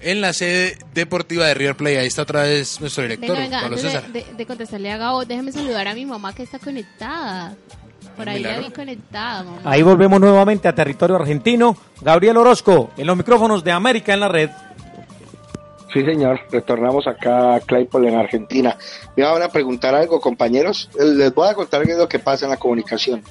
en 0.00 0.20
la 0.20 0.32
sede 0.32 0.78
deportiva 0.92 1.46
de 1.46 1.54
River 1.54 1.76
Plate. 1.76 1.98
Ahí 2.00 2.06
está 2.06 2.22
otra 2.22 2.42
vez 2.42 2.80
nuestro 2.80 3.02
director, 3.04 3.36
Pablo 3.50 3.78
César. 3.78 4.04
De, 4.12 4.46
contestarle 4.46 4.92
a 4.92 4.96
Gabo, 4.96 5.24
déjeme 5.24 5.52
saludar 5.52 5.88
a 5.88 5.94
mi 5.94 6.04
mamá 6.04 6.34
que 6.34 6.42
está 6.42 6.58
conectada. 6.58 7.54
Por 8.16 8.28
ahí 8.28 8.40
la 8.40 8.58
vi 8.58 8.70
conectada, 8.70 9.44
Ahí 9.64 9.82
volvemos 9.82 10.20
nuevamente 10.20 10.68
a 10.68 10.74
territorio 10.74 11.16
argentino. 11.16 11.76
Gabriel 12.00 12.36
Orozco, 12.36 12.92
en 12.96 13.06
los 13.08 13.16
micrófonos 13.16 13.64
de 13.64 13.72
América 13.72 14.14
en 14.14 14.20
la 14.20 14.28
red. 14.28 14.50
Sí, 15.94 16.04
señor. 16.04 16.40
Retornamos 16.50 17.06
acá 17.06 17.54
a 17.54 17.60
Claypole, 17.60 18.08
en 18.08 18.16
Argentina. 18.16 18.76
Me 19.16 19.22
van 19.22 19.42
a 19.42 19.48
preguntar 19.48 19.94
algo, 19.94 20.20
compañeros. 20.20 20.90
Eh, 20.98 21.04
les 21.04 21.32
voy 21.32 21.48
a 21.48 21.54
contar 21.54 21.84
qué 21.84 21.92
es 21.92 21.98
lo 21.98 22.08
que 22.08 22.18
pasa 22.18 22.46
en 22.46 22.50
la 22.50 22.56
comunicación. 22.56 23.22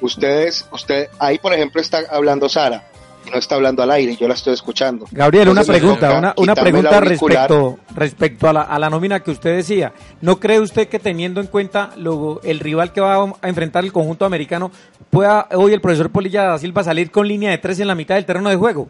Ustedes, 0.00 0.66
usted, 0.72 1.08
ahí 1.20 1.38
por 1.38 1.54
ejemplo 1.54 1.80
está 1.80 2.00
hablando 2.10 2.48
Sara 2.48 2.84
y 3.26 3.30
no 3.30 3.36
está 3.36 3.54
hablando 3.56 3.82
al 3.82 3.90
aire, 3.90 4.16
yo 4.16 4.26
la 4.26 4.34
estoy 4.34 4.54
escuchando. 4.54 5.06
Gabriel, 5.12 5.50
una 5.50 5.62
pregunta, 5.62 6.18
una, 6.18 6.34
una 6.38 6.54
pregunta 6.54 7.00
respecto, 7.00 7.78
respecto 7.94 8.48
a 8.48 8.52
la, 8.54 8.62
a 8.62 8.78
la 8.78 8.88
nómina 8.88 9.20
que 9.20 9.30
usted 9.30 9.54
decía. 9.54 9.92
¿No 10.22 10.40
cree 10.40 10.58
usted 10.58 10.88
que 10.88 10.98
teniendo 10.98 11.40
en 11.40 11.46
cuenta 11.48 11.90
lo, 11.96 12.40
el 12.42 12.60
rival 12.60 12.92
que 12.92 13.02
va 13.02 13.22
a 13.40 13.48
enfrentar 13.48 13.84
el 13.84 13.92
conjunto 13.92 14.24
americano, 14.24 14.72
pueda 15.10 15.46
hoy 15.52 15.74
el 15.74 15.80
profesor 15.82 16.10
Polilla 16.10 16.44
da 16.44 16.58
Silva 16.58 16.82
salir 16.82 17.10
con 17.10 17.28
línea 17.28 17.50
de 17.50 17.58
tres 17.58 17.78
en 17.78 17.86
la 17.88 17.94
mitad 17.94 18.14
del 18.16 18.24
terreno 18.24 18.48
de 18.48 18.56
juego? 18.56 18.88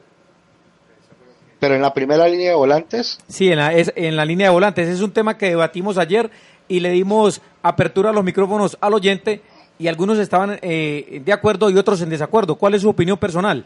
Pero 1.60 1.74
en 1.74 1.82
la 1.82 1.92
primera 1.94 2.26
línea 2.26 2.50
de 2.50 2.56
volantes. 2.56 3.20
Sí, 3.28 3.52
en 3.52 3.58
la, 3.58 3.74
es, 3.74 3.92
en 3.94 4.16
la 4.16 4.24
línea 4.24 4.48
de 4.48 4.52
volantes. 4.52 4.88
Es 4.88 5.02
un 5.02 5.12
tema 5.12 5.36
que 5.36 5.50
debatimos 5.50 5.98
ayer 5.98 6.30
y 6.66 6.80
le 6.80 6.90
dimos 6.90 7.42
apertura 7.62 8.10
a 8.10 8.12
los 8.12 8.24
micrófonos 8.24 8.78
al 8.80 8.94
oyente 8.94 9.42
y 9.78 9.86
algunos 9.86 10.18
estaban 10.18 10.58
eh, 10.62 11.20
de 11.24 11.32
acuerdo 11.32 11.68
y 11.70 11.76
otros 11.76 12.00
en 12.00 12.08
desacuerdo. 12.08 12.56
¿Cuál 12.56 12.74
es 12.74 12.82
su 12.82 12.88
opinión 12.88 13.18
personal? 13.18 13.64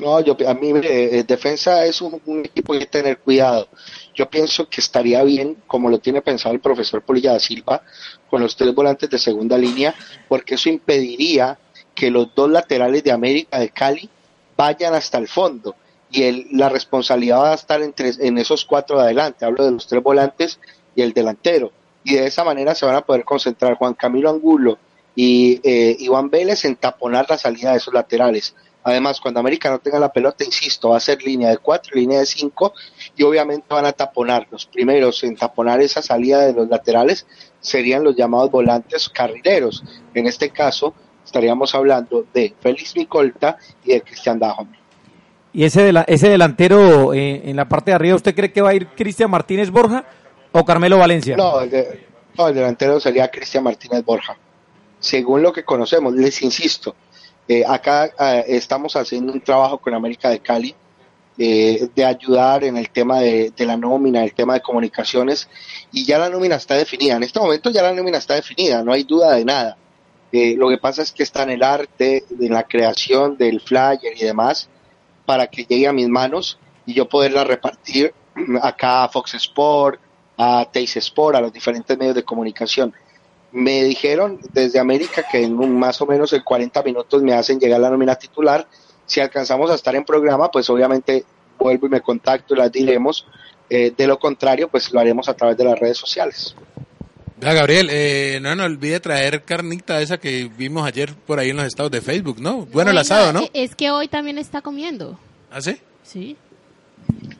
No, 0.00 0.20
yo, 0.20 0.36
a 0.46 0.54
mí 0.54 0.70
eh, 0.70 1.18
eh, 1.18 1.24
defensa 1.24 1.84
es 1.86 2.00
un, 2.02 2.20
equipo 2.44 2.72
que 2.72 2.78
hay 2.78 2.84
que 2.84 2.90
tener 2.90 3.18
cuidado. 3.18 3.68
Yo 4.14 4.28
pienso 4.28 4.68
que 4.68 4.80
estaría 4.80 5.22
bien, 5.22 5.56
como 5.66 5.88
lo 5.88 5.98
tiene 5.98 6.20
pensado 6.20 6.54
el 6.54 6.60
profesor 6.60 7.02
Polilla 7.02 7.32
da 7.32 7.40
Silva, 7.40 7.82
con 8.28 8.42
los 8.42 8.56
tres 8.56 8.74
volantes 8.74 9.08
de 9.08 9.18
segunda 9.18 9.56
línea, 9.56 9.94
porque 10.28 10.56
eso 10.56 10.68
impediría 10.68 11.58
que 11.94 12.10
los 12.10 12.34
dos 12.34 12.50
laterales 12.50 13.04
de 13.04 13.12
América 13.12 13.58
de 13.58 13.70
Cali 13.70 14.10
vayan 14.56 14.94
hasta 14.94 15.18
el 15.18 15.28
fondo 15.28 15.76
y 16.12 16.24
el, 16.24 16.46
la 16.52 16.68
responsabilidad 16.68 17.38
va 17.38 17.52
a 17.52 17.54
estar 17.54 17.82
entre, 17.82 18.12
en 18.20 18.38
esos 18.38 18.64
cuatro 18.64 18.98
de 18.98 19.04
adelante, 19.04 19.44
hablo 19.44 19.64
de 19.64 19.72
los 19.72 19.86
tres 19.86 20.02
volantes 20.02 20.60
y 20.94 21.02
el 21.02 21.12
delantero, 21.12 21.72
y 22.04 22.14
de 22.14 22.26
esa 22.26 22.44
manera 22.44 22.74
se 22.74 22.84
van 22.84 22.96
a 22.96 23.00
poder 23.00 23.24
concentrar 23.24 23.76
Juan 23.76 23.94
Camilo 23.94 24.30
Angulo 24.30 24.78
y 25.14 25.60
eh, 25.64 25.96
Iván 25.98 26.30
Vélez 26.30 26.64
en 26.64 26.76
taponar 26.76 27.26
la 27.28 27.38
salida 27.38 27.72
de 27.72 27.78
esos 27.78 27.94
laterales. 27.94 28.54
Además, 28.84 29.20
cuando 29.20 29.38
América 29.40 29.70
no 29.70 29.78
tenga 29.78 30.00
la 30.00 30.12
pelota, 30.12 30.44
insisto, 30.44 30.88
va 30.90 30.96
a 30.96 31.00
ser 31.00 31.22
línea 31.22 31.50
de 31.50 31.58
cuatro, 31.58 31.92
línea 31.94 32.18
de 32.18 32.26
cinco, 32.26 32.74
y 33.16 33.22
obviamente 33.22 33.66
van 33.70 33.86
a 33.86 33.92
taponar. 33.92 34.48
Los 34.50 34.66
primeros 34.66 35.22
en 35.22 35.36
taponar 35.36 35.80
esa 35.80 36.02
salida 36.02 36.40
de 36.40 36.52
los 36.52 36.68
laterales 36.68 37.26
serían 37.60 38.02
los 38.02 38.16
llamados 38.16 38.50
volantes 38.50 39.08
carrileros. 39.08 39.84
En 40.14 40.26
este 40.26 40.50
caso, 40.50 40.94
estaríamos 41.24 41.74
hablando 41.76 42.26
de 42.34 42.54
Félix 42.60 42.96
Micolta 42.96 43.56
y 43.84 43.92
de 43.92 44.00
Cristian 44.00 44.40
Dajome. 44.40 44.81
Y 45.54 45.64
ese, 45.64 45.82
de 45.82 45.92
la, 45.92 46.02
ese 46.02 46.28
delantero 46.28 47.12
eh, 47.12 47.42
en 47.44 47.56
la 47.56 47.68
parte 47.68 47.90
de 47.90 47.96
arriba, 47.96 48.16
¿usted 48.16 48.34
cree 48.34 48.52
que 48.52 48.62
va 48.62 48.70
a 48.70 48.74
ir 48.74 48.88
Cristian 48.88 49.30
Martínez 49.30 49.70
Borja 49.70 50.04
o 50.50 50.64
Carmelo 50.64 50.98
Valencia? 50.98 51.36
No, 51.36 51.60
el, 51.60 51.70
delantero 52.54 52.98
sería 52.98 53.30
Cristian 53.30 53.64
Martínez 53.64 54.02
Borja. 54.04 54.36
Según 54.98 55.42
lo 55.42 55.52
que 55.52 55.64
conocemos, 55.64 56.14
les 56.14 56.40
insisto, 56.42 56.94
eh, 57.46 57.64
acá 57.66 58.06
eh, 58.06 58.44
estamos 58.48 58.96
haciendo 58.96 59.32
un 59.32 59.40
trabajo 59.40 59.78
con 59.78 59.92
América 59.92 60.30
de 60.30 60.40
Cali 60.40 60.74
de 61.34 62.04
ayudar 62.04 62.62
en 62.62 62.76
el 62.76 62.90
tema 62.90 63.18
de, 63.18 63.50
de, 63.56 63.66
la 63.66 63.76
nómina, 63.76 64.22
el 64.22 64.32
tema 64.32 64.54
de 64.54 64.60
comunicaciones, 64.60 65.48
y 65.90 66.04
ya 66.04 66.18
la 66.18 66.28
nómina 66.28 66.56
está 66.56 66.74
definida. 66.74 67.16
En 67.16 67.22
este 67.24 67.40
momento 67.40 67.70
ya 67.70 67.82
la 67.82 67.92
nómina 67.92 68.18
está 68.18 68.34
definida, 68.34 68.84
no 68.84 68.92
hay 68.92 69.02
duda 69.02 69.32
de 69.32 69.44
nada. 69.44 69.76
Lo 70.32 70.68
que 70.68 70.78
pasa 70.78 71.02
es 71.02 71.10
que 71.10 71.22
está 71.22 71.42
en 71.42 71.50
el 71.50 71.62
arte, 71.62 72.24
en 72.30 72.52
la 72.52 72.62
creación 72.62 73.36
del 73.36 73.60
flyer 73.60 74.14
y 74.16 74.24
demás, 74.24 74.68
para 75.24 75.46
que 75.46 75.64
llegue 75.64 75.86
a 75.86 75.92
mis 75.92 76.08
manos 76.08 76.58
y 76.86 76.94
yo 76.94 77.08
poderla 77.08 77.44
repartir 77.44 78.14
acá 78.62 79.04
a 79.04 79.08
Fox 79.08 79.34
Sport, 79.34 80.00
a 80.36 80.66
Teis 80.70 80.96
Sport, 80.96 81.36
a 81.36 81.40
los 81.40 81.52
diferentes 81.52 81.96
medios 81.96 82.14
de 82.14 82.24
comunicación. 82.24 82.92
Me 83.52 83.84
dijeron 83.84 84.40
desde 84.52 84.78
América 84.78 85.24
que 85.30 85.42
en 85.42 85.58
un, 85.58 85.78
más 85.78 86.00
o 86.00 86.06
menos 86.06 86.32
en 86.32 86.42
40 86.42 86.82
minutos 86.82 87.22
me 87.22 87.34
hacen 87.34 87.60
llegar 87.60 87.80
la 87.80 87.90
nómina 87.90 88.14
titular. 88.16 88.66
Si 89.04 89.20
alcanzamos 89.20 89.70
a 89.70 89.74
estar 89.74 89.94
en 89.94 90.04
programa, 90.04 90.50
pues 90.50 90.70
obviamente 90.70 91.24
vuelvo 91.58 91.86
y 91.86 91.90
me 91.90 92.00
contacto 92.00 92.54
y 92.54 92.58
las 92.58 92.72
diremos. 92.72 93.26
Eh, 93.68 93.92
de 93.96 94.06
lo 94.06 94.18
contrario, 94.18 94.68
pues 94.68 94.92
lo 94.92 95.00
haremos 95.00 95.28
a 95.28 95.34
través 95.34 95.56
de 95.56 95.64
las 95.64 95.78
redes 95.78 95.98
sociales. 95.98 96.56
Ya, 97.42 97.52
Gabriel, 97.54 97.88
eh, 97.90 98.38
no 98.40 98.54
nos 98.54 98.66
olvide 98.66 99.00
traer 99.00 99.42
carnita 99.42 100.00
esa 100.00 100.18
que 100.18 100.48
vimos 100.56 100.86
ayer 100.86 101.12
por 101.26 101.40
ahí 101.40 101.50
en 101.50 101.56
los 101.56 101.66
estados 101.66 101.90
de 101.90 102.00
Facebook, 102.00 102.40
¿no? 102.40 102.66
Bueno, 102.66 102.92
el 102.92 102.98
asado, 102.98 103.32
¿no? 103.32 103.42
Es 103.52 103.74
que 103.74 103.90
hoy 103.90 104.06
también 104.06 104.38
está 104.38 104.62
comiendo. 104.62 105.18
¿Ah, 105.50 105.60
sí? 105.60 105.76
Sí. 106.04 106.36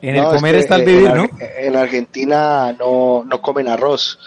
En 0.01 0.17
el 0.17 0.25
comer 0.25 0.55
está 0.55 0.75
el 0.75 0.83
vivir, 0.83 1.07
en, 1.07 1.15
¿no? 1.15 1.29
En 1.39 1.77
Argentina 1.77 2.73
no, 2.73 3.23
no 3.25 3.41
comen 3.41 3.69
arroz. 3.69 4.19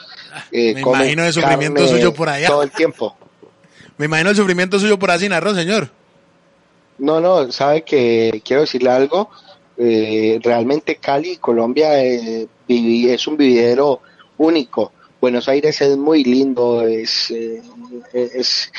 Eh, 0.51 0.73
Me 0.75 0.81
comen 0.81 1.03
imagino 1.03 1.25
el 1.27 1.33
sufrimiento 1.35 1.87
suyo 1.87 2.15
por 2.15 2.31
allá. 2.31 2.47
Todo 2.47 2.63
el 2.63 2.71
tiempo. 2.71 3.15
Me 3.99 4.07
imagino 4.07 4.31
el 4.31 4.37
sufrimiento 4.37 4.79
suyo 4.79 4.99
por 4.99 5.11
allá 5.11 5.21
sin 5.21 5.35
arroz, 5.35 5.57
señor. 5.57 5.91
No, 6.97 7.21
no, 7.21 7.53
sabe 7.53 7.83
que 7.83 8.41
quiero 8.43 8.63
decirle 8.63 8.89
algo. 8.89 9.29
Eh, 9.77 10.41
realmente 10.43 10.97
Cali, 10.97 11.37
Colombia, 11.37 12.03
eh, 12.03 12.49
es 12.67 13.27
un 13.27 13.37
vividero 13.37 14.01
único. 14.39 14.93
Buenos 15.21 15.49
Aires 15.49 15.81
es 15.81 15.97
muy 15.97 16.25
lindo, 16.25 16.83
es, 16.87 17.31
eh, 17.31 17.63
es, 18.13 18.71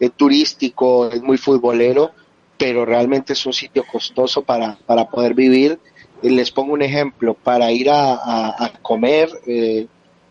es 0.00 0.12
turístico, 0.12 1.08
es 1.08 1.22
muy 1.22 1.38
futbolero, 1.38 2.10
pero 2.58 2.84
realmente 2.84 3.32
es 3.34 3.46
un 3.46 3.52
sitio 3.52 3.84
costoso 3.90 4.42
para, 4.42 4.76
para 4.86 5.08
poder 5.08 5.34
vivir. 5.34 5.78
Eh, 6.22 6.30
Les 6.30 6.50
pongo 6.50 6.72
un 6.72 6.82
ejemplo, 6.82 7.34
para 7.34 7.70
ir 7.70 7.88
a, 7.90 8.14
a- 8.14 8.72
comer 8.82 9.28
eh, 9.46 9.86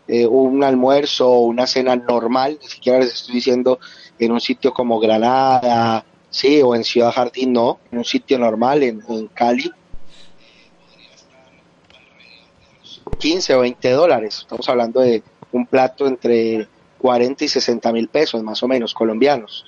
eh, 0.08 0.26
un 0.26 0.62
almuerzo 0.62 1.28
o 1.30 1.40
una 1.46 1.66
cena 1.66 1.96
normal, 1.96 2.58
ni 2.62 2.68
siquiera 2.68 2.98
les 3.00 3.14
estoy 3.14 3.36
diciendo 3.36 3.78
en 4.18 4.32
un 4.32 4.40
sitio 4.40 4.72
como 4.72 5.00
Granada, 5.00 6.04
sí, 6.30 6.60
o 6.62 6.74
en 6.74 6.84
Ciudad 6.84 7.12
Jardín, 7.12 7.52
no, 7.54 7.78
en 7.90 7.98
un 7.98 8.04
sitio 8.04 8.38
normal, 8.38 8.82
en, 8.82 9.02
en 9.08 9.26
Cali, 9.28 9.70
15 13.18 13.54
o 13.54 13.60
20 13.60 13.90
dólares. 13.90 14.38
Estamos 14.40 14.68
hablando 14.68 15.00
de 15.00 15.22
un 15.56 15.66
plato 15.66 16.06
entre 16.06 16.68
40 16.98 17.44
y 17.44 17.48
60 17.48 17.92
mil 17.92 18.08
pesos, 18.08 18.42
más 18.42 18.62
o 18.62 18.68
menos, 18.68 18.94
colombianos. 18.94 19.64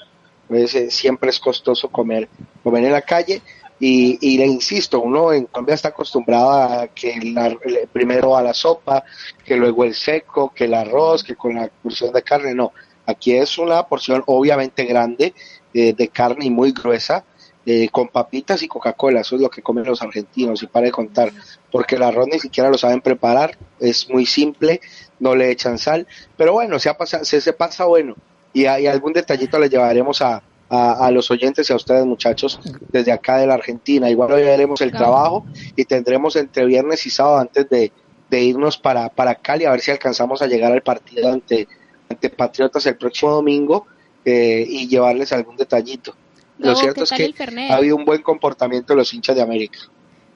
Entonces, 0.48 0.74
eh, 0.74 0.90
siempre 0.90 1.30
es 1.30 1.38
costoso 1.40 1.88
comer, 1.88 2.28
comer 2.62 2.84
en 2.84 2.92
la 2.92 3.02
calle. 3.02 3.42
Y, 3.80 4.36
le 4.38 4.44
insisto, 4.46 5.00
uno 5.00 5.32
en 5.32 5.44
Colombia 5.46 5.76
está 5.76 5.88
acostumbrado 5.88 6.50
a 6.50 6.88
que 6.88 7.16
la- 7.32 7.56
primero 7.92 8.36
a 8.36 8.42
la 8.42 8.52
sopa, 8.52 9.04
que 9.44 9.56
luego 9.56 9.84
el 9.84 9.94
seco, 9.94 10.52
que 10.52 10.64
el 10.64 10.74
arroz, 10.74 11.22
que 11.22 11.36
con 11.36 11.54
la 11.54 11.68
porción 11.82 12.12
de 12.12 12.22
carne. 12.22 12.54
No, 12.54 12.72
aquí 13.06 13.34
es 13.34 13.56
una 13.56 13.84
porción 13.84 14.24
obviamente 14.26 14.84
grande 14.84 15.32
eh, 15.74 15.92
de 15.92 16.08
carne 16.08 16.46
y 16.46 16.50
muy 16.50 16.72
gruesa, 16.72 17.24
eh, 17.66 17.88
con 17.90 18.08
papitas 18.08 18.62
y 18.62 18.68
Coca-Cola. 18.68 19.20
Eso 19.20 19.36
es 19.36 19.42
lo 19.42 19.50
que 19.50 19.62
comen 19.62 19.84
los 19.84 20.02
argentinos, 20.02 20.62
y 20.62 20.66
para 20.66 20.86
de 20.86 20.92
contar, 20.92 21.30
porque 21.70 21.94
el 21.96 22.02
arroz 22.02 22.26
ni 22.32 22.40
siquiera 22.40 22.70
lo 22.70 22.78
saben 22.78 23.00
preparar, 23.00 23.56
es 23.78 24.08
muy 24.10 24.26
simple, 24.26 24.80
no 25.20 25.34
le 25.34 25.50
echan 25.50 25.78
sal, 25.78 26.06
pero 26.36 26.52
bueno, 26.52 26.78
se, 26.78 26.88
ha 26.88 26.96
pasa- 26.96 27.24
se, 27.24 27.40
se 27.40 27.52
pasa 27.52 27.84
bueno. 27.84 28.14
Y, 28.52 28.64
hay 28.66 28.86
algún 28.86 29.12
detallito 29.12 29.58
le 29.58 29.68
llevaremos 29.68 30.22
a, 30.22 30.42
a, 30.70 31.06
a 31.06 31.10
los 31.10 31.30
oyentes 31.30 31.68
y 31.68 31.72
a 31.72 31.76
ustedes, 31.76 32.04
muchachos, 32.06 32.58
desde 32.90 33.12
acá 33.12 33.36
de 33.38 33.46
la 33.46 33.54
Argentina. 33.54 34.08
Igual 34.10 34.32
hoy 34.32 34.42
haremos 34.42 34.80
el 34.80 34.90
Claro. 34.90 35.04
trabajo 35.06 35.46
y 35.76 35.84
tendremos 35.84 36.34
entre 36.36 36.64
viernes 36.66 37.04
y 37.06 37.10
sábado 37.10 37.38
antes 37.38 37.68
de, 37.68 37.92
de 38.30 38.40
irnos 38.42 38.78
para, 38.78 39.08
para 39.10 39.34
Cali 39.34 39.64
a 39.64 39.70
ver 39.70 39.80
si 39.80 39.90
alcanzamos 39.90 40.40
a 40.42 40.46
llegar 40.46 40.72
al 40.72 40.82
partido 40.82 41.30
ante, 41.32 41.68
ante 42.08 42.30
Patriotas 42.30 42.86
el 42.86 42.96
próximo 42.96 43.32
domingo 43.32 43.86
eh, 44.24 44.64
y 44.68 44.88
llevarles 44.88 45.32
algún 45.32 45.56
detallito. 45.56 46.14
Lo 46.58 46.74
cierto 46.74 47.04
¿qué 47.16 47.24
es 47.26 47.34
que 47.34 47.66
ha 47.70 47.76
habido 47.76 47.94
un 47.94 48.04
buen 48.04 48.20
comportamiento 48.22 48.92
de 48.92 48.96
los 48.96 49.14
hinchas 49.14 49.36
de 49.36 49.42
América. 49.42 49.78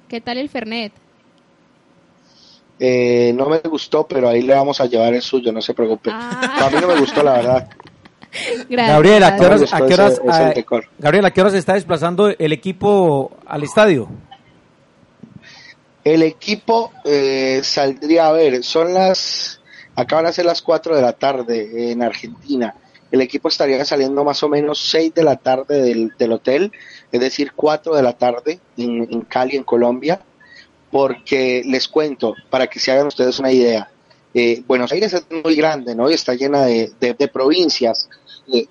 ¿Qué 0.09 0.20
tal 0.20 0.39
el 0.39 0.49
Fernet? 0.49 0.93
Eh, 2.85 3.33
no 3.37 3.49
me 3.49 3.59
gustó, 3.61 4.09
pero 4.09 4.28
ahí 4.28 4.43
le 4.43 4.55
vamos 4.55 4.80
a 4.80 4.87
llevar 4.87 5.14
el 5.14 5.22
suyo, 5.22 5.53
no 5.53 5.62
se 5.62 5.72
preocupe. 5.72 6.11
A 6.11 6.68
mí 6.68 6.78
no 6.80 6.89
me 6.89 6.99
gustó, 6.99 7.22
la 7.22 7.35
verdad. 7.35 7.68
Gracias. 8.68 8.89
Gabriel, 8.89 9.22
¿a 9.22 9.37
qué 9.37 9.45
horas, 9.45 9.72
a 9.72 9.87
qué 9.87 9.95
a-. 9.95 10.83
Gabriel, 10.99 11.24
¿a 11.24 11.30
qué 11.30 11.41
horas 11.43 11.53
se 11.53 11.61
está 11.61 11.74
desplazando 11.74 12.30
el 12.37 12.53
equipo 12.53 13.37
al 13.47 13.62
estadio? 13.62 14.09
El 16.03 16.24
equipo 16.24 16.91
eh, 17.05 17.61
saldría 17.62 18.26
a 18.26 18.33
ver, 18.33 18.64
son 18.64 18.93
las, 18.95 19.61
acaban 19.95 20.24
de 20.24 20.33
ser 20.33 20.47
las 20.47 20.61
4 20.61 20.97
de 20.97 21.03
la 21.03 21.12
tarde 21.12 21.93
en 21.93 22.03
Argentina. 22.03 22.74
El 23.12 23.20
equipo 23.20 23.47
estaría 23.47 23.85
saliendo 23.85 24.24
más 24.24 24.43
o 24.43 24.49
menos 24.49 24.80
6 24.91 25.14
de 25.14 25.22
la 25.22 25.37
tarde 25.37 25.83
del, 25.83 26.11
del 26.18 26.33
hotel, 26.33 26.72
es 27.12 27.20
decir, 27.20 27.53
4 27.55 27.95
de 27.95 28.03
la 28.03 28.14
tarde 28.14 28.59
en, 28.76 29.07
en 29.09 29.20
Cali, 29.20 29.55
en 29.55 29.62
Colombia, 29.62 30.20
porque 30.93 31.62
les 31.64 31.88
cuento, 31.88 32.34
para 32.51 32.66
que 32.66 32.78
se 32.78 32.93
hagan 32.93 33.07
ustedes 33.07 33.38
una 33.40 33.51
idea, 33.51 33.90
eh, 34.34 34.62
Buenos 34.66 34.93
Aires 34.93 35.14
es 35.14 35.26
muy 35.43 35.57
grande, 35.57 35.95
¿no? 35.97 36.11
Y 36.11 36.14
está 36.14 36.34
llena 36.34 36.66
de, 36.66 36.93
de- 37.01 37.28
provincias. 37.28 38.09
eh, 38.53 38.66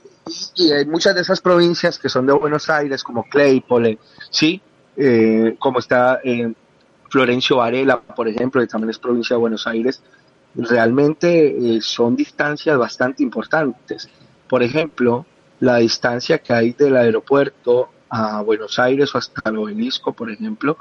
y, 0.56 0.72
hay 0.72 0.86
muchas 0.86 1.16
de 1.16 1.22
esas 1.22 1.42
provincias 1.42 1.98
que 1.98 2.08
son 2.08 2.28
de 2.28 2.34
Buenos 2.34 2.70
Aires, 2.70 3.04
como 3.04 3.24
Claypole, 3.24 3.98
¿sí? 4.30 4.62
Eh, 4.96 5.56
como 5.58 5.80
está 5.80 6.20
eh, 6.24 6.54
Florencio 7.10 7.58
Varela, 7.58 8.00
por 8.00 8.28
ejemplo, 8.28 8.62
que 8.62 8.68
también 8.68 8.92
es 8.92 9.00
provincia 9.00 9.36
de 9.36 9.40
Buenos 9.40 9.66
Aires, 9.66 10.04
realmente 10.54 11.80
son 11.82 12.16
distancias 12.16 12.78
bastante 12.78 13.24
importantes. 13.24 14.10
Por 14.48 14.62
ejemplo, 14.62 15.26
la 15.60 15.78
distancia 15.78 16.38
que 16.38 16.54
hay 16.54 16.74
del 16.74 16.98
aeropuerto 16.98 17.90
a 18.10 18.42
Buenos 18.42 18.78
Aires 18.78 19.14
o 19.16 19.18
hasta 19.18 19.50
el 19.50 19.58
obelisco, 19.58 20.14
por 20.14 20.30
ejemplo, 20.30 20.78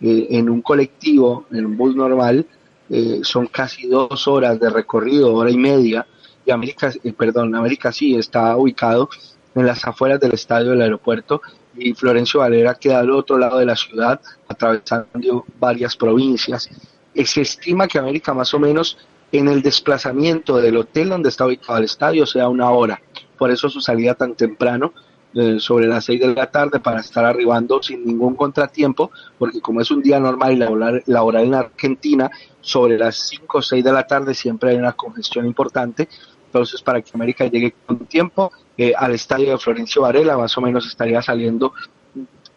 eh, 0.00 0.26
en 0.30 0.50
un 0.50 0.62
colectivo, 0.62 1.46
en 1.50 1.66
un 1.66 1.76
bus 1.76 1.94
normal, 1.94 2.46
eh, 2.90 3.20
son 3.22 3.46
casi 3.46 3.86
dos 3.86 4.28
horas 4.28 4.60
de 4.60 4.70
recorrido, 4.70 5.34
hora 5.34 5.50
y 5.50 5.56
media, 5.56 6.06
y 6.44 6.50
América, 6.50 6.92
eh, 7.02 7.12
perdón, 7.12 7.54
América 7.54 7.92
sí 7.92 8.14
está 8.14 8.56
ubicado 8.56 9.08
en 9.54 9.66
las 9.66 9.86
afueras 9.86 10.20
del 10.20 10.32
estadio 10.32 10.70
del 10.70 10.82
aeropuerto 10.82 11.40
y 11.76 11.94
Florencio 11.94 12.40
Valera 12.40 12.74
queda 12.74 13.00
al 13.00 13.10
otro 13.10 13.38
lado 13.38 13.58
de 13.58 13.66
la 13.66 13.76
ciudad, 13.76 14.20
atravesando 14.48 15.44
varias 15.58 15.96
provincias. 15.96 16.68
Eh, 17.14 17.24
Se 17.24 17.40
estima 17.40 17.88
que 17.88 17.98
América 17.98 18.34
más 18.34 18.52
o 18.54 18.58
menos 18.58 18.98
en 19.32 19.48
el 19.48 19.62
desplazamiento 19.62 20.58
del 20.58 20.76
hotel 20.76 21.08
donde 21.08 21.28
está 21.28 21.46
ubicado 21.46 21.78
el 21.78 21.84
estadio 21.84 22.26
sea 22.26 22.48
una 22.48 22.70
hora. 22.70 23.00
Por 23.36 23.50
eso 23.50 23.68
su 23.68 23.80
salida 23.80 24.14
tan 24.14 24.34
temprano, 24.34 24.92
sobre 25.58 25.86
las 25.86 26.04
seis 26.04 26.20
de 26.20 26.34
la 26.34 26.50
tarde, 26.50 26.80
para 26.80 27.00
estar 27.00 27.24
arribando 27.24 27.82
sin 27.82 28.04
ningún 28.04 28.36
contratiempo, 28.36 29.10
porque 29.38 29.60
como 29.60 29.80
es 29.80 29.90
un 29.90 30.00
día 30.00 30.20
normal 30.20 30.52
y 30.52 30.56
laboral, 30.56 31.02
laboral 31.06 31.44
en 31.44 31.54
Argentina, 31.54 32.30
sobre 32.60 32.96
las 32.96 33.16
cinco 33.16 33.58
o 33.58 33.62
seis 33.62 33.82
de 33.82 33.92
la 33.92 34.06
tarde 34.06 34.34
siempre 34.34 34.70
hay 34.70 34.76
una 34.76 34.92
congestión 34.92 35.46
importante. 35.46 36.08
Entonces, 36.46 36.80
para 36.82 37.02
que 37.02 37.10
América 37.14 37.46
llegue 37.46 37.74
con 37.84 38.06
tiempo 38.06 38.52
eh, 38.78 38.92
al 38.96 39.12
estadio 39.12 39.50
de 39.50 39.58
Florencio 39.58 40.02
Varela, 40.02 40.36
más 40.36 40.56
o 40.56 40.60
menos 40.60 40.86
estaría 40.86 41.20
saliendo 41.20 41.72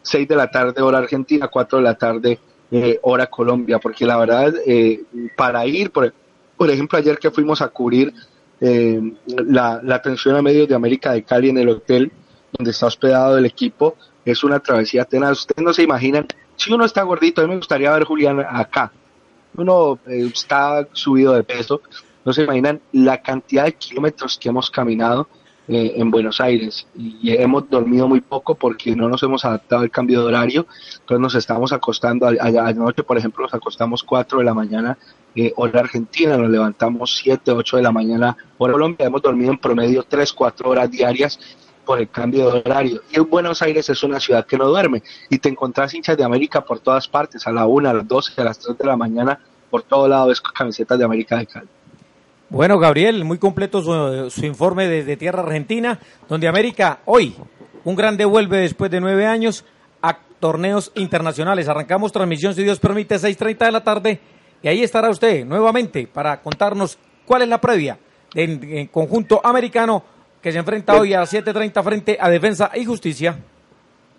6 0.07 0.27
de 0.27 0.35
la 0.35 0.49
tarde 0.49 0.81
hora 0.81 0.99
Argentina, 0.99 1.47
4 1.47 1.79
de 1.79 1.83
la 1.83 1.95
tarde 1.95 2.39
eh, 2.71 2.99
hora 3.03 3.27
Colombia, 3.27 3.79
porque 3.79 4.05
la 4.05 4.17
verdad, 4.17 4.53
eh, 4.65 5.03
para 5.35 5.65
ir, 5.65 5.91
por, 5.91 6.13
por 6.55 6.69
ejemplo, 6.69 6.97
ayer 6.97 7.17
que 7.19 7.31
fuimos 7.31 7.61
a 7.61 7.69
cubrir 7.69 8.13
eh, 8.59 8.99
la, 9.27 9.79
la 9.83 9.95
atención 9.95 10.35
a 10.35 10.41
medios 10.41 10.67
de 10.67 10.75
América 10.75 11.11
de 11.11 11.23
Cali 11.23 11.49
en 11.49 11.57
el 11.57 11.69
hotel 11.69 12.11
donde 12.57 12.71
está 12.71 12.87
hospedado 12.87 13.37
el 13.37 13.45
equipo, 13.45 13.95
es 14.25 14.43
una 14.43 14.59
travesía 14.59 15.05
tenaz. 15.05 15.39
Ustedes 15.39 15.63
no 15.63 15.73
se 15.73 15.83
imaginan, 15.83 16.25
si 16.55 16.73
uno 16.73 16.85
está 16.85 17.03
gordito, 17.03 17.41
a 17.41 17.45
mí 17.45 17.51
me 17.51 17.57
gustaría 17.57 17.91
ver 17.91 18.03
Julián 18.03 18.39
acá, 18.47 18.91
uno 19.55 19.99
eh, 20.07 20.29
está 20.33 20.87
subido 20.91 21.33
de 21.33 21.43
peso, 21.43 21.81
no 22.25 22.33
se 22.33 22.43
imaginan 22.43 22.81
la 22.91 23.21
cantidad 23.21 23.65
de 23.65 23.73
kilómetros 23.73 24.37
que 24.37 24.49
hemos 24.49 24.69
caminado 24.69 25.27
eh, 25.69 25.93
en 25.95 26.11
Buenos 26.11 26.39
Aires. 26.41 26.87
Y 26.95 27.31
hemos 27.31 27.69
dormido 27.69 28.07
muy 28.07 28.21
poco 28.21 28.55
porque 28.55 28.95
no 28.95 29.07
nos 29.09 29.23
hemos 29.23 29.45
adaptado 29.45 29.81
al 29.83 29.91
cambio 29.91 30.21
de 30.21 30.27
horario, 30.27 30.67
entonces 30.99 31.19
nos 31.21 31.35
estamos 31.35 31.71
acostando, 31.73 32.27
a- 32.27 32.31
a- 32.39 32.67
anoche 32.67 33.03
por 33.03 33.17
ejemplo 33.17 33.43
nos 33.43 33.53
acostamos 33.53 34.03
4 34.03 34.39
de 34.39 34.45
la 34.45 34.53
mañana 34.53 34.97
eh, 35.35 35.53
hora 35.55 35.81
argentina, 35.81 36.37
nos 36.37 36.49
levantamos 36.49 37.15
7, 37.17 37.51
8 37.51 37.77
de 37.77 37.83
la 37.83 37.91
mañana 37.91 38.35
hora 38.57 38.73
Colombia, 38.73 39.05
hemos 39.07 39.21
dormido 39.21 39.51
en 39.51 39.57
promedio 39.59 40.03
3, 40.03 40.33
4 40.33 40.69
horas 40.69 40.89
diarias 40.91 41.39
por 41.87 41.99
el 41.99 42.09
cambio 42.09 42.51
de 42.51 42.59
horario. 42.59 43.01
Y 43.09 43.19
Buenos 43.21 43.61
Aires 43.61 43.89
es 43.89 44.03
una 44.03 44.19
ciudad 44.19 44.45
que 44.45 44.57
no 44.57 44.67
duerme 44.67 45.01
y 45.29 45.39
te 45.39 45.47
encontrás 45.47 45.93
hinchas 45.93 46.17
de 46.17 46.23
América 46.25 46.61
por 46.61 46.81
todas 46.81 47.07
partes, 47.07 47.47
a 47.47 47.51
la 47.51 47.65
1, 47.65 47.89
a 47.89 47.93
las 47.93 48.07
12, 48.07 48.41
a 48.41 48.43
las 48.43 48.59
3 48.59 48.77
de 48.77 48.85
la 48.85 48.97
mañana, 48.97 49.39
por 49.71 49.83
todo 49.83 50.05
lado 50.07 50.27
ves 50.27 50.41
camisetas 50.41 50.99
de 50.99 51.05
América 51.05 51.37
de 51.37 51.47
Cali. 51.47 51.67
Bueno, 52.49 52.77
Gabriel, 52.77 53.23
muy 53.23 53.37
completo 53.37 53.81
su, 54.29 54.45
informe 54.45 54.87
desde 54.87 55.15
Tierra 55.15 55.41
Argentina, 55.43 55.97
donde 56.27 56.49
América 56.49 56.99
hoy, 57.05 57.35
un 57.85 57.95
gran 57.95 58.17
devuelve 58.17 58.57
después 58.57 58.91
de 58.91 58.99
nueve 58.99 59.25
años 59.25 59.63
a 60.01 60.17
torneos 60.41 60.91
internacionales. 60.95 61.69
Arrancamos 61.69 62.11
transmisión, 62.11 62.53
si 62.53 62.63
Dios 62.63 62.79
permite, 62.79 63.15
6.30 63.15 63.65
de 63.65 63.71
la 63.71 63.83
tarde, 63.83 64.19
y 64.61 64.67
ahí 64.67 64.83
estará 64.83 65.09
usted 65.09 65.45
nuevamente 65.45 66.05
para 66.05 66.41
contarnos 66.41 66.97
cuál 67.25 67.43
es 67.43 67.47
la 67.47 67.61
previa 67.61 67.97
en, 68.33 68.61
en 68.63 68.87
conjunto 68.87 69.39
americano 69.41 70.16
que 70.41 70.51
se 70.51 70.57
enfrenta 70.57 70.95
hoy 70.95 71.13
a 71.13 71.21
las 71.21 71.33
7.30 71.33 71.83
frente 71.83 72.17
a 72.19 72.29
Defensa 72.29 72.71
y 72.75 72.85
Justicia 72.85 73.37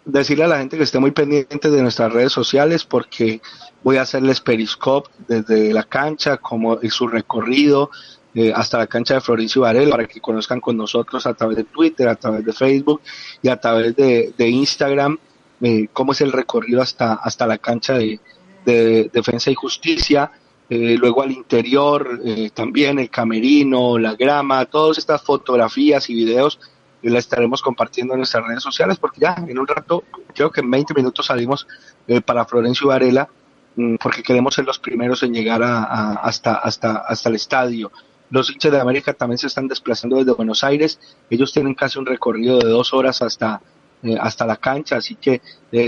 decirle 0.08 0.44
a 0.44 0.48
la 0.48 0.58
gente 0.58 0.76
que 0.76 0.84
esté 0.84 0.98
muy 0.98 1.10
pendiente 1.10 1.70
de 1.70 1.82
nuestras 1.82 2.12
redes 2.12 2.32
sociales 2.32 2.84
porque 2.84 3.40
voy 3.82 3.98
a 3.98 4.02
hacerles 4.02 4.40
periscope 4.40 5.10
desde 5.28 5.72
la 5.72 5.84
cancha 5.84 6.38
como 6.38 6.78
y 6.82 6.88
su 6.88 7.06
recorrido 7.06 7.90
eh, 8.34 8.52
hasta 8.54 8.78
la 8.78 8.86
cancha 8.86 9.14
de 9.14 9.20
Florencio 9.20 9.62
Varela 9.62 9.90
para 9.90 10.06
que 10.06 10.20
conozcan 10.20 10.60
con 10.60 10.76
nosotros 10.76 11.26
a 11.26 11.34
través 11.34 11.58
de 11.58 11.64
Twitter, 11.64 12.08
a 12.08 12.14
través 12.16 12.44
de 12.44 12.52
Facebook 12.52 13.02
y 13.42 13.48
a 13.48 13.56
través 13.58 13.94
de, 13.96 14.32
Instagram 14.38 15.18
eh, 15.60 15.88
cómo 15.92 16.12
es 16.12 16.20
el 16.22 16.32
recorrido 16.32 16.80
hasta, 16.80 17.14
hasta 17.14 17.46
la 17.46 17.58
cancha 17.58 17.94
de, 17.94 18.20
Defensa 18.64 19.50
y 19.50 19.54
Justicia. 19.54 20.30
Eh, 20.70 20.96
luego 20.98 21.22
al 21.22 21.32
interior 21.32 22.20
también 22.52 22.98
el 22.98 23.08
camerino, 23.08 23.98
la 23.98 24.14
grama, 24.14 24.66
todas 24.66 24.98
estas 24.98 25.22
fotografías 25.22 26.10
y 26.10 26.14
videos 26.14 26.58
y 27.02 27.08
la 27.08 27.18
estaremos 27.18 27.62
compartiendo 27.62 28.14
en 28.14 28.18
nuestras 28.18 28.46
redes 28.46 28.62
sociales 28.62 28.98
porque 28.98 29.20
ya 29.20 29.36
en 29.46 29.58
un 29.58 29.66
rato, 29.66 30.04
creo 30.34 30.50
que 30.50 30.60
en 30.60 30.70
20 30.70 30.94
minutos 30.94 31.26
salimos 31.26 31.66
eh, 32.06 32.20
para 32.20 32.44
Florencio 32.44 32.88
Varela 32.88 33.28
mm, 33.76 33.96
porque 33.96 34.22
queremos 34.22 34.54
ser 34.54 34.64
los 34.64 34.78
primeros 34.78 35.22
en 35.22 35.32
llegar 35.32 35.62
a, 35.62 36.12
hasta, 36.14 36.54
hasta, 36.54 36.98
hasta 36.98 37.28
el 37.28 37.36
estadio. 37.36 37.92
Los 38.30 38.50
hinchas 38.50 38.72
de 38.72 38.80
América 38.80 39.14
también 39.14 39.38
se 39.38 39.46
están 39.46 39.68
desplazando 39.68 40.18
desde 40.18 40.32
Buenos 40.32 40.62
Aires. 40.62 41.00
Ellos 41.30 41.52
tienen 41.52 41.74
casi 41.74 41.98
un 41.98 42.04
recorrido 42.04 42.58
de 42.58 42.68
dos 42.68 42.92
horas 42.92 43.22
hasta, 43.22 43.62
eh, 44.03 44.16
hasta 44.20 44.46
la 44.46 44.57
cancha, 44.57 44.96
así 44.96 45.16
que 45.16 45.34
eh, 45.34 45.40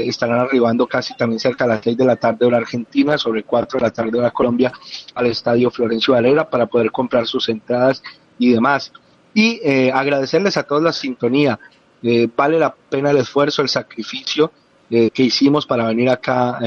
estarán 0.06 0.40
arribando 0.40 0.86
casi 0.86 1.16
también 1.16 1.38
cerca 1.40 1.64
a 1.64 1.68
las 1.68 1.80
seis 1.82 1.96
de 1.96 2.04
la 2.04 2.16
tarde 2.16 2.46
de 2.46 2.50
la 2.50 2.58
Argentina, 2.58 3.18
sobre 3.18 3.44
cuatro 3.44 3.78
de 3.78 3.86
la 3.86 3.90
tarde 3.92 4.10
de 4.10 4.20
la 4.20 4.30
Colombia, 4.30 4.72
al 5.14 5.26
estadio 5.26 5.70
Florencio 5.70 6.14
Varela 6.14 6.48
para 6.48 6.66
poder 6.66 6.90
comprar 6.90 7.26
sus 7.26 7.48
entradas 7.48 8.02
y 8.38 8.52
demás 8.52 8.92
y 9.34 9.60
eh, 9.62 9.90
agradecerles 9.92 10.56
a 10.56 10.64
todos 10.64 10.82
la 10.82 10.92
sintonía. 10.92 11.58
Eh, 12.02 12.28
vale 12.34 12.58
la 12.58 12.74
pena 12.74 13.10
el 13.10 13.18
esfuerzo, 13.18 13.62
el 13.62 13.68
sacrificio 13.68 14.52
eh, 14.88 15.10
que 15.10 15.22
hicimos 15.22 15.66
para 15.66 15.86
venir 15.86 16.08
acá 16.08 16.58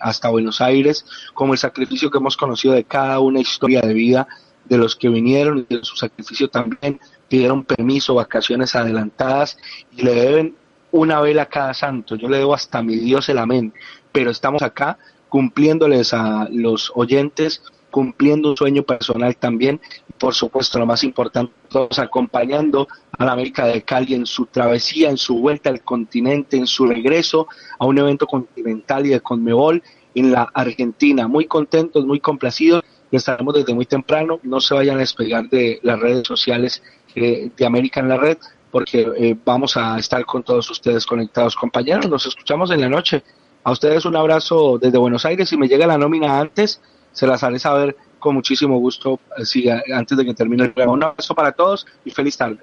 hasta 0.00 0.30
Buenos 0.30 0.60
Aires, 0.60 1.04
como 1.34 1.52
el 1.52 1.58
sacrificio 1.58 2.10
que 2.10 2.18
hemos 2.18 2.36
conocido 2.36 2.74
de 2.74 2.84
cada 2.84 3.20
una 3.20 3.40
historia 3.40 3.80
de 3.82 3.94
vida 3.94 4.26
de 4.64 4.78
los 4.78 4.96
que 4.96 5.08
vinieron 5.08 5.66
y 5.68 5.74
de 5.74 5.84
su 5.84 5.96
sacrificio 5.96 6.48
también 6.48 7.00
pidieron 7.28 7.64
permiso, 7.64 8.14
vacaciones 8.14 8.74
adelantadas 8.74 9.56
y 9.96 10.02
le 10.02 10.14
deben 10.14 10.56
una 10.92 11.20
vela 11.20 11.46
cada 11.46 11.74
santo. 11.74 12.16
Yo 12.16 12.28
le 12.28 12.38
debo 12.38 12.54
hasta 12.54 12.82
mi 12.82 12.96
Dios 12.96 13.28
el 13.28 13.38
amén, 13.38 13.72
pero 14.12 14.30
estamos 14.30 14.62
acá 14.62 14.98
cumpliéndoles 15.28 16.12
a 16.12 16.48
los 16.50 16.92
oyentes 16.94 17.62
cumpliendo 17.90 18.50
un 18.50 18.56
sueño 18.56 18.84
personal 18.84 19.36
también, 19.36 19.80
por 20.16 20.32
supuesto, 20.32 20.78
lo 20.78 20.86
más 20.86 21.02
importante, 21.02 21.52
todos 21.68 21.98
acompañando 21.98 22.86
a 23.18 23.24
la 23.24 23.32
América 23.32 23.66
de 23.66 23.82
Cali 23.82 24.14
en 24.14 24.26
su 24.26 24.46
travesía, 24.46 25.10
en 25.10 25.16
su 25.16 25.38
vuelta 25.40 25.70
al 25.70 25.82
continente, 25.82 26.56
en 26.56 26.68
su 26.68 26.86
regreso 26.86 27.48
a 27.78 27.86
un 27.86 27.98
evento 27.98 28.26
continental 28.26 29.06
y 29.06 29.10
de 29.10 29.20
Conmebol 29.20 29.82
en 30.14 30.30
la 30.30 30.48
Argentina. 30.54 31.26
Muy 31.26 31.46
contentos, 31.46 32.06
muy 32.06 32.20
complacidos 32.20 32.84
estaremos 33.16 33.54
desde 33.54 33.74
muy 33.74 33.86
temprano. 33.86 34.40
No 34.42 34.60
se 34.60 34.74
vayan 34.74 34.96
a 34.96 35.00
despegar 35.00 35.48
de 35.48 35.80
las 35.82 35.98
redes 35.98 36.26
sociales 36.26 36.82
eh, 37.14 37.50
de 37.56 37.66
América 37.66 38.00
en 38.00 38.08
la 38.08 38.16
red 38.16 38.38
porque 38.70 39.06
eh, 39.16 39.36
vamos 39.44 39.76
a 39.76 39.98
estar 39.98 40.24
con 40.24 40.42
todos 40.42 40.70
ustedes 40.70 41.04
conectados. 41.06 41.56
Compañeros, 41.56 42.08
nos 42.08 42.26
escuchamos 42.26 42.70
en 42.70 42.80
la 42.80 42.88
noche. 42.88 43.22
A 43.62 43.72
ustedes 43.72 44.04
un 44.04 44.16
abrazo 44.16 44.78
desde 44.78 44.98
Buenos 44.98 45.24
Aires. 45.24 45.48
Si 45.48 45.56
me 45.56 45.68
llega 45.68 45.86
la 45.86 45.98
nómina 45.98 46.40
antes, 46.40 46.80
se 47.12 47.26
las 47.26 47.42
haré 47.42 47.58
saber 47.58 47.96
con 48.18 48.34
muchísimo 48.34 48.78
gusto 48.78 49.20
eh, 49.36 49.80
antes 49.92 50.16
de 50.16 50.24
que 50.24 50.34
termine 50.34 50.64
el 50.64 50.72
programa. 50.72 50.94
Un 50.94 51.04
abrazo 51.04 51.34
para 51.34 51.52
todos 51.52 51.86
y 52.04 52.10
feliz 52.10 52.36
tarde. 52.36 52.58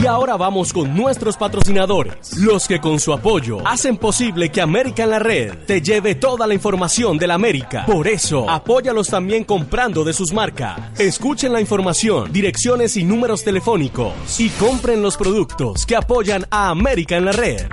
Y 0.00 0.06
ahora 0.06 0.36
vamos 0.36 0.72
con 0.72 0.94
nuestros 0.96 1.36
patrocinadores, 1.36 2.38
los 2.38 2.68
que 2.68 2.80
con 2.80 3.00
su 3.00 3.12
apoyo 3.12 3.66
hacen 3.66 3.96
posible 3.96 4.50
que 4.50 4.60
América 4.60 5.02
en 5.02 5.10
la 5.10 5.18
Red 5.18 5.66
te 5.66 5.82
lleve 5.82 6.14
toda 6.14 6.46
la 6.46 6.54
información 6.54 7.18
de 7.18 7.26
la 7.26 7.34
América. 7.34 7.84
Por 7.84 8.06
eso, 8.06 8.48
apóyalos 8.48 9.08
también 9.08 9.44
comprando 9.44 10.04
de 10.04 10.12
sus 10.12 10.32
marcas. 10.32 10.78
Escuchen 11.00 11.52
la 11.52 11.60
información, 11.60 12.32
direcciones 12.32 12.96
y 12.96 13.04
números 13.04 13.42
telefónicos 13.42 14.38
y 14.38 14.50
compren 14.50 15.02
los 15.02 15.16
productos 15.16 15.84
que 15.84 15.96
apoyan 15.96 16.46
a 16.50 16.68
América 16.68 17.16
en 17.16 17.24
la 17.24 17.32
Red 17.32 17.66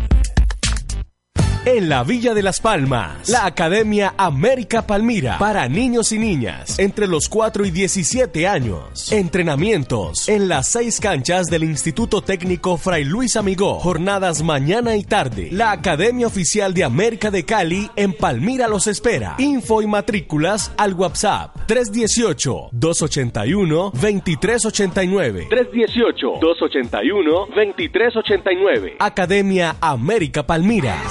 en 1.66 1.90
la 1.90 2.04
Villa 2.04 2.36
de 2.36 2.44
las 2.44 2.60
Palmas, 2.60 3.28
la 3.28 3.46
Academia 3.46 4.14
América 4.18 4.86
Palmira 4.86 5.40
para 5.40 5.68
niños 5.68 6.12
y 6.12 6.20
niñas 6.20 6.78
entre 6.78 7.08
los 7.08 7.28
4 7.28 7.66
y 7.66 7.72
17 7.72 8.48
años. 8.48 9.12
Entrenamientos 9.12 10.30
en 10.30 10.48
las 10.48 10.68
seis 10.68 11.00
canchas 11.00 11.48
del 11.48 11.64
Instituto 11.64 12.22
Técnico 12.22 12.78
Fray 12.78 13.04
Luis 13.04 13.36
Amigó. 13.36 13.80
Jornadas 13.80 14.44
mañana 14.44 14.96
y 14.96 15.04
tarde. 15.04 15.50
La 15.52 15.72
Academia 15.72 16.28
Oficial 16.28 16.74
de 16.74 16.84
América 16.84 17.32
de 17.32 17.46
Cali 17.46 17.90
en 17.96 18.14
Palmira 18.14 18.68
los 18.68 18.86
espera. 18.86 19.36
Info 19.40 19.82
y 19.82 19.88
matrículas 19.88 20.72
al 20.78 20.94
WhatsApp 20.94 21.56
318 21.66 22.70
281 22.74 23.92
2389. 23.94 25.48
318 25.50 26.28
281 26.40 27.32
2389. 27.56 28.98
Academia 29.00 29.76
América 29.82 30.46
Palmira. 30.46 31.02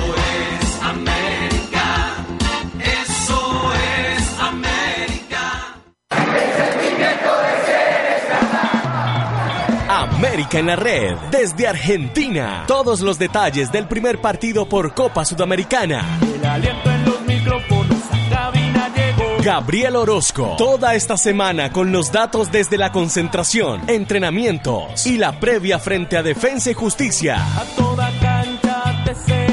Eso 0.00 0.14
es 0.16 0.82
América. 0.82 2.14
Eso 2.78 3.72
es 3.74 4.40
América. 4.40 5.42
América 9.88 10.58
en 10.58 10.66
la 10.66 10.76
red, 10.76 11.16
desde 11.30 11.66
Argentina. 11.66 12.64
Todos 12.66 13.00
los 13.00 13.18
detalles 13.18 13.70
del 13.72 13.86
primer 13.86 14.20
partido 14.20 14.68
por 14.68 14.94
Copa 14.94 15.24
Sudamericana. 15.24 16.18
El 16.22 16.44
aliento 16.44 16.90
en 16.90 17.04
los 17.04 17.20
micrófonos. 17.22 17.90
Gabriel 19.42 19.96
Orozco. 19.96 20.54
Toda 20.58 20.94
esta 20.94 21.16
semana 21.16 21.72
con 21.72 21.92
los 21.92 22.12
datos 22.12 22.52
desde 22.52 22.76
la 22.76 22.92
concentración, 22.92 23.88
entrenamientos 23.88 25.06
y 25.06 25.16
la 25.16 25.40
previa 25.40 25.78
frente 25.78 26.18
a 26.18 26.22
Defensa 26.22 26.70
y 26.70 26.74
Justicia. 26.74 27.36
A 27.56 27.64
toda 27.74 28.10
cancha 28.20 29.02
te 29.04 29.49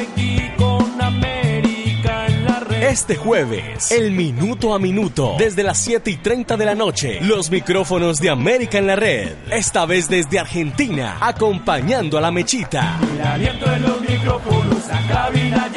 Este 2.87 3.17
jueves, 3.17 3.91
el 3.91 4.11
minuto 4.11 4.73
a 4.73 4.79
minuto, 4.79 5.35
desde 5.37 5.61
las 5.61 5.77
7 5.77 6.09
y 6.09 6.15
30 6.15 6.55
de 6.55 6.65
la 6.65 6.73
noche, 6.73 7.19
los 7.19 7.51
micrófonos 7.51 8.21
de 8.21 8.29
América 8.29 8.77
en 8.77 8.87
la 8.87 8.95
red. 8.95 9.33
Esta 9.51 9.85
vez 9.85 10.07
desde 10.07 10.39
Argentina, 10.39 11.17
acompañando 11.19 12.17
a 12.17 12.21
la 12.21 12.31
mechita. 12.31 12.97
El 13.13 13.21
aliento 13.27 13.69
de 13.69 13.79
los 13.81 13.99
micrófonos 13.99 14.89
a 14.89 15.05
cabina 15.05 15.69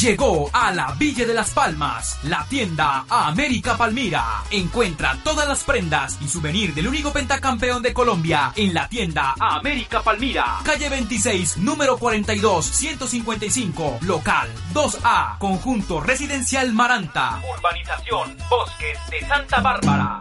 llegó. 0.00 0.50
A 0.52 0.72
la 0.72 0.92
Villa 0.98 1.26
de 1.26 1.34
las 1.34 1.50
Palmas, 1.50 2.18
la 2.24 2.44
tienda 2.46 3.04
América 3.08 3.76
Palmira. 3.76 4.42
Encuentra 4.50 5.18
todas 5.22 5.46
las 5.46 5.62
prendas 5.64 6.18
y 6.20 6.28
souvenir 6.28 6.74
del 6.74 6.88
único 6.88 7.12
pentacampeón 7.12 7.82
de 7.82 7.92
Colombia 7.92 8.52
en 8.56 8.72
la 8.72 8.88
tienda 8.88 9.34
América 9.38 10.02
Palmira. 10.02 10.58
Calle 10.64 10.88
26, 10.88 11.58
número 11.58 11.98
42, 11.98 12.64
155, 12.64 13.98
local 14.02 14.48
2A, 14.72 15.38
conjunto 15.38 16.00
residencial 16.00 16.72
Maranta. 16.72 17.40
Urbanización 17.56 18.36
Bosques 18.48 18.98
de 19.10 19.26
Santa 19.26 19.60
Bárbara. 19.60 20.20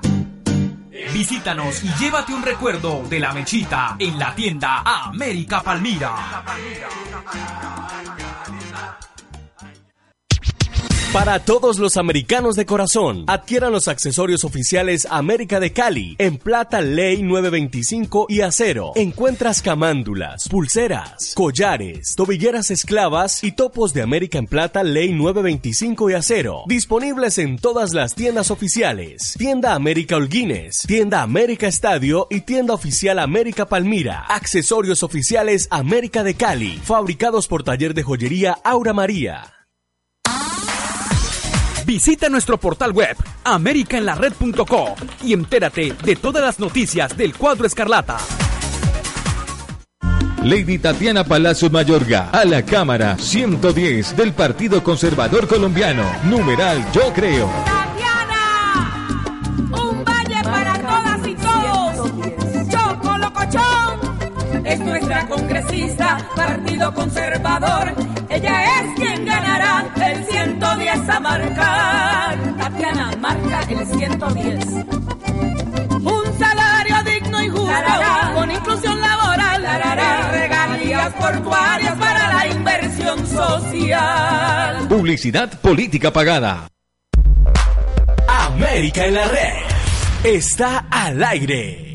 Visítanos 1.14 1.84
y 1.84 1.94
llévate 1.94 2.34
un 2.34 2.44
recuerdo 2.44 3.04
de 3.10 3.20
la 3.20 3.32
mechita 3.34 3.96
en 4.00 4.20
la 4.20 4.36
tienda 4.36 4.82
América 4.84 5.62
Palmira. 5.62 6.44
Para 11.14 11.40
todos 11.40 11.80
los 11.80 11.98
americanos 11.98 12.56
de 12.56 12.68
corazón, 12.68 13.24
adquieran 13.26 13.72
los 13.72 13.88
accesorios 13.88 14.44
oficiales 14.44 15.08
América 15.10 15.60
de 15.60 15.74
Cali 15.74 16.16
en 16.20 16.38
plata 16.38 16.82
ley 16.82 17.24
925 17.24 18.28
y 18.30 18.42
acero. 18.42 18.92
Encuentras 18.94 19.64
camándulas, 19.64 20.48
pulseras, 20.48 21.34
collares, 21.34 22.14
tobilleras 22.16 22.70
esclavas 22.70 23.44
y 23.44 23.54
topos 23.54 23.92
de 23.92 24.04
América 24.04 24.38
en 24.38 24.46
plata 24.46 24.84
ley 24.84 25.12
925 25.12 26.12
y 26.12 26.14
acero. 26.14 26.62
Disponibles 26.68 27.40
en 27.40 27.58
todas 27.58 27.96
las 27.96 28.14
tiendas 28.14 28.52
oficiales. 28.52 29.34
Tienda 29.36 29.74
América 29.74 30.16
Holguines, 30.16 30.84
Tienda 30.86 31.24
América 31.24 31.66
Estadio 31.66 32.28
y 32.30 32.42
Tienda 32.42 32.76
Oficial 32.76 33.18
América 33.18 33.68
Palmira. 33.68 34.26
Accesorios 34.30 35.02
oficiales 35.02 35.70
América 35.72 36.24
de 36.24 36.36
Cali, 36.36 36.80
fabricados 36.84 37.48
por 37.48 37.64
Taller 37.64 37.96
de 37.96 38.04
Joyería 38.04 38.60
Aura 38.64 38.94
María. 38.94 39.59
Visita 41.90 42.30
nuestro 42.30 42.60
portal 42.60 42.92
web 42.92 43.18
americaenlared.co 43.44 44.94
y 45.24 45.34
entérate 45.34 45.92
de 46.04 46.16
todas 46.16 46.44
las 46.44 46.60
noticias 46.60 47.18
del 47.18 47.34
cuadro 47.34 47.66
escarlata. 47.66 48.18
Lady 50.44 50.78
Tatiana 50.78 51.24
Palacio 51.24 51.72
Mayorga, 51.72 52.30
a 52.30 52.46
la 52.46 52.64
Cámara 52.64 53.18
110 53.18 54.16
del 54.16 54.34
Partido 54.34 54.84
Conservador 54.84 55.48
Colombiano. 55.48 56.04
Numeral 56.26 56.86
Yo 56.92 57.12
Creo. 57.12 57.50
Tatiana, 57.66 58.94
un 59.72 60.06
valle 60.06 60.44
para 60.44 60.74
todas 60.78 61.28
y 61.28 61.34
todos. 61.34 62.12
Choco 62.70 63.18
Locochón 63.18 64.64
es 64.64 64.80
nuestra 64.80 65.28
congresista, 65.28 66.20
Partido 66.36 66.94
Conservador. 66.94 67.96
Ella 68.30 68.80
es 68.80 68.99
110 71.10 71.16
a 71.16 71.20
marcar. 71.20 72.58
Tatiana 72.58 73.12
marca 73.20 73.62
el 73.70 73.86
110. 73.86 74.66
Un 76.02 76.40
salario 76.40 76.96
digno 77.04 77.44
y 77.44 77.50
justo, 77.50 77.74
con 78.36 78.52
inclusión 78.52 79.02
laboral, 79.02 79.64
y 79.64 80.32
regalías 80.32 81.14
portuarias 81.14 81.96
para 81.98 82.34
la 82.34 82.48
inversión 82.48 83.28
social. 83.28 84.88
Publicidad 84.88 85.60
política 85.60 86.14
pagada. 86.14 86.68
América 88.28 89.06
en 89.06 89.14
la 89.16 89.28
red 89.28 89.54
está 90.24 90.86
al 90.90 91.24
aire. 91.24 91.89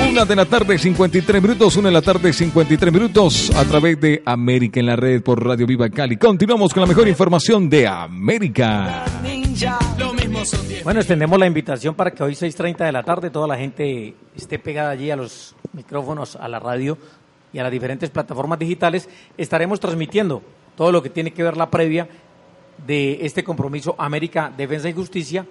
Una 0.08 0.24
de 0.24 0.36
la 0.36 0.44
tarde, 0.44 0.78
53 0.78 1.42
minutos. 1.42 1.76
Una 1.76 1.88
de 1.88 1.94
la 1.94 2.02
tarde, 2.02 2.32
53 2.32 2.92
minutos. 2.92 3.50
A 3.54 3.64
través 3.64 4.00
de 4.00 4.22
América 4.24 4.80
en 4.80 4.86
la 4.86 4.96
red 4.96 5.22
por 5.22 5.44
Radio 5.44 5.66
Viva 5.66 5.88
Cali. 5.90 6.16
Continuamos 6.16 6.72
con 6.72 6.82
la 6.82 6.86
mejor 6.86 7.08
información 7.08 7.68
de 7.68 7.86
América. 7.86 9.04
Bueno, 10.84 11.00
extendemos 11.00 11.38
la 11.38 11.46
invitación 11.46 11.94
para 11.94 12.12
que 12.12 12.22
hoy 12.22 12.32
6.30 12.32 12.78
de 12.78 12.92
la 12.92 13.02
tarde 13.02 13.30
toda 13.30 13.46
la 13.46 13.56
gente 13.56 14.14
esté 14.36 14.58
pegada 14.58 14.90
allí 14.90 15.10
a 15.10 15.16
los 15.16 15.54
micrófonos, 15.72 16.36
a 16.36 16.48
la 16.48 16.58
radio 16.58 16.96
y 17.52 17.58
a 17.58 17.62
las 17.62 17.72
diferentes 17.72 18.10
plataformas 18.10 18.58
digitales. 18.58 19.08
Estaremos 19.36 19.80
transmitiendo 19.80 20.42
todo 20.76 20.92
lo 20.92 21.02
que 21.02 21.10
tiene 21.10 21.32
que 21.32 21.42
ver 21.42 21.56
la 21.56 21.70
previa 21.70 22.08
de 22.86 23.18
este 23.22 23.44
compromiso 23.44 23.94
América 23.98 24.52
Defensa 24.56 24.88
y 24.88 24.92
Justicia 24.92 25.44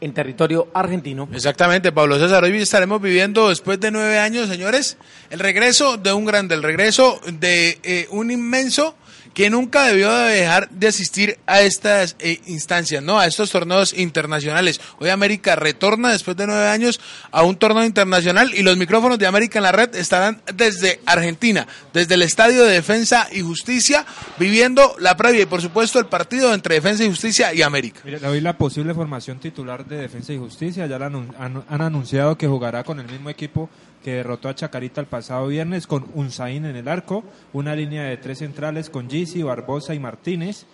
en 0.00 0.14
territorio 0.14 0.68
argentino. 0.74 1.28
Exactamente, 1.32 1.92
Pablo 1.92 2.18
César. 2.18 2.44
Hoy 2.44 2.56
estaremos 2.56 3.00
viviendo, 3.00 3.48
después 3.48 3.80
de 3.80 3.90
nueve 3.90 4.18
años, 4.18 4.48
señores, 4.48 4.96
el 5.30 5.38
regreso 5.38 5.96
de 5.96 6.12
un 6.12 6.24
grande, 6.24 6.54
el 6.54 6.62
regreso 6.62 7.20
de 7.32 7.78
eh, 7.82 8.06
un 8.10 8.30
inmenso 8.30 8.94
que 9.38 9.50
nunca 9.50 9.86
debió 9.86 10.10
de 10.10 10.34
dejar 10.34 10.68
de 10.68 10.88
asistir 10.88 11.38
a 11.46 11.60
estas 11.60 12.16
eh, 12.18 12.40
instancias, 12.48 13.04
¿no? 13.04 13.20
A 13.20 13.26
estos 13.28 13.52
torneos 13.52 13.96
internacionales. 13.96 14.80
Hoy 14.98 15.10
América 15.10 15.54
retorna 15.54 16.10
después 16.10 16.36
de 16.36 16.48
nueve 16.48 16.66
años 16.66 17.00
a 17.30 17.44
un 17.44 17.54
torneo 17.54 17.84
internacional 17.84 18.52
y 18.52 18.64
los 18.64 18.76
micrófonos 18.76 19.16
de 19.16 19.28
América 19.28 19.60
en 19.60 19.62
la 19.62 19.70
red 19.70 19.94
estarán 19.94 20.42
desde 20.52 21.00
Argentina, 21.06 21.68
desde 21.92 22.14
el 22.14 22.22
Estadio 22.22 22.64
de 22.64 22.72
Defensa 22.72 23.28
y 23.30 23.42
Justicia, 23.42 24.04
viviendo 24.40 24.96
la 24.98 25.16
previa 25.16 25.42
y 25.42 25.46
por 25.46 25.62
supuesto 25.62 26.00
el 26.00 26.06
partido 26.06 26.52
entre 26.52 26.74
Defensa 26.74 27.04
y 27.04 27.08
Justicia 27.08 27.54
y 27.54 27.62
América. 27.62 28.00
Mire, 28.04 28.26
hoy 28.26 28.40
la 28.40 28.58
posible 28.58 28.92
formación 28.92 29.38
titular 29.38 29.86
de 29.86 29.98
Defensa 29.98 30.32
y 30.32 30.38
Justicia 30.38 30.88
ya 30.88 30.98
la 30.98 31.06
han 31.06 31.80
anunciado 31.80 32.36
que 32.36 32.48
jugará 32.48 32.82
con 32.82 32.98
el 32.98 33.06
mismo 33.06 33.30
equipo 33.30 33.70
que 34.02 34.14
derrotó 34.14 34.48
a 34.48 34.54
Chacarita 34.54 35.00
el 35.00 35.06
pasado 35.06 35.48
viernes 35.48 35.86
con 35.86 36.06
Unzaín 36.14 36.64
en 36.64 36.76
el 36.76 36.88
arco, 36.88 37.24
una 37.52 37.74
línea 37.74 38.04
de 38.04 38.16
tres 38.16 38.38
centrales 38.38 38.90
con 38.90 39.10
Gisi, 39.10 39.42
Barbosa 39.42 39.94
y 39.94 39.98
Martínez, 39.98 40.66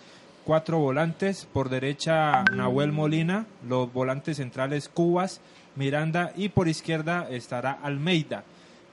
cuatro 0.45 0.79
volantes, 0.79 1.47
por 1.51 1.69
derecha 1.69 2.43
Nahuel 2.43 2.91
Molina, 2.91 3.45
los 3.67 3.91
volantes 3.91 4.37
centrales 4.37 4.89
Cubas, 4.89 5.41
Miranda 5.75 6.31
y 6.35 6.49
por 6.49 6.67
izquierda 6.67 7.27
estará 7.29 7.71
Almeida. 7.71 8.43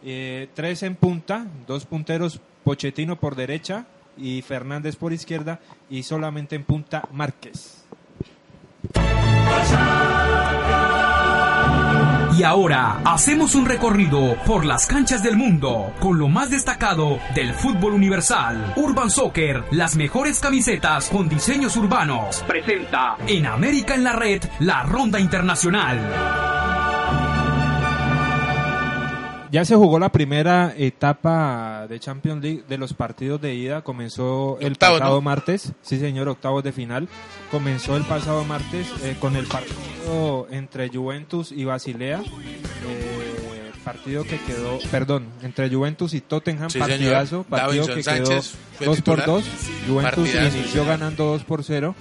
Eh, 0.05 0.49
tres 0.55 0.83
en 0.83 0.97
punta, 0.97 1.47
dos 1.67 1.87
punteros, 1.87 2.41
Pochettino 2.65 3.17
por 3.17 3.37
derecha 3.37 3.87
y 4.17 4.43
Fernández 4.43 4.97
por 4.97 5.13
izquierda 5.13 5.61
y 5.91 6.03
solamente 6.03 6.57
en 6.57 6.65
punta 6.65 7.09
Márquez. 7.13 7.85
Y 12.37 12.45
ahora 12.45 13.03
hacemos 13.05 13.55
un 13.55 13.67
recorrido 13.67 14.37
por 14.47 14.65
las 14.65 14.87
canchas 14.87 15.23
del 15.23 15.37
mundo 15.37 15.93
con 16.01 16.19
lo 16.19 16.29
más 16.29 16.49
destacado 16.49 17.19
del 17.35 17.53
fútbol 17.53 17.93
universal. 17.93 18.73
Urban 18.77 19.11
Soccer, 19.11 19.65
las 19.71 19.97
mejores 19.97 20.41
camisetas 20.41 21.11
con 21.11 21.29
diseños 21.29 21.77
urbanos. 21.77 22.43
Presenta 22.47 23.17
en 23.27 23.45
América 23.45 23.95
en 23.95 24.05
la 24.05 24.15
Red 24.15 24.45
la 24.61 24.83
ronda 24.83 25.21
internacional. 25.21 26.52
Ya 29.53 29.67
se 29.67 29.77
jugó 29.77 29.99
la 29.99 30.11
primera 30.11 30.73
etapa 30.79 31.87
de 31.87 32.01
Champions 32.01 32.43
League 32.43 32.65
de 32.67 32.79
los 32.79 32.95
partidos 32.95 33.39
de 33.39 33.55
ida. 33.55 33.83
Comenzó 33.83 34.57
el 34.61 34.73
Octavo, 34.73 34.99
pasado 34.99 35.17
¿no? 35.17 35.21
martes. 35.21 35.75
Sí, 35.83 35.99
señor, 35.99 36.27
octavos 36.29 36.65
de 36.65 36.73
final. 36.73 37.07
Comenzó 37.51 37.95
el 37.99 38.05
pasado 38.05 38.45
martes 38.45 38.91
eh, 39.03 39.15
con 39.21 39.37
el 39.37 39.45
partido 39.45 40.47
entre 40.51 40.89
Juventus 40.89 41.53
y 41.53 41.67
Basilea. 41.67 42.23
Eh, 42.23 43.22
partido 43.83 44.25
que 44.25 44.39
quedó, 44.41 44.79
perdón, 44.91 45.27
entre 45.43 45.69
Juventus 45.69 46.15
y 46.15 46.21
Tottenham, 46.21 46.71
Sí, 46.71 46.79
partidazo, 46.79 47.27
señor. 47.29 47.45
partido 47.47 47.69
Davinson 47.87 47.95
que 47.97 48.03
Sánchez 48.03 48.55
quedó 48.79 48.91
2 48.91 49.03
por 49.03 49.17
titular. 49.19 49.27
2. 49.27 49.45
Juventus 49.89 50.15
Partidazo, 50.29 50.57
inició 50.57 50.85
ganando 50.85 51.25
2 51.27 51.45
por 51.45 51.65
0, 51.65 51.95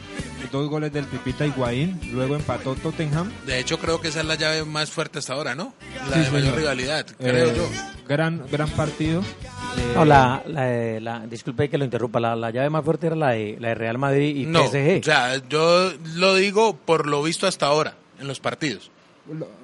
dos 0.52 0.70
goles 0.70 0.92
del 0.94 1.06
Pipita 1.06 1.46
Higuaín, 1.46 2.00
luego 2.14 2.36
empató 2.36 2.76
Tottenham. 2.76 3.32
De 3.46 3.60
hecho, 3.60 3.78
creo 3.80 4.02
que 4.02 4.10
esa 4.10 4.20
es 4.22 4.26
la 4.26 4.36
llave 4.36 4.64
más 4.66 4.90
fuerte 4.92 5.20
hasta 5.20 5.34
ahora, 5.34 5.56
¿no? 5.56 5.74
La 6.10 6.18
Sí, 6.18 6.20
de 6.24 6.32
mayor 6.32 6.42
señor. 6.42 6.58
rivalidad, 6.58 7.06
Eh, 7.12 7.14
creo 7.20 7.56
yo. 7.56 7.70
Gran, 8.08 8.44
gran 8.52 8.70
partido. 8.72 9.22
Eh, 9.22 9.92
No, 9.96 10.04
la, 10.04 10.44
la, 10.48 11.00
la- 11.00 11.20
disculpe 11.28 11.70
que 11.70 11.78
lo 11.78 11.86
interrumpa, 11.86 12.20
la, 12.20 12.36
la 12.36 12.50
llave 12.52 12.70
más 12.70 12.84
fuerte 12.84 13.08
era 13.08 13.16
la 13.16 13.30
de, 13.30 13.56
la 13.60 13.70
de 13.70 13.76
Real 13.76 13.98
Madrid 13.98 14.36
y 14.36 14.46
No, 14.46 14.66
PSG. 14.68 15.00
o 15.00 15.04
sea, 15.04 15.42
yo 15.48 15.94
lo 16.16 16.36
digo 16.36 16.76
por 16.76 17.08
lo 17.08 17.24
visto 17.24 17.48
hasta 17.48 17.68
ahora 17.68 17.96
en 18.20 18.28
los 18.28 18.40
partidos. 18.42 18.92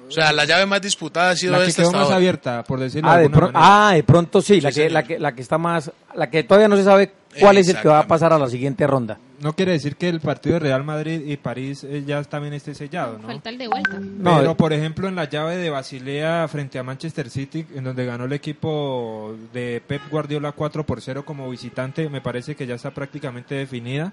O 0.08 0.10
sea, 0.10 0.32
la 0.32 0.44
llave 0.44 0.66
más 0.66 0.80
disputada 0.80 1.30
ha 1.30 1.36
sido 1.36 1.52
la 1.52 1.58
que 1.58 1.70
esta 1.70 1.82
quedó 1.82 1.92
más 1.92 2.02
ahora. 2.04 2.16
abierta, 2.16 2.64
por 2.64 2.80
decirlo 2.80 3.08
ah, 3.10 3.16
de 3.16 3.20
de 3.20 3.24
alguna 3.26 3.46
manera. 3.52 3.88
ah, 3.88 3.92
de 3.94 4.02
pronto 4.02 4.40
sí, 4.40 4.60
la, 4.60 4.72
Sí, 4.72 4.80
que, 4.80 4.90
la, 4.90 5.02
que, 5.02 5.18
la 5.18 5.32
que 5.32 5.42
está 5.42 5.58
más, 5.58 5.90
la 6.14 6.30
que 6.30 6.42
todavía 6.44 6.68
no 6.68 6.76
se 6.76 6.84
sabe 6.84 7.12
cuál 7.38 7.58
es 7.58 7.68
el 7.68 7.80
que 7.80 7.88
va 7.88 8.00
a 8.00 8.06
pasar 8.06 8.32
a 8.32 8.38
la 8.38 8.48
siguiente 8.48 8.86
ronda. 8.86 9.18
No 9.40 9.52
quiere 9.52 9.72
decir 9.72 9.96
que 9.96 10.08
el 10.08 10.20
partido 10.20 10.54
de 10.54 10.60
Real 10.60 10.82
Madrid 10.82 11.22
y 11.24 11.36
París 11.36 11.84
eh, 11.84 12.02
ya 12.04 12.22
también 12.24 12.54
esté 12.54 12.74
sellado, 12.74 13.18
¿no? 13.18 13.28
Falta 13.28 13.50
el 13.50 13.58
de 13.58 13.68
vuelta. 13.68 13.98
No, 14.00 14.38
Pero, 14.38 14.50
eh. 14.50 14.54
por 14.56 14.72
ejemplo, 14.72 15.06
en 15.06 15.14
la 15.14 15.28
llave 15.28 15.56
de 15.56 15.70
Basilea 15.70 16.48
frente 16.48 16.78
a 16.78 16.82
Manchester 16.82 17.30
City, 17.30 17.64
en 17.74 17.84
donde 17.84 18.04
ganó 18.04 18.24
el 18.24 18.32
equipo 18.32 19.36
de 19.52 19.80
Pep 19.86 20.02
Guardiola 20.10 20.52
4 20.52 20.84
por 20.84 21.00
0 21.00 21.24
como 21.24 21.48
visitante, 21.48 22.08
me 22.08 22.20
parece 22.20 22.56
que 22.56 22.66
ya 22.66 22.74
está 22.74 22.90
prácticamente 22.90 23.54
definida. 23.54 24.12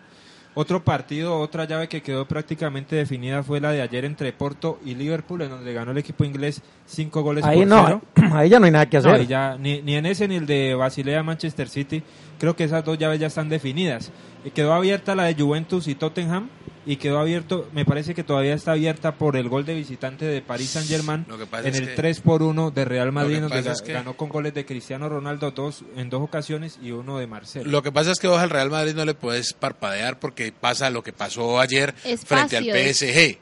Otro 0.57 0.83
partido, 0.85 1.37
otra 1.39 1.65
llave 1.65 1.89
que 1.89 2.01
quedó 2.01 2.25
prácticamente 2.25 2.95
definida 2.95 3.43
fue 3.43 3.59
la 3.59 3.71
de 3.71 3.81
ayer 3.81 4.05
entre 4.05 4.31
Porto 4.31 4.79
y 4.85 4.95
Liverpool, 4.95 5.41
en 5.41 5.49
donde 5.49 5.73
ganó 5.73 5.91
el 5.91 5.97
equipo 5.97 6.23
inglés 6.23 6.61
5 6.85 7.21
goles 7.21 7.43
Ahí 7.43 7.59
por 7.59 7.67
no, 7.67 7.83
cero. 7.85 8.01
ahí 8.33 8.49
ya 8.49 8.59
no 8.59 8.65
hay 8.65 8.71
nada 8.71 8.85
que 8.89 8.97
No, 8.97 9.09
hacer. 9.09 9.21
ahí 9.21 9.27
ya, 9.27 9.57
ni, 9.59 9.81
ni 9.81 9.95
en 9.95 10.05
ese 10.05 10.27
ni 10.29 10.35
el 10.37 10.45
de 10.45 10.73
Basilea 10.73 11.23
Manchester 11.23 11.67
City, 11.67 12.01
creo 12.39 12.55
que 12.55 12.63
esas 12.63 12.85
dos 12.85 12.97
llaves 12.97 13.19
ya 13.19 13.27
están 13.27 13.49
definidas. 13.49 14.11
Eh, 14.45 14.51
quedó 14.51 14.73
abierta 14.73 15.13
la 15.13 15.25
de 15.25 15.35
Juventus 15.35 15.87
y 15.89 15.95
Tottenham 15.95 16.47
y 16.85 16.97
quedó 16.97 17.19
abierto, 17.19 17.67
me 17.73 17.83
parece 17.85 18.13
que 18.13 18.23
todavía 18.23 18.53
está 18.53 18.73
abierta 18.73 19.15
por 19.15 19.35
el 19.37 19.49
gol 19.49 19.65
de 19.65 19.73
visitante 19.73 20.25
de 20.25 20.41
Paris 20.41 20.69
Saint 20.69 20.87
Germain 20.87 21.25
en 21.67 21.75
el 21.75 21.87
que- 21.89 21.95
3 21.95 22.19
por 22.21 22.43
1 22.43 22.69
de 22.71 22.85
Real 22.85 23.11
Madrid, 23.11 23.39
donde 23.41 23.55
es 23.71 23.81
que- 23.81 23.93
ganó 23.93 24.15
con 24.15 24.29
goles 24.29 24.53
de 24.53 24.65
Cristiano 24.65 25.09
Ronaldo 25.09 25.51
dos, 25.51 25.83
en 25.97 26.09
dos 26.09 26.21
ocasiones 26.21 26.77
y 26.81 26.91
uno 26.91 27.17
de 27.17 27.27
Marcelo. 27.27 27.69
Lo 27.69 27.81
que 27.81 27.91
pasa 27.91 28.11
es 28.11 28.19
que 28.19 28.27
vos 28.27 28.39
al 28.39 28.49
Real 28.49 28.69
Madrid 28.69 28.93
no 28.95 29.03
le 29.05 29.13
puedes 29.15 29.53
parpadear 29.53 30.19
porque 30.19 30.51
pasa 30.51 30.89
lo 30.89 31.03
que 31.03 31.11
pasó 31.13 31.59
ayer 31.59 31.93
frente 32.25 32.57
al. 32.57 32.63
PSG. 32.65 33.39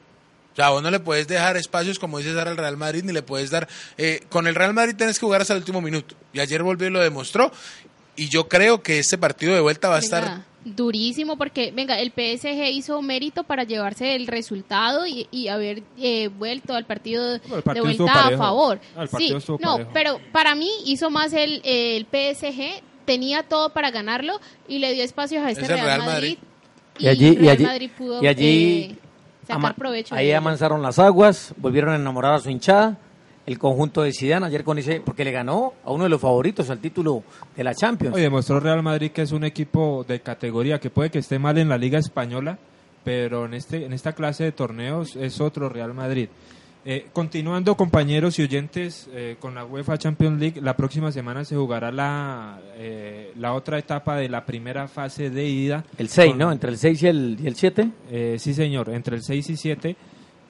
O 0.53 0.55
sea, 0.55 0.69
vos 0.69 0.83
no 0.83 0.91
le 0.91 0.99
puedes 0.99 1.27
dejar 1.27 1.57
espacios, 1.57 1.97
como 1.97 2.19
dices, 2.19 2.35
dar 2.35 2.47
al 2.47 2.57
Real 2.57 2.77
Madrid, 2.77 3.03
ni 3.03 3.11
le 3.11 3.23
puedes 3.23 3.49
dar... 3.49 3.67
eh, 3.97 4.21
con 4.29 4.45
el 4.45 4.53
Real 4.53 4.71
Madrid 4.73 4.95
tenés 4.95 5.17
que 5.17 5.25
jugar 5.25 5.41
hasta 5.41 5.53
el 5.53 5.59
último 5.59 5.81
minuto. 5.81 6.15
Y 6.31 6.39
ayer 6.41 6.61
volvió 6.61 6.87
y 6.87 6.91
lo 6.91 6.99
demostró. 6.99 7.51
Y 8.15 8.29
yo 8.29 8.47
creo 8.47 8.83
que 8.83 8.99
este 8.99 9.17
partido 9.17 9.55
de 9.55 9.61
vuelta 9.61 9.89
va 9.89 9.95
a 9.95 9.99
estar... 9.99 10.45
Durísimo 10.65 11.35
porque, 11.37 11.71
venga, 11.71 11.99
el 11.99 12.11
PSG 12.11 12.69
hizo 12.71 13.01
mérito 13.01 13.43
para 13.43 13.63
llevarse 13.65 14.15
el 14.15 14.27
resultado 14.27 15.05
y, 15.05 15.27
y 15.29 15.49
haber 15.49 15.83
eh, 15.97 16.29
vuelto 16.29 16.73
al 16.73 16.85
partido, 16.85 17.33
de 17.33 17.39
partido 17.39 17.87
estuvo 17.89 18.07
vuelta 18.07 18.27
a 18.27 18.37
favor. 18.37 18.79
Ah, 18.95 19.05
sí, 19.07 19.33
no, 19.59 19.73
parejo. 19.73 19.89
pero 19.93 20.19
para 20.31 20.55
mí 20.55 20.69
hizo 20.85 21.09
más 21.09 21.33
el, 21.33 21.61
el 21.65 22.05
PSG, 22.05 22.81
tenía 23.05 23.43
todo 23.43 23.71
para 23.71 23.91
ganarlo 23.91 24.39
y 24.67 24.79
le 24.79 24.93
dio 24.93 25.03
espacios 25.03 25.43
a 25.43 25.49
este 25.51 25.63
Es 25.63 25.67
Real, 25.67 25.85
Real 25.85 25.99
Madrid. 25.99 26.13
Madrid. 26.13 26.37
Y 26.99 27.07
allí, 27.07 27.27
y 27.27 27.35
Real 27.35 27.49
allí, 27.49 27.63
Madrid 27.65 27.91
pudo 27.97 28.23
y 28.23 28.27
allí 28.27 28.81
eh, 28.91 28.95
sacar 29.41 29.55
ama- 29.57 29.73
provecho. 29.73 30.15
ahí 30.15 30.27
de 30.27 30.35
amansaron 30.35 30.81
las 30.81 30.97
aguas, 30.99 31.53
volvieron 31.57 31.91
a 31.91 31.95
enamorar 31.97 32.35
a 32.35 32.39
su 32.39 32.49
hinchada, 32.49 32.97
el 33.45 33.59
conjunto 33.59 34.01
de 34.03 34.11
Zidane 34.13 34.45
ayer 34.45 34.63
con 34.63 34.77
ese, 34.77 35.01
porque 35.01 35.25
le 35.25 35.31
ganó 35.31 35.73
a 35.83 35.91
uno 35.91 36.03
de 36.05 36.09
los 36.09 36.21
favoritos 36.21 36.69
al 36.69 36.79
título 36.79 37.23
de 37.55 37.63
la 37.63 37.75
Champions. 37.75 38.15
Hoy 38.15 38.21
demostró 38.21 38.59
Real 38.59 38.81
Madrid 38.83 39.11
que 39.11 39.21
es 39.23 39.31
un 39.31 39.43
equipo 39.43 40.05
de 40.07 40.21
categoría 40.21 40.79
que 40.79 40.89
puede 40.89 41.09
que 41.11 41.19
esté 41.19 41.39
mal 41.39 41.57
en 41.57 41.69
la 41.69 41.77
Liga 41.77 41.99
Española, 41.99 42.57
pero 43.03 43.45
en 43.45 43.53
este 43.53 43.85
en 43.85 43.91
esta 43.93 44.13
clase 44.13 44.45
de 44.45 44.51
torneos 44.53 45.15
es 45.15 45.41
otro 45.41 45.67
Real 45.69 45.93
Madrid. 45.93 46.29
Eh, 46.85 47.07
continuando, 47.13 47.75
compañeros 47.77 48.37
y 48.39 48.43
oyentes, 48.43 49.07
eh, 49.13 49.37
con 49.39 49.55
la 49.55 49.63
UEFA 49.63 49.97
Champions 49.97 50.37
League, 50.37 50.59
la 50.61 50.75
próxima 50.75 51.13
semana 51.13 51.45
se 51.45 51.55
jugará 51.55 51.93
la, 51.93 52.59
eh, 52.75 53.31
la 53.39 53.53
otra 53.53 53.79
etapa 53.79 54.17
de 54.17 54.27
la 54.27 54.45
primera 54.45 54.89
fase 54.89 55.29
de 55.29 55.47
ida. 55.47 55.85
el 55.97 56.09
6, 56.09 56.31
Con- 56.31 56.39
¿no? 56.39 56.51
Entre 56.51 56.69
el 56.71 56.77
6 56.77 57.03
y 57.03 57.07
el, 57.07 57.37
y 57.41 57.47
el 57.47 57.55
7. 57.55 57.89
Eh, 58.11 58.35
sí, 58.37 58.53
señor, 58.53 58.89
entre 58.89 59.15
el 59.15 59.23
6 59.23 59.49
y 59.51 59.55
7. 59.55 59.95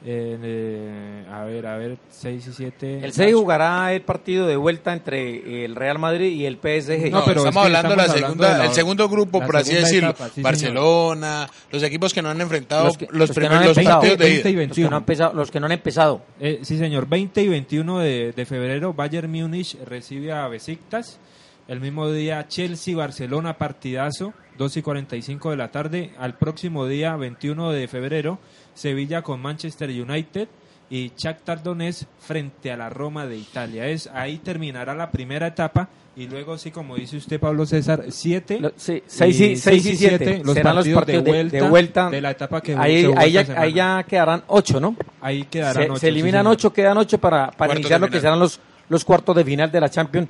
Eh, 0.05 1.25
a 1.31 1.43
ver, 1.45 1.65
a 1.65 1.77
ver, 1.77 1.97
6 2.09 2.47
y 2.47 2.51
7. 2.53 2.99
El 3.05 3.13
6 3.13 3.33
jugará 3.35 3.93
el 3.93 4.01
partido 4.01 4.45
de 4.47 4.55
vuelta 4.55 4.93
entre 4.93 5.63
el 5.65 5.75
Real 5.75 5.99
Madrid 5.99 6.31
y 6.31 6.45
el 6.45 6.55
PSG. 6.57 7.09
No, 7.11 7.23
pero 7.25 7.41
es 7.41 7.47
estamos 7.47 7.53
que 7.63 7.67
hablando 7.77 7.89
de 7.89 7.95
la 7.95 8.03
estamos 8.03 8.13
segunda, 8.13 8.27
hablando 8.29 8.43
de 8.47 8.57
la- 8.57 8.65
el 8.65 8.71
segundo 8.73 9.09
grupo, 9.09 9.39
la 9.39 9.45
por 9.45 9.57
así 9.57 9.75
decirlo. 9.75 10.09
etapa, 10.09 10.29
sí, 10.29 10.41
Barcelona, 10.41 11.49
los 11.71 11.83
equipos 11.83 12.13
que 12.13 12.21
no 12.21 12.29
han 12.29 12.41
enfrentado 12.41 12.85
Los 12.85 12.93
los, 12.93 12.97
que- 13.09 13.17
los 13.17 13.29
no 13.29 13.35
primeros 13.35 13.65
los 13.65 13.77
empezado. 13.77 13.99
partidos 14.01 14.17
de 14.19 14.25
20 14.25 14.49
y 14.49 14.53
ida. 14.53 14.61
Los 14.67 14.75
que, 14.75 14.81
no 14.83 14.87
21. 14.87 14.87
han 14.95 15.01
empezado, 15.01 15.33
los 15.33 15.51
que 15.51 15.59
no 15.59 15.65
han 15.67 15.71
empezado. 15.71 16.21
Eh, 16.39 16.59
sí, 16.63 16.77
señor. 16.77 17.07
20 17.07 17.41
y 17.41 17.47
21 17.49 17.99
de, 17.99 18.33
de 18.33 18.45
febrero, 18.45 18.93
Bayern 18.93 19.31
Múnich 19.31 19.77
recibe 19.85 20.31
a 20.31 20.47
Besiktas. 20.47 21.19
El 21.65 21.79
mismo 21.79 22.11
día, 22.11 22.45
Chelsea-Barcelona, 22.49 23.57
partidazo, 23.57 24.33
2 24.57 24.75
y 24.77 24.81
45 24.81 25.49
de 25.51 25.55
la 25.57 25.71
tarde. 25.71 26.11
Al 26.19 26.37
próximo 26.37 26.87
día, 26.87 27.15
21 27.15 27.71
de 27.71 27.87
febrero, 27.87 28.37
Sevilla 28.73 29.21
con 29.21 29.41
Manchester 29.41 29.89
United 29.89 30.47
y 30.89 31.11
Shakhtar 31.17 31.63
Donetsk 31.63 32.07
frente 32.19 32.71
a 32.71 32.77
la 32.77 32.89
Roma 32.89 33.25
de 33.25 33.37
Italia. 33.37 33.87
Es 33.87 34.07
Ahí 34.13 34.37
terminará 34.37 34.93
la 34.93 35.11
primera 35.11 35.47
etapa 35.47 35.89
y 36.15 36.27
luego, 36.27 36.59
sí, 36.59 36.69
como 36.69 36.95
dice 36.95 37.17
usted, 37.17 37.39
Pablo 37.39 37.65
César, 37.65 38.05
7 38.09 38.59
Lo- 38.59 38.71
sí, 38.75 39.01
6 39.07 39.39
y, 39.39 39.55
seis 39.55 39.85
y 39.85 39.95
7 39.95 40.41
los 40.43 40.53
serán 40.53 40.75
los 40.75 40.85
partidos 40.85 40.99
partidos 40.99 41.23
de 41.23 41.31
vuelta, 41.31 41.57
de, 41.57 41.69
vuelta. 41.69 42.09
de 42.11 42.21
la 42.21 42.31
etapa 42.31 42.61
que 42.61 42.75
ahí, 42.75 43.11
ahí, 43.17 43.31
ya, 43.31 43.45
semana. 43.45 43.61
ahí 43.61 43.73
ya 43.73 44.03
quedarán 44.03 44.43
8, 44.47 44.79
¿no? 44.79 44.95
Ahí 45.21 45.43
quedarán 45.45 45.83
se, 45.85 45.89
ocho, 45.89 45.99
se 45.99 46.07
eliminan. 46.09 46.45
8, 46.45 46.71
quedan 46.71 46.97
8 46.97 47.17
para, 47.17 47.49
para 47.51 47.73
iniciar 47.73 47.99
lo 47.99 48.09
que 48.09 48.19
serán 48.19 48.37
los, 48.39 48.59
los 48.89 49.03
cuartos 49.03 49.35
de 49.35 49.43
final 49.43 49.71
de 49.71 49.81
la 49.81 49.89
Champions 49.89 50.29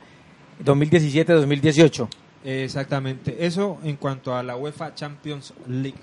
2017-2018. 0.64 2.08
Exactamente. 2.46 3.46
Eso 3.46 3.80
en 3.84 3.96
cuanto 3.98 4.36
a 4.36 4.44
la 4.44 4.56
UEFA 4.56 4.94
Champions 4.96 5.54
League. 5.68 6.00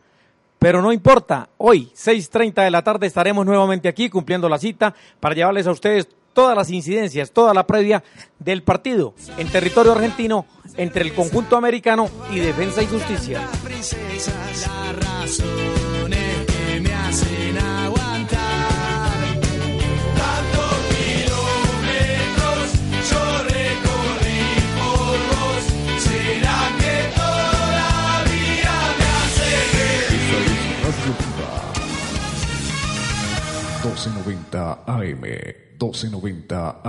pero 0.66 0.82
no 0.82 0.92
importa. 0.92 1.48
Hoy, 1.58 1.92
6.30 1.96 2.64
de 2.64 2.72
la 2.72 2.84
tarde, 2.84 3.06
estaremos 3.06 3.46
nuevamente 3.46 3.88
aquí 3.88 4.10
cumpliendo 4.10 4.50
la 4.50 4.58
cita 4.58 4.96
para 5.20 5.36
llevarles 5.36 5.68
a 5.68 5.72
ustedes 5.72 6.08
todas 6.34 6.58
las 6.58 6.72
incidencias, 6.72 7.30
toda 7.30 7.54
la 7.54 7.68
previa 7.68 8.04
del 8.40 8.64
partido 8.64 9.14
en 9.38 9.48
territorio 9.48 9.92
argentino 9.92 10.48
entre 10.76 11.04
el 11.04 11.14
conjunto 11.14 11.56
americano 11.56 12.10
y 12.32 12.40
Defensa 12.40 12.82
y 12.82 12.88
Justicia. 12.88 13.48
1290 33.86 34.58
AM. 34.88 35.22
1290 35.78 36.56
AM. 36.56 36.86